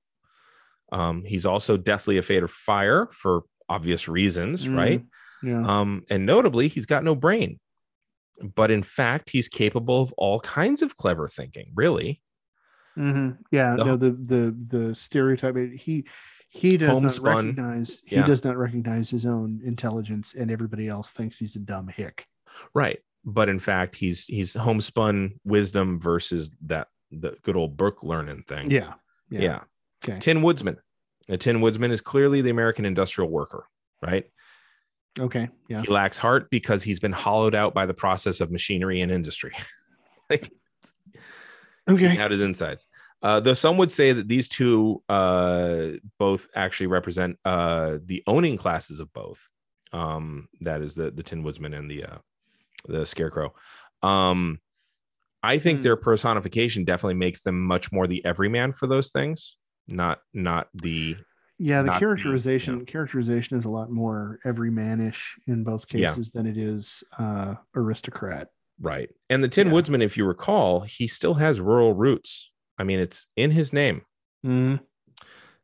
[0.92, 5.04] Um, he's also deathly afraid of fire for obvious reasons Mm, right?
[5.42, 5.62] yeah.
[5.80, 7.58] Um, and notably he's got no brain.
[8.54, 12.22] But in fact he's capable of all kinds of clever thinking really.
[12.94, 16.06] Hmm yeah the- no the the the stereotype he
[16.48, 17.46] he does not Homespun.
[17.48, 21.88] recognize he does not recognize his own intelligence and everybody else thinks he's a dumb
[21.88, 22.26] hick
[22.74, 28.42] right but in fact he's he's homespun wisdom versus that the good old book learning
[28.46, 28.94] thing yeah
[29.30, 29.62] yeah.
[30.06, 30.76] okay Tin Woodsman.
[31.28, 33.66] A Tin Woodsman is clearly the American industrial worker,
[34.00, 34.24] right?
[35.18, 39.00] okay yeah He lacks heart because he's been hollowed out by the process of machinery
[39.00, 39.52] and industry.
[41.88, 42.86] okay out his insides.
[43.22, 45.88] Uh, though some would say that these two uh,
[46.18, 49.48] both actually represent uh, the owning classes of both.
[49.92, 52.18] Um, that is the the Tin Woodsman and the uh,
[52.86, 53.54] the Scarecrow.
[54.02, 54.60] Um,
[55.42, 55.82] I think Hmm.
[55.82, 59.56] their personification definitely makes them much more the everyman for those things,
[59.86, 61.16] not not the
[61.58, 66.08] yeah the not the- characterization characterization is a lot more everymanish in both Yeah.
[66.08, 68.48] cases than it is uh aristocrat
[68.78, 69.08] Right.
[69.30, 69.72] And the Tin Yeah.
[69.72, 72.52] Woodsman, if you recall, he still has rural roots.
[72.78, 74.02] I mean, it's in his name.
[74.44, 74.80] Mm,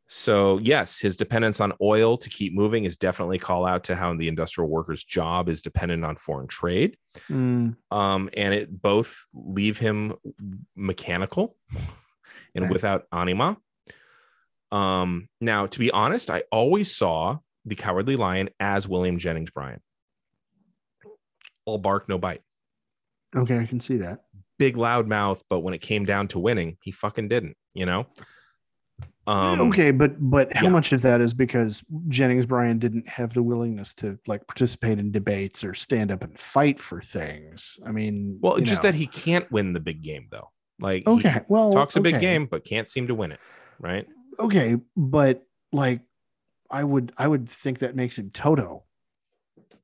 [0.07, 4.15] So, yes, his dependence on oil to keep moving is definitely call out to how
[4.15, 6.97] the industrial worker's job is dependent on foreign trade.
[7.29, 10.13] mm, Um, and it both leave him
[10.75, 11.55] mechanical
[12.55, 12.71] and Okay.
[12.73, 13.57] without anima.
[14.71, 19.81] Um, now, to be honest, I always saw the Cowardly Lion as William Jennings Bryan.
[21.65, 22.41] All bark, no bite.
[23.35, 24.25] okay i can see that
[24.57, 28.07] big loud mouth, but when it came down to winning, he fucking didn't, you know?
[29.25, 30.69] Um okay but but how yeah.
[30.69, 35.13] much of that is because jennings bryan didn't have the willingness to like participate in
[35.13, 38.89] debates or stand up and fight for things i mean well, just know.
[38.89, 40.49] that he can't win the big game though.
[40.79, 43.39] Like okay well talks a big game, but can't seem to win it,
[43.79, 44.05] right?
[44.39, 46.01] Okay, but like
[46.69, 48.83] I would I would think that makes him Toto.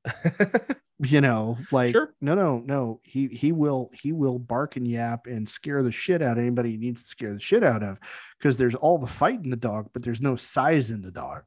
[1.02, 2.12] You know, like Sure.
[2.20, 3.00] no no no.
[3.04, 6.72] He he will he will bark and yap and scare the shit out of anybody
[6.72, 7.98] he needs to scare the shit out of
[8.38, 11.42] because there's all the fight in the dog, but there's no size in the dog.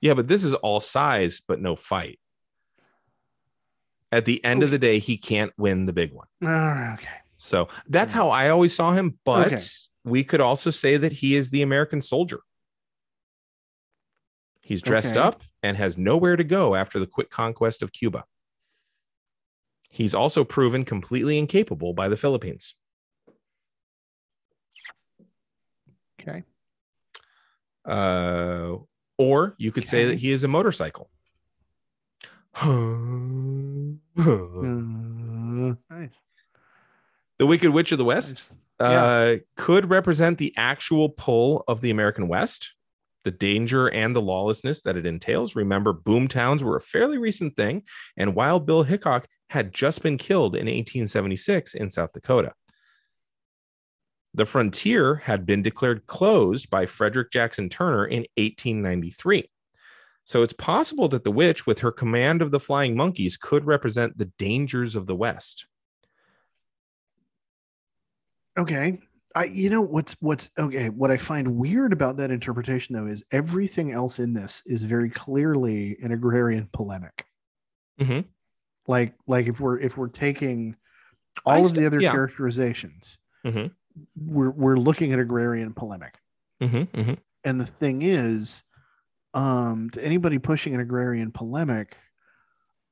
[0.00, 2.20] yeah, but this is all size, but no fight.
[4.12, 6.28] At the end of the day, he can't win the big one.
[6.94, 7.08] Okay.
[7.36, 9.18] So that's how I always saw him.
[9.24, 9.62] But Okay.
[10.04, 12.38] we could also say that he is the American soldier.
[14.60, 15.26] He's dressed Okay.
[15.26, 18.24] up and has nowhere to go after the quick conquest of Cuba.
[19.94, 22.74] He's also proven completely incapable by the Philippines.
[26.20, 26.42] Okay.
[27.84, 28.78] Uh,
[29.18, 31.10] or you could say that he is a motorcycle.
[35.86, 36.20] Nice.
[37.38, 38.88] the Wicked Witch of the West nice.
[38.88, 42.74] uh, could represent the actual pull of the American West,
[43.24, 45.56] the danger and the lawlessness that it entails.
[45.56, 47.82] Remember, boom towns were a fairly recent thing,
[48.16, 52.52] and Wild Bill Hickok had just been killed in 1876 in South Dakota.
[54.34, 59.48] The frontier had been declared closed by Frederick Jackson Turner in 1893.
[60.24, 64.18] So it's possible that the witch, with her command of the flying monkeys, could represent
[64.18, 65.66] the dangers of the West.
[68.58, 68.98] Okay.
[69.36, 73.24] I you know what's what's okay, what I find weird about that interpretation though is
[73.30, 77.24] everything else in this is very clearly an agrarian polemic.
[78.00, 78.24] Mhm.
[78.86, 80.76] Like like if we're if we're taking
[81.46, 82.12] I all of st- the other yeah.
[82.12, 83.72] characterizations, Mhm.
[84.16, 86.18] we're we're looking at agrarian polemic.
[86.62, 87.14] Mm-hmm, mm-hmm.
[87.44, 88.62] And the thing is,
[89.34, 91.96] um, to anybody pushing an agrarian polemic,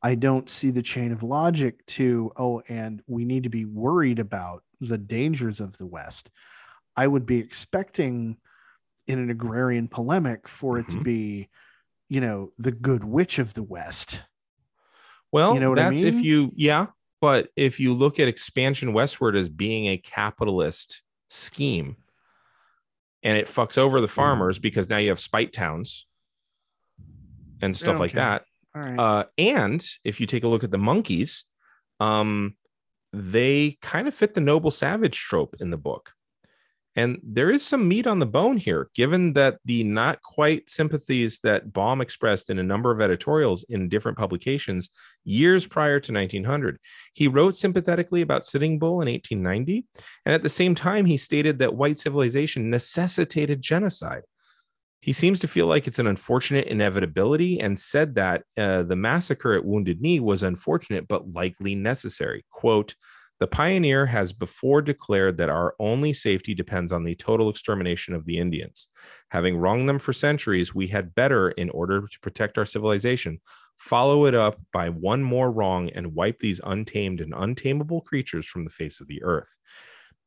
[0.03, 4.19] I don't see the chain of logic to, oh, and we need to be worried
[4.19, 6.31] about the dangers of the West.
[6.97, 8.37] I would be expecting
[9.07, 11.05] in an agrarian polemic for it to Mhm.
[11.05, 11.49] be,
[12.09, 14.23] you know, the good witch of the West.
[15.33, 16.87] Well, You know what I that's if you, yeah.
[17.21, 21.97] But if you look at expansion westward as being a capitalist scheme
[23.23, 26.07] and it fucks over the farmers because now you have spite towns
[27.63, 28.45] and stuff like that.
[28.75, 28.99] All right.
[28.99, 31.45] Uh, and if you take a look at the monkeys,
[32.01, 32.57] um,
[33.13, 36.13] they kind of fit the noble savage trope in the book.
[36.95, 41.41] And there is some meat on the bone here, given that the not quite sympathies
[41.41, 44.91] that Baum expressed in a number of editorials in different publications
[45.25, 46.79] years prior to 1900.
[47.15, 49.87] He wrote sympathetically about Sitting Bull in 1890.
[50.27, 54.23] And at the same time, he stated that white civilization necessitated genocide.
[55.01, 59.55] He seems to feel like it's an unfortunate inevitability and said that uh, the massacre
[59.55, 62.45] at Wounded Knee was unfortunate but likely necessary.
[62.51, 62.95] Quote,
[63.43, 68.25] the pioneer has before declared that our only safety depends on the total extermination of
[68.25, 68.87] the Indians.
[69.33, 73.41] Having wronged them for centuries, we had better, in order to protect our civilization,
[73.79, 78.63] follow it up by one more wrong and wipe these untamed and untamable creatures from
[78.63, 79.57] the face of the earth.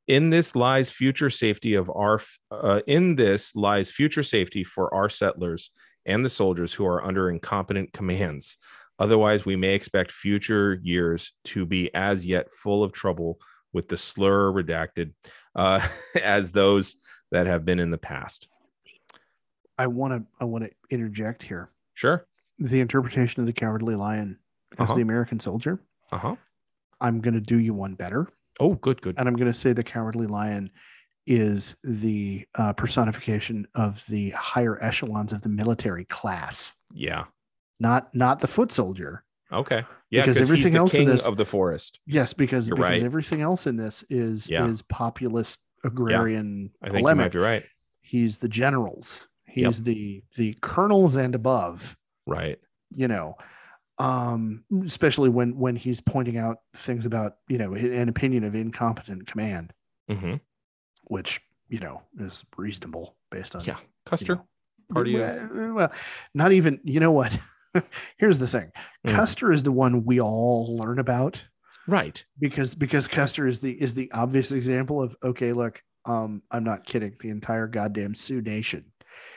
[0.10, 2.20] In this lies future safety of our
[2.52, 5.72] uh, in this lies future safety for our settlers
[6.06, 8.58] and the soldiers who are under incompetent commands.
[9.00, 13.40] Otherwise, we may expect future years to be as yet full of trouble
[13.74, 15.14] with the slur redacted
[15.56, 15.86] uh,
[16.24, 16.96] as those
[17.32, 18.48] that have been in the past.
[19.78, 21.70] I want to I want to interject here.
[21.94, 22.26] Sure.
[22.60, 24.40] The interpretation of the cowardly lion
[24.78, 24.94] as Uh-huh.
[24.96, 25.80] the American soldier.
[26.12, 26.36] Uh huh.
[27.02, 28.30] I'm going to do you one better.
[28.62, 29.16] Oh, good, good.
[29.18, 30.70] and I'm going to say the cowardly lion
[31.28, 37.26] is the uh, personification of the higher echelons of the military class, Yeah.
[37.80, 39.24] Not not the foot soldier.
[39.52, 39.84] Okay.
[40.10, 42.00] Yeah, Because everything he's the else in this- of the forest.
[42.06, 43.04] Yes, because You're because right.
[43.04, 44.68] everything else in this is Yeah.
[44.68, 47.64] is populist agrarian I think you might be right.
[48.02, 49.28] He's the generals.
[49.46, 51.96] He's the the colonels and above.
[52.26, 52.60] Right.
[52.96, 53.38] You know,
[53.98, 59.28] um, especially when when he's pointing out things about you know an opinion of incompetent
[59.28, 59.74] command,
[60.10, 60.36] hmm
[61.06, 61.40] which
[61.70, 63.78] you know is reasonable based on Yeah.
[63.78, 64.36] you Custer.
[64.36, 64.46] know,
[64.92, 65.92] Party well, well,
[66.34, 66.80] not even.
[66.84, 67.38] You know what?
[68.18, 68.72] Here's the thing.
[69.06, 69.14] Mm.
[69.16, 71.44] Custer is the one we all learn about
[71.88, 72.24] Right.
[72.40, 76.86] because because Custer is the is the obvious example of okay, look, um, I'm not
[76.86, 77.16] kidding.
[77.20, 78.86] The entire goddamn Sioux Nation,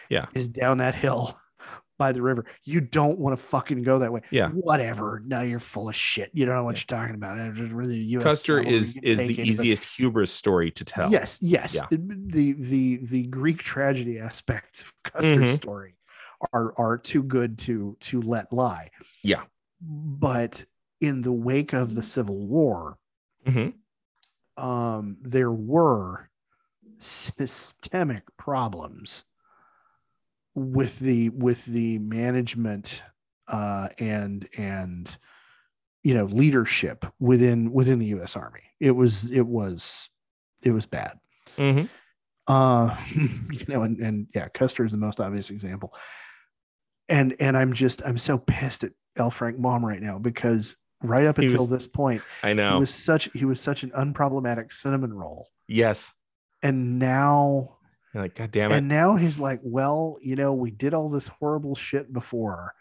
[0.08, 0.26] Yeah.
[0.34, 1.38] is down that hill
[1.98, 2.46] by the river.
[2.64, 4.20] You don't want to fucking go that way.
[4.30, 4.48] Yeah.
[4.50, 5.22] whatever.
[5.26, 6.30] Now you're full of shit.
[6.32, 7.38] You don't know what you're talking about.
[7.38, 11.10] It's really US Custer is is the easiest hubris story to tell.
[11.10, 11.74] Yes, yes.
[11.74, 11.82] Yeah.
[11.90, 15.54] The, the the Greek tragedy aspect of Custer's Mhm.
[15.54, 15.94] story
[16.52, 18.90] are are too good to to let lie.
[19.22, 19.44] Yeah.
[19.80, 20.64] But
[21.00, 22.98] in the wake of the Civil War,
[23.46, 23.68] hmm
[24.56, 26.28] um, there were
[26.98, 29.24] systemic problems
[30.54, 33.04] with the with the management
[33.46, 35.16] uh, and and
[36.02, 38.36] you know leadership within within the U.S.
[38.36, 38.62] Army.
[38.80, 40.10] It was it was
[40.62, 41.18] it was bad.
[41.56, 41.84] hmm
[42.48, 45.94] Uh, you know, and and yeah, Custer is the most obvious example.
[47.08, 49.30] And and I'm just I'm so pissed at L.
[49.30, 52.80] Frank Baum right now because right up He until was- this point I know he
[52.80, 56.12] was such he was such an unproblematic cinnamon roll, yes.
[56.62, 57.76] and now
[58.12, 58.76] You're like, God damn it.
[58.78, 62.74] and now he's like, well, you know, we did all this horrible shit before,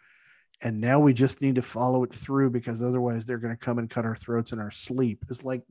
[0.62, 3.78] and now we just need to follow it through because otherwise they're going to come
[3.80, 5.24] and cut our throats in our sleep.
[5.30, 5.62] It's like,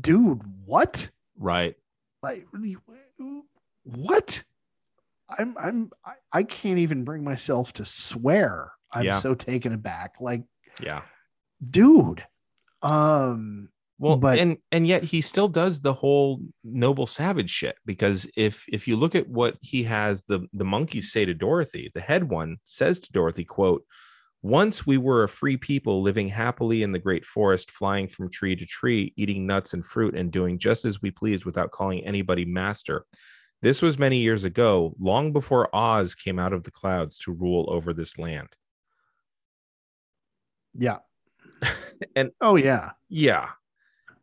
[0.00, 1.10] dude, what?
[1.36, 1.74] right.
[2.22, 2.46] Like,
[3.84, 4.42] what?
[5.38, 5.90] I'm, I'm,
[6.32, 8.72] I, can't even bring myself to swear.
[8.92, 9.18] I'm Yeah.
[9.18, 10.16] so taken aback.
[10.20, 10.42] Like,
[10.82, 11.02] Yeah.
[11.64, 12.24] dude,
[12.82, 13.68] um,
[13.98, 18.64] Well, But- and and yet he still does the whole noble savage shit because if
[18.68, 22.24] if you look at what he has the the monkeys say to Dorothy, the head
[22.28, 23.84] one says to Dorothy, "quote
[24.40, 28.56] Once we were a free people living happily in the great forest, flying from tree
[28.56, 32.44] to tree, eating nuts and fruit, and doing just as we pleased without calling anybody
[32.44, 33.04] master.
[33.62, 37.66] This was many years ago, long before Oz came out of the clouds to rule
[37.68, 38.48] over this land.
[40.74, 40.98] yeah.
[42.16, 42.92] And- oh yeah.
[43.08, 43.50] Yeah.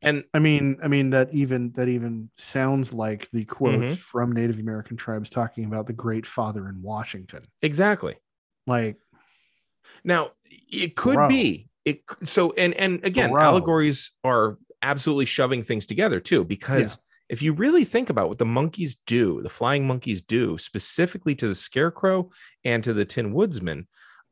[0.02, 3.98] And I mean, I mean that even that even sounds like the quotes Mhm.
[3.98, 7.44] from Native American tribes talking about the Great Father in Washington.
[7.62, 8.16] exactly.
[8.68, 8.98] Like,
[10.04, 10.32] Now,
[10.72, 11.30] it could Bro.
[11.30, 13.42] be it so and and again, Bro.
[13.44, 16.98] allegories are absolutely shoving things together too because
[17.30, 21.48] if you really think about what the monkeys do, the flying monkeys do specifically to
[21.48, 22.30] the scarecrow
[22.64, 23.88] and to the tin woodsman,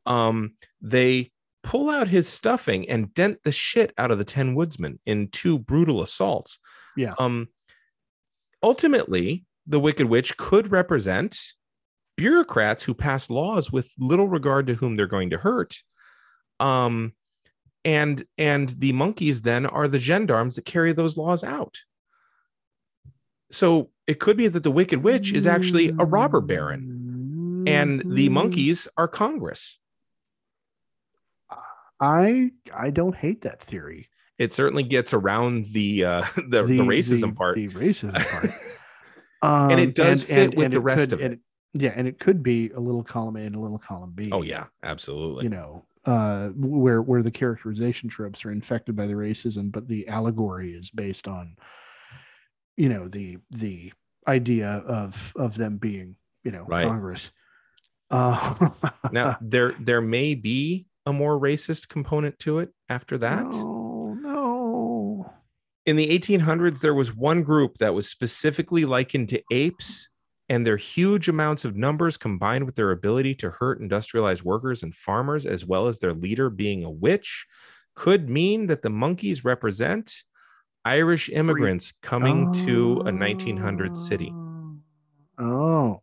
[0.06, 1.30] um they
[1.62, 5.58] pull out his stuffing and dent the shit out of the tin woodsman in two
[5.58, 6.58] brutal assaults.
[6.96, 7.14] Yeah.
[7.18, 7.48] Um
[8.62, 11.38] ultimately, the wicked witch could represent
[12.16, 15.76] bureaucrats who pass laws with little regard to whom they're going to hurt
[16.58, 17.12] um
[17.84, 21.78] and and the monkeys then are the gendarmes that carry those laws out
[23.50, 28.14] so it could be that the wicked witch is actually a robber baron and Mm-hmm.
[28.14, 29.78] the monkeys are congress
[32.00, 34.08] I I don't hate that theory.
[34.38, 38.50] it certainly gets around the uh the, the, racism the- part The racism part.
[39.40, 41.24] Um, And it does fit with the rest could- of it.
[41.24, 41.38] and
[41.72, 44.30] yeah, and it could be a little column A and a little column B.
[44.32, 49.12] oh yeah absolutely you know uh where where the characterization tropes are infected by the
[49.12, 51.54] racism but the allegory is based on
[52.78, 53.92] you know the the
[54.26, 56.84] idea of of them being you know Right.
[56.86, 57.32] congress.
[58.10, 58.70] Uh
[59.12, 63.44] now there there may be a more racist component to it after that.
[63.44, 65.32] No no.
[65.86, 70.08] In the 1800s there was one group that was specifically likened to apes
[70.50, 74.94] and their huge amounts of numbers combined with their ability to hurt industrialized workers and
[74.94, 77.46] farmers as well as their leader being a witch
[77.94, 80.22] could mean that the monkeys represent
[80.88, 84.32] irish immigrants coming to a 1900 city.
[85.38, 86.02] Oh.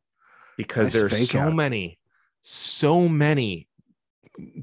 [0.57, 1.56] Because Nice there are so out.
[1.56, 1.99] many
[2.48, 3.68] so many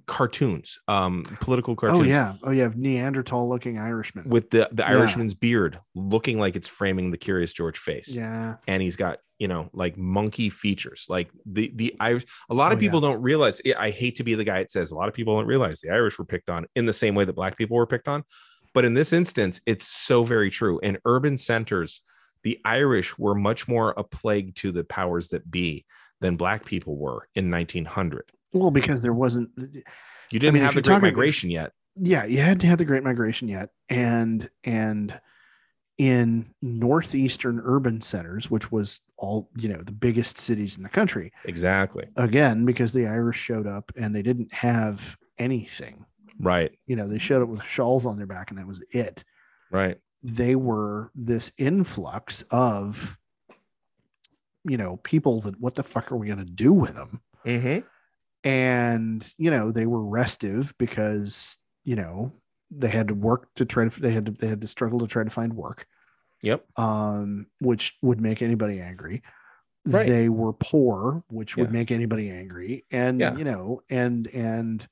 [0.07, 2.35] cartoons um political cartoons oh yeah.
[2.43, 4.29] Oh yeah neanderthal looking irishman.
[4.29, 4.91] with the the Yeah.
[4.91, 8.09] irishman's beard looking like it's framing the curious george face.
[8.09, 8.57] Yeah.
[8.69, 11.07] And he's got you know like monkey features.
[11.09, 14.35] Like the the irish a lot of Oh, people don't realize i hate to be
[14.35, 16.67] the guy that says a lot of people don't realize the irish were picked on
[16.77, 18.23] in the same way that black people were picked on
[18.75, 20.79] but in this instance it's so very true.
[20.81, 22.01] In urban centers
[22.43, 25.85] the irish were much more a plague to the powers that be
[26.21, 29.65] than black people were in 1900 well because there wasn't uh,
[30.31, 31.73] you didn't mean, have the great migration yet.
[31.97, 33.71] Yeah you hadn't had the great migration yet.
[33.89, 35.19] And and
[35.99, 41.31] in northeastern urban centers which was all you know the biggest cities in the country
[41.45, 42.07] exactly.
[42.17, 46.05] again because the irish showed up and they didn't have anything
[46.39, 46.73] right.
[46.87, 49.25] You know they showed up with shawls on their back and that was it.
[49.71, 49.99] Right.
[50.23, 53.19] They were this influx of
[54.65, 57.87] you know people that what the fuck are we going to do with them mm-hmm.
[58.49, 62.33] and you know they were restive because you know
[62.71, 65.07] they had to work to try to they had to they had to struggle to
[65.07, 65.87] try to find work.
[66.43, 66.65] Yep.
[66.79, 69.23] Um which would make anybody angry.
[69.85, 70.09] Right.
[70.09, 72.85] they were poor which would make anybody angry.
[72.91, 73.37] And Yeah.
[73.37, 74.87] you know and and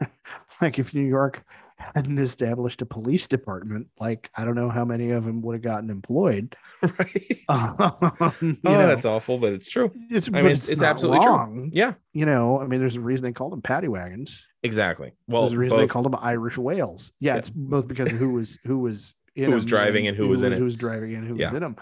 [0.60, 1.44] like if new york
[1.76, 5.62] hadn't established a police department like i don't know how many of them would have
[5.62, 10.46] gotten employed right um, you oh know, that's awful but it's true it's, I mean,
[10.46, 11.70] it's- it's absolutely true.
[11.72, 15.42] yeah you know i mean there's a reason they called them paddy wagons exactly well
[15.42, 17.12] There's a reason they called them Irish whales.
[17.20, 17.38] Yeah, Yeah.
[17.38, 20.42] it's both because of who was who was in Who was driving and who was
[20.42, 20.58] in it.
[20.58, 21.46] Who was driving and who Yeah.
[21.48, 21.76] was in them.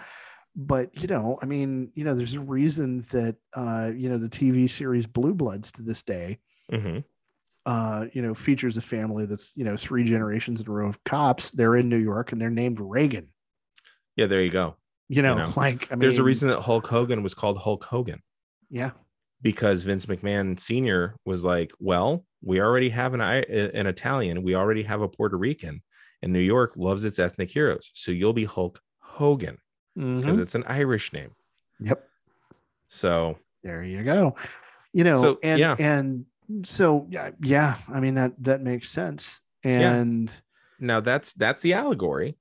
[0.56, 4.28] but you know, I mean, you know, there's a reason that uh, you know the
[4.28, 6.39] TV series Blue Bloods to this day,
[6.70, 6.98] hmm
[7.66, 11.02] uh, you know, features a family that's you know three generations in a row of
[11.05, 11.51] cops.
[11.51, 13.28] They're in New York and they're named Reagan.
[14.16, 14.76] Yeah, there you go.
[15.09, 17.84] You know, know, like I mean, There's a reason that Hulk Hogan was called Hulk
[17.84, 18.22] Hogan
[18.70, 18.93] Yeah,
[19.43, 21.16] because Vince McMahon Sr.
[21.24, 25.82] was like, well, we already have an an Italian, we already have a Puerto Rican,
[26.22, 27.90] and New York loves its ethnic heroes.
[27.94, 29.59] So you'll be Hulk Hogan
[29.94, 30.40] because Mhm.
[30.40, 31.32] it's an Irish name.
[31.80, 32.09] Yep.
[32.89, 34.34] So there you go
[34.93, 35.76] you know So, and yeah.
[35.78, 36.26] and
[36.65, 40.33] so yeah yeah i mean that that makes sense and
[40.79, 42.37] now that's that's the allegory.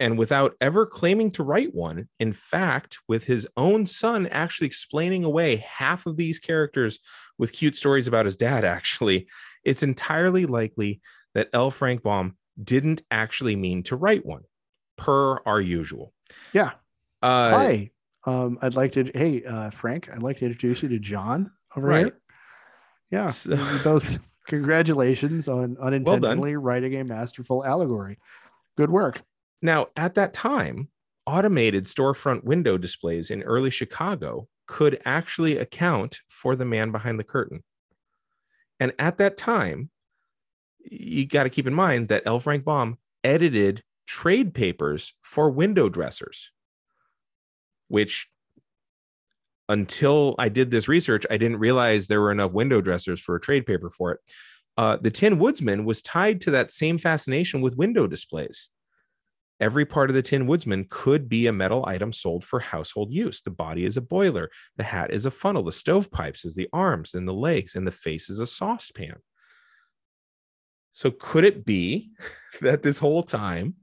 [0.00, 5.24] And without ever claiming to write one, in fact, with his own son actually explaining
[5.24, 7.00] away half of these characters
[7.36, 9.26] with cute stories about his dad, actually,
[9.64, 11.00] it's entirely likely
[11.34, 11.72] that L.
[11.72, 14.42] Frank Baum didn't actually mean to write one,
[14.96, 16.12] per our usual.
[16.52, 16.70] yeah
[17.20, 17.90] Uh, hi
[18.24, 21.88] um i'd like to hey uh frank i'd like to introduce you to john over
[21.88, 22.04] Right.
[22.06, 22.20] here
[23.10, 28.18] yeah So- both congratulations on unintentionally writing a masterful allegory
[28.76, 29.20] good work
[29.60, 30.88] Now, at that time,
[31.26, 37.24] automated storefront window displays in early Chicago could actually account for the man behind the
[37.24, 37.62] curtain.
[38.80, 39.90] And at that time,
[40.78, 42.38] you got to keep in mind that L.
[42.40, 46.52] Frank Baum edited trade papers for window dressers,
[47.88, 48.28] which
[49.68, 53.40] until I did this research, I didn't realize there were enough window dressers for a
[53.40, 54.20] trade paper for it.
[54.76, 58.70] Uh, the Tin Woodsman was tied to that same fascination with window displays
[59.60, 63.40] every part of the Tin Woodsman could be a metal item sold for household use.
[63.42, 67.14] The body is a boiler, the hat is a funnel, the stovepipes is the arms
[67.14, 69.16] and the legs, and the face is a saucepan.
[70.92, 72.10] So could it be
[72.60, 73.74] that this whole time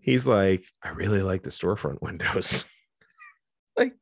[0.00, 2.66] he's like, I really like the storefront windows?
[3.76, 3.94] like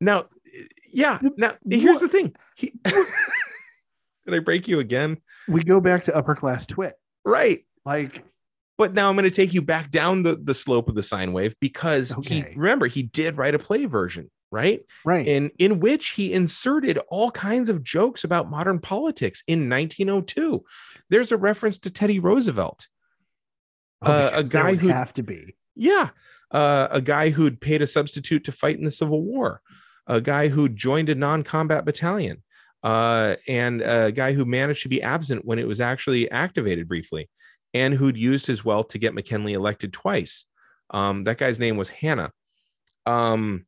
[0.00, 0.26] now,
[0.92, 1.18] yeah.
[1.36, 2.34] Now here's the thing.
[2.56, 5.18] He, did I break you again?
[5.48, 6.94] we go back to upper class twit
[7.24, 7.60] Right.
[7.86, 8.22] like
[8.76, 11.32] But now I'm going to take you back down the, the slope of the sine
[11.32, 14.80] wave because he remember he did write a play version, right?
[15.04, 20.64] right In in which he inserted all kinds of jokes about modern politics in 1902.
[21.10, 22.88] There's a reference to Teddy Roosevelt.
[24.02, 26.10] Oh, uh, a guy who- have to be Yeah.
[26.50, 29.60] Uh, a guy who'd paid a substitute to fight in the Civil War,
[30.08, 32.42] a guy who joined a non combat battalion,
[32.82, 37.28] uh, and a guy who managed to be absent when it was actually activated briefly,
[37.74, 40.46] and who'd used his wealth to get McKinley elected twice.
[40.90, 42.32] Um, that guy's name was Hanna.
[43.06, 43.66] Um,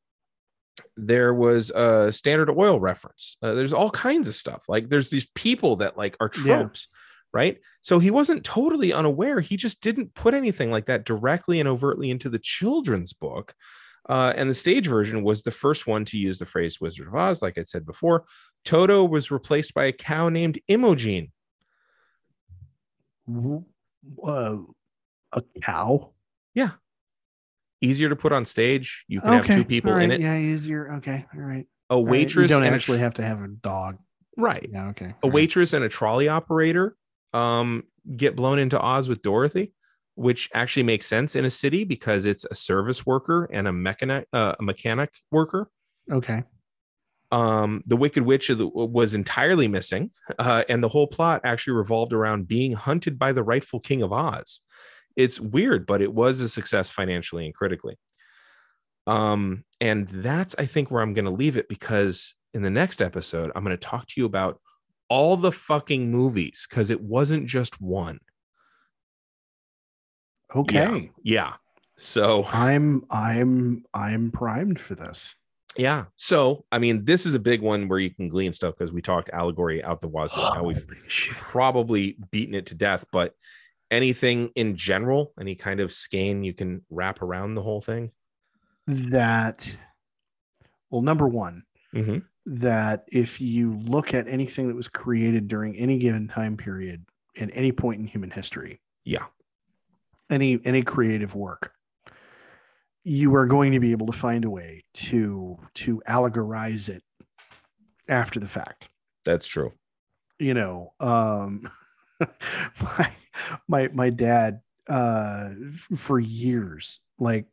[0.96, 3.36] there was a Standard Oil reference.
[3.42, 4.64] Uh, there's all kinds of stuff.
[4.68, 6.56] Like there's these people that like are Yeah.
[6.56, 6.88] tropes,
[7.32, 7.58] right?
[7.82, 9.40] So he wasn't totally unaware.
[9.40, 13.54] He just didn't put anything like that directly and overtly into the children's book.
[14.10, 17.14] Uh, and the stage version was the first one to use the phrase Wizard of
[17.14, 18.24] Oz, like I said before.
[18.64, 21.30] Toto was replaced by a cow named Imogene.
[23.28, 23.64] W-
[24.24, 24.56] uh,
[25.32, 26.10] a cow
[26.54, 26.70] Yeah.
[27.80, 29.04] Easier to put on stage.
[29.08, 30.20] You can have two people right, in it.
[30.20, 33.22] yeah easier okay all right A All right, waitress you don't a actually have to
[33.24, 33.98] have a dog
[34.36, 34.68] right.
[34.72, 35.34] yeah okay a all right.
[35.34, 36.96] waitress and a trolley operator
[37.32, 37.84] um,
[38.16, 39.72] get blown into Oz with Dorothy,
[40.20, 44.26] which actually makes sense in a city because it's a service worker and a mechanic,
[44.34, 45.70] uh, a mechanic worker.
[46.12, 46.44] okay
[47.32, 52.48] Um, the Wicked Witch was entirely missing, uh, and the whole plot actually revolved around
[52.48, 54.60] being hunted by the rightful king of Oz.
[55.16, 57.96] It's weird, but it was a success financially and critically.
[59.06, 63.00] Um, and that's I think where I'm going to leave it because in the next
[63.00, 64.60] episode I'm going to talk to you about
[65.08, 68.20] all the fucking movies because it wasn't just one.
[70.54, 71.54] Okay Yeah.
[71.96, 75.34] So i'm i'm i'm primed for this
[75.76, 76.06] yeah.
[76.16, 79.00] So I mean, this is a big one where you can glean stuff because we
[79.00, 80.40] talked allegory out the wazoo.
[80.40, 81.32] Now we've shit.
[81.32, 83.34] probably beaten it to death, but
[83.88, 88.10] anything in general, any kind of skein you can wrap around the whole thing.
[88.88, 89.76] that
[90.90, 91.62] well number one
[91.94, 92.18] Mm-hmm.
[92.46, 97.04] that if you look at anything that was created during any given time period
[97.40, 99.26] at any point in human history Yeah.
[100.30, 101.72] Any any creative work
[103.02, 107.02] you are going to be able to find a way to to allegorize it
[108.08, 108.88] after the fact
[109.24, 109.72] That's true.
[110.38, 111.68] you know um
[112.82, 113.12] my
[113.68, 115.50] my my dad uh
[115.96, 117.46] for years like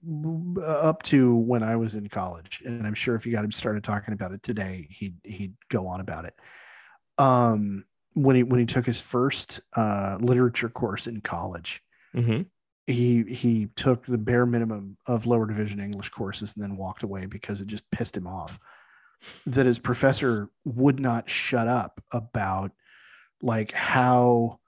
[0.64, 3.84] up to when i was in college and i'm sure if you got him started
[3.84, 6.34] talking about it today he'd he'd go on about it
[7.18, 7.84] um
[8.14, 11.82] when he when he took his first uh literature course in college
[12.16, 12.44] Mm-hmm.
[12.88, 17.26] He he took the bare minimum of lower division English courses and then walked away
[17.26, 18.59] because it just pissed him off
[19.45, 22.72] that his professor would not shut up about
[23.41, 24.59] like how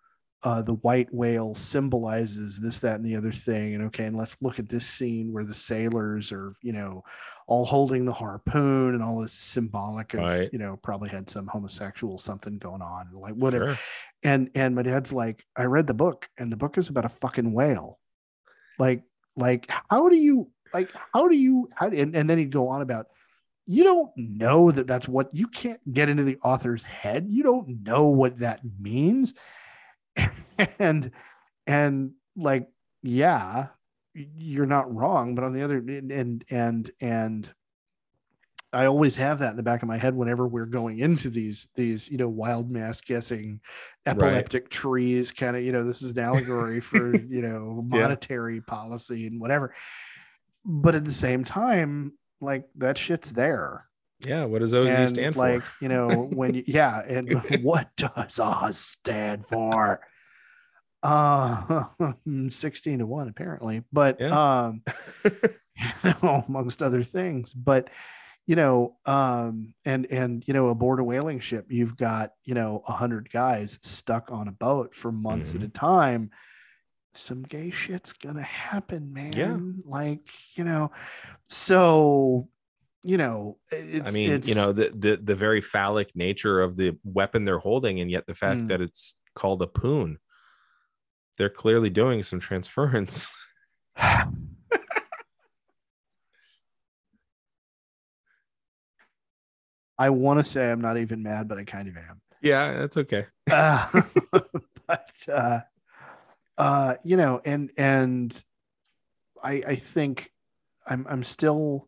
[0.43, 3.75] uh, the white whale symbolizes this, that, and the other thing.
[3.75, 7.03] And okay, and let's look at this scene where the sailors are, you know,
[7.47, 10.49] all holding the harpoon and all this symbolic of, Right.
[10.53, 13.75] you know, probably had some homosexual something going on, like whatever.
[13.75, 13.83] Sure.
[14.23, 17.09] And and my dad's like, I read the book, and the book is about a
[17.09, 17.99] fucking whale.
[18.79, 19.03] Like,
[19.35, 22.81] like, how do you like how do you how and, and then he'd go on
[22.81, 23.07] about
[23.65, 27.27] you don't know that that's what you can't get into the author's head.
[27.29, 29.33] You don't know what that means.
[30.77, 31.11] And
[31.67, 32.67] and like
[33.01, 33.67] yeah
[34.13, 37.53] you're not wrong but on the other and and and
[38.73, 41.69] i always have that in the back of my head whenever we're going into these
[41.75, 43.59] these you know wild mass guessing
[44.05, 48.01] epileptic trees kind of you know this is an allegory for you know Yeah.
[48.01, 49.73] monetary policy and whatever
[50.65, 53.85] but at the same time like that shit's there
[54.19, 54.45] Yeah.
[54.45, 55.67] What does OZ and stand like for?
[55.67, 57.33] Like you know when you, yeah and
[57.63, 60.01] what does oz stand for
[61.01, 61.85] uh
[62.49, 64.81] 16 to 1 apparently but um
[65.23, 67.89] you know, amongst other things but
[68.49, 72.81] you know um and and you know aboard a whaling ship you've got you know
[72.87, 75.57] a hundred guys stuck on a boat for months Mhm.
[75.57, 76.31] at a time
[77.13, 80.91] some gay shit's gonna happen man like you know
[81.47, 82.49] so
[83.03, 86.75] you know it's, I mean, it's, you know, the, the the very phallic nature of
[86.75, 88.67] the weapon they're holding, and yet the fact Mm.
[88.69, 90.17] that it's called a poon.
[91.37, 93.29] They're clearly doing some transference.
[99.99, 102.97] i want to say i'm not even mad but i kind of am Yeah, that's
[102.97, 103.25] okay.
[103.51, 103.87] uh,
[104.87, 105.59] but uh,
[106.57, 108.43] uh, you know, and and
[109.43, 110.31] I I think
[110.87, 111.87] I'm I'm still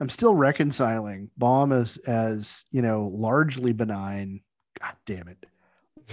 [0.00, 4.40] I'm still reconciling Baum as as you know largely benign.
[4.80, 5.46] God damn it,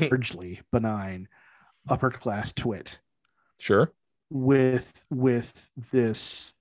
[0.11, 1.27] largely benign
[1.89, 2.99] upper class twit
[3.59, 3.91] Sure.
[4.29, 6.53] with with this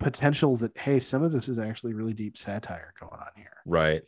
[0.00, 4.02] potential that hey some of this is actually really deep satire going on here Right.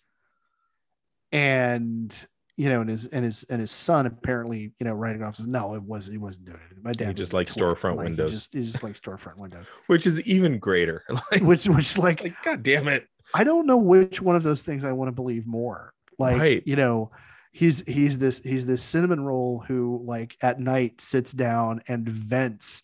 [1.33, 2.27] and
[2.57, 5.47] you know, and his and his and his son apparently, you know, writing off says,
[5.47, 6.77] no, it was he wasn't doing it.
[6.85, 8.33] My dad he just was a likes twit." storefront Like, he windows.
[8.33, 9.65] Just he just like storefront windows.
[9.87, 11.03] Which is even greater.
[11.33, 13.07] like, Which which like like, God damn it.
[13.35, 15.95] I don't know which one of those things I want to believe more.
[16.19, 16.63] Like, Right.
[16.67, 17.13] you know,
[17.53, 22.83] he's he's this he's this cinnamon roll who like at night sits down and vents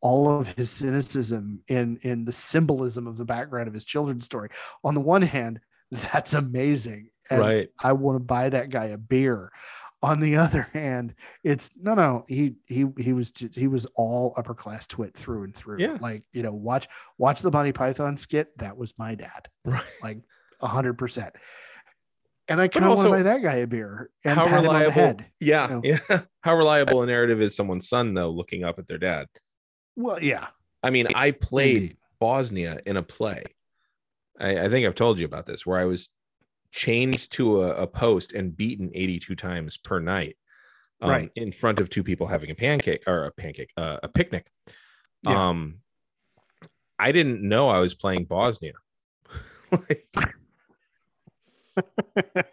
[0.00, 4.50] all of his cynicism in in the symbolism of the background of his children's story.
[4.84, 5.60] On the one hand,
[5.90, 7.10] that's amazing.
[7.30, 7.68] And right.
[7.78, 9.52] I want to buy that guy a beer.
[10.00, 12.24] On the other hand, it's no, no.
[12.28, 15.78] He he he was just, he was all upper class twit through and through.
[15.80, 15.98] Yeah.
[16.00, 16.88] Like you know, watch
[17.18, 18.56] watch the Monty Python skit.
[18.58, 19.82] That was my dad, Right.
[20.02, 20.18] like
[20.60, 21.34] a hundred percent.
[22.46, 24.68] And I kind of want to buy that guy a beer and How pat him
[24.70, 25.24] on the reliable?
[25.40, 25.66] Yeah.
[25.66, 25.80] know.
[26.08, 26.20] Yeah.
[26.42, 29.26] How reliable a narrative is someone's son though, looking up at their dad?
[29.98, 30.46] Well, yeah,
[30.84, 31.96] I mean, I played indeed.
[32.20, 33.42] Bosnia in a play.
[34.40, 36.08] I, I think I've told you about this, where I was
[36.70, 40.36] chained to a, a post and beaten 82 times per night,
[41.00, 41.30] um, Right.
[41.34, 44.46] in front of two people having a pancake or a pancake, uh, a picnic.
[45.26, 45.48] Yeah.
[45.48, 45.80] Um,
[47.00, 48.74] I didn't know I was playing Bosnia.
[49.70, 50.08] Like,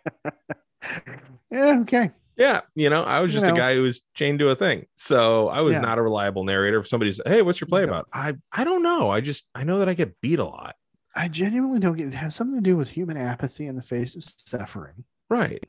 [1.52, 1.80] yeah.
[1.82, 2.12] Okay.
[2.38, 3.54] Yeah, you know, I was You just know.
[3.54, 5.80] a guy who was chained to a thing, so I was Yeah.
[5.80, 6.80] not a reliable narrator.
[6.80, 7.88] If somebody said, "Hey, what's your play Yeah.
[7.88, 9.10] about?" I I don't know.
[9.10, 10.76] I just I know that I get beat a lot.
[11.16, 12.14] I genuinely don't get it.
[12.14, 15.06] has something to do with human apathy in the face of suffering.
[15.30, 15.64] Right.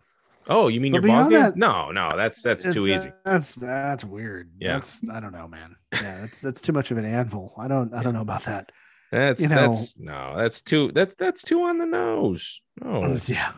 [0.48, 3.10] Oh, you mean But you're beyond that- no, no, that's that's too easy.
[3.24, 4.50] That's that's weird.
[4.58, 4.74] Yeah.
[4.74, 5.76] That's I don't know, man.
[5.92, 7.52] Yeah, that's that's too much of an anvil.
[7.58, 8.70] I don't I don't know about that.
[9.12, 12.60] That's you know- that's no, that's too that's that's too on the nose.
[12.84, 13.52] Oh Yeah.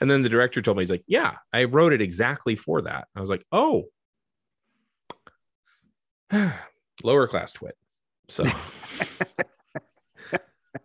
[0.00, 3.06] And then the director told me he's like, "Yeah, I wrote it exactly for that."
[3.14, 3.84] I was like, "Oh,
[7.04, 7.76] lower class twit."
[8.28, 8.44] So,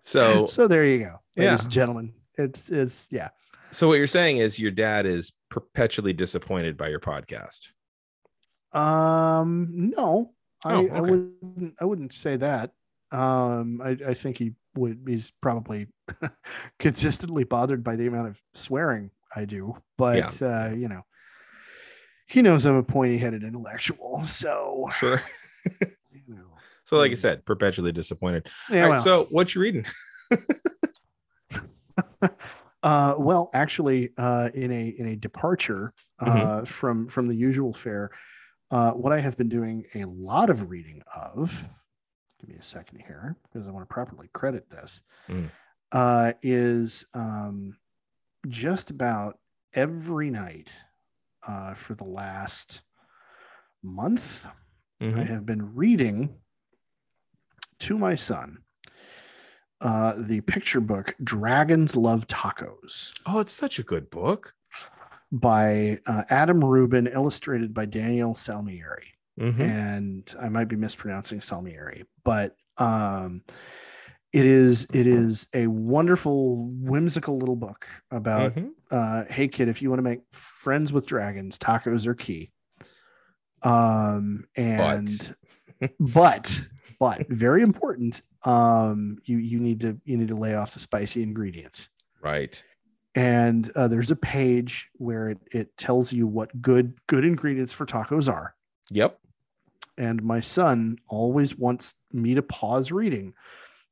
[0.04, 1.64] so, So there you go, ladies Yeah.
[1.64, 2.14] and gentlemen.
[2.38, 3.30] It's it's yeah.
[3.72, 7.68] so what you're saying is your dad is perpetually disappointed by your podcast.
[8.74, 10.34] Um no,
[10.66, 11.00] I, Oh, I okay.
[11.00, 12.72] wouldn't I wouldn't say that.
[13.11, 15.88] Um I, I think he would he's probably
[16.80, 21.02] consistently bothered by the amount of swearing I do, but uh, you know,
[22.27, 24.23] he knows I'm a pointy headed intellectual.
[24.27, 25.22] So Sure.
[26.11, 26.52] you know.
[26.86, 28.48] So, like I said, perpetually disappointed.
[28.69, 28.95] Yeah, All right.
[28.95, 29.02] well.
[29.03, 29.86] So, what you reading?
[32.84, 36.64] uh, well, actually, uh, in a in a departure uh, Mm-hmm.
[36.65, 38.11] from from the usual fare,
[38.72, 41.68] uh, what I have been doing a lot of reading of,
[42.45, 45.49] give me a second here because I want to properly credit this, Mm.
[45.91, 47.77] uh, is um,
[48.47, 49.39] just about
[49.73, 50.73] every night
[51.47, 52.84] uh, for the last
[53.84, 54.47] month,
[55.01, 55.26] I Mhm.
[55.27, 56.39] have been reading
[57.80, 58.59] to my son
[59.81, 64.53] uh, the picture book Dragons Love Tacos Oh, it's such a good book.
[65.31, 69.11] by uh, Adam Rubin, illustrated by Daniel Salmieri.
[69.40, 69.60] Mhm.
[69.60, 73.41] And I might be mispronouncing Salmieri, but um,
[74.32, 78.72] it is it is a wonderful, whimsical little book about Mhm.
[78.91, 82.52] uh, hey kid, if you want to make friends with dragons, tacos are key.
[83.62, 85.36] Um, and
[85.99, 86.62] but
[86.99, 88.22] but very important.
[88.44, 91.90] Um, you you need to you need to lay off the spicy ingredients.
[92.22, 92.62] Right.
[93.16, 97.86] And uh, there's a page where it it tells you what good good ingredients for
[97.86, 98.56] tacos are.
[98.91, 99.20] Yep.
[99.97, 103.34] And my son always wants me to pause reading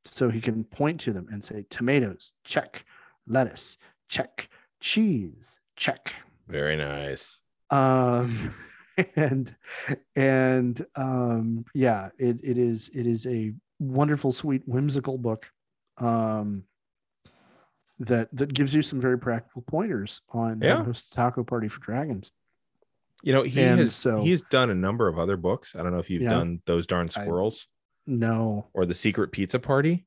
[0.04, 2.84] so he can point to them and say tomatoes, check,
[3.26, 3.78] lettuce,
[4.08, 4.48] check,
[4.80, 6.12] cheese, check.
[6.46, 7.40] Very nice.
[7.70, 8.54] um
[9.16, 9.56] and
[10.14, 15.50] and um yeah it, it is it is a wonderful sweet whimsical book
[15.98, 16.62] um
[17.98, 20.84] that that gives you some very practical pointers on Yeah.
[20.84, 22.30] host a taco party for dragons
[23.24, 25.74] You know, he And has so- he's done a number of other books.
[25.74, 26.28] I don't know if you've Yeah.
[26.28, 27.66] done those darn I- squirrels
[28.06, 30.06] no or the secret pizza party.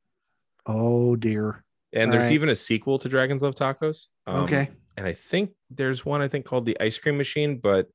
[0.68, 1.64] oh dear
[1.94, 2.34] And there's Alright.
[2.34, 4.06] even a sequel to Dragons Love Tacos.
[4.27, 7.88] Um, okay And I think there's one I think called the Ice Cream Machine, but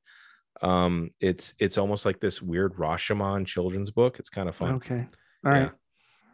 [0.61, 4.19] um it's it's almost like this weird Rashomon children's book.
[4.19, 4.75] It's kind of fun.
[4.75, 5.07] okay
[5.45, 5.71] all right Yeah.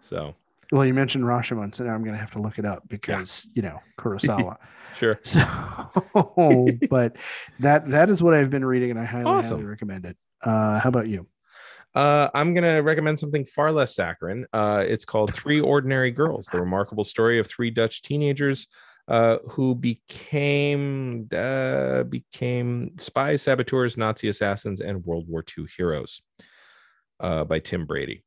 [0.02, 0.34] So
[0.72, 3.62] well you mentioned rashomon so now i'm gonna have to look it up because you
[3.62, 4.56] know kurosawa
[4.96, 5.18] sure.
[5.24, 7.16] So, but
[7.60, 9.58] that that is what I've been reading, and I highly, Awesome.
[9.58, 10.16] highly recommend it.
[10.42, 11.26] Uh, how about you?
[11.94, 14.46] Uh, I'm gonna recommend something far less saccharine.
[14.52, 18.66] Uh, it's called Three Ordinary Girls: The Remarkable Story of Three Dutch Teenagers
[19.08, 26.20] uh, who became uh, became spies, saboteurs, Nazi assassins, and World War II heroes.
[27.20, 28.22] Uh, by Tim Brady.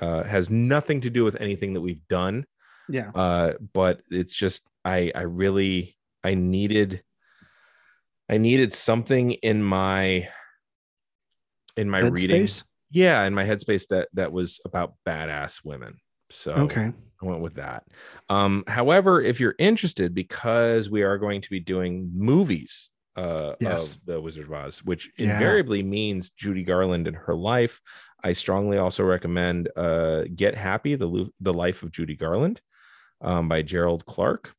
[0.00, 2.46] Uh, has nothing to do with anything that we've done,
[2.88, 7.02] Yeah, uh, but it's just I I really I needed
[8.28, 10.28] I needed something in my
[11.76, 12.42] in my reading.
[12.44, 12.64] Headspace?
[12.90, 15.98] yeah in my headspace that that was about badass women.
[16.30, 16.92] So Okay.
[17.22, 17.84] i went with that.
[18.28, 23.94] Um however if you're interested because we are going to be doing movies uh Yes.
[23.94, 25.32] of the wizard of oz which Yeah.
[25.34, 27.80] invariably means judy garland and her life
[28.28, 31.08] i strongly also recommend uh get happy the
[31.40, 32.60] the life of judy garland
[33.20, 34.54] um by gerald clarke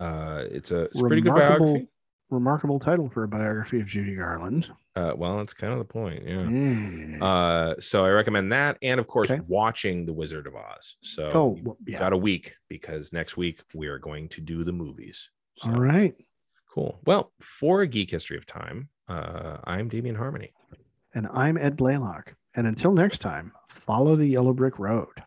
[0.00, 1.88] uh it's a, it's a pretty good Remarkable- biography
[2.30, 4.68] Remarkable title for a biography of Judy Garland.
[4.96, 7.22] uh well that's kind of the point yeah Mm.
[7.22, 9.42] Uh, so I recommend that, and of course, Okay.
[9.46, 10.96] watching The Wizard of Oz.
[11.02, 12.00] So oh, well, yeah.
[12.00, 15.28] got a week because next week we are going to do the movies.
[15.58, 16.14] So, All right.
[16.74, 16.98] Cool.
[17.06, 20.52] Well, for geek history of time, uh, I'm Damian Harmony.
[21.14, 22.34] And I'm Ed Blaylock.
[22.56, 25.22] And until next time, follow the yellow brick road.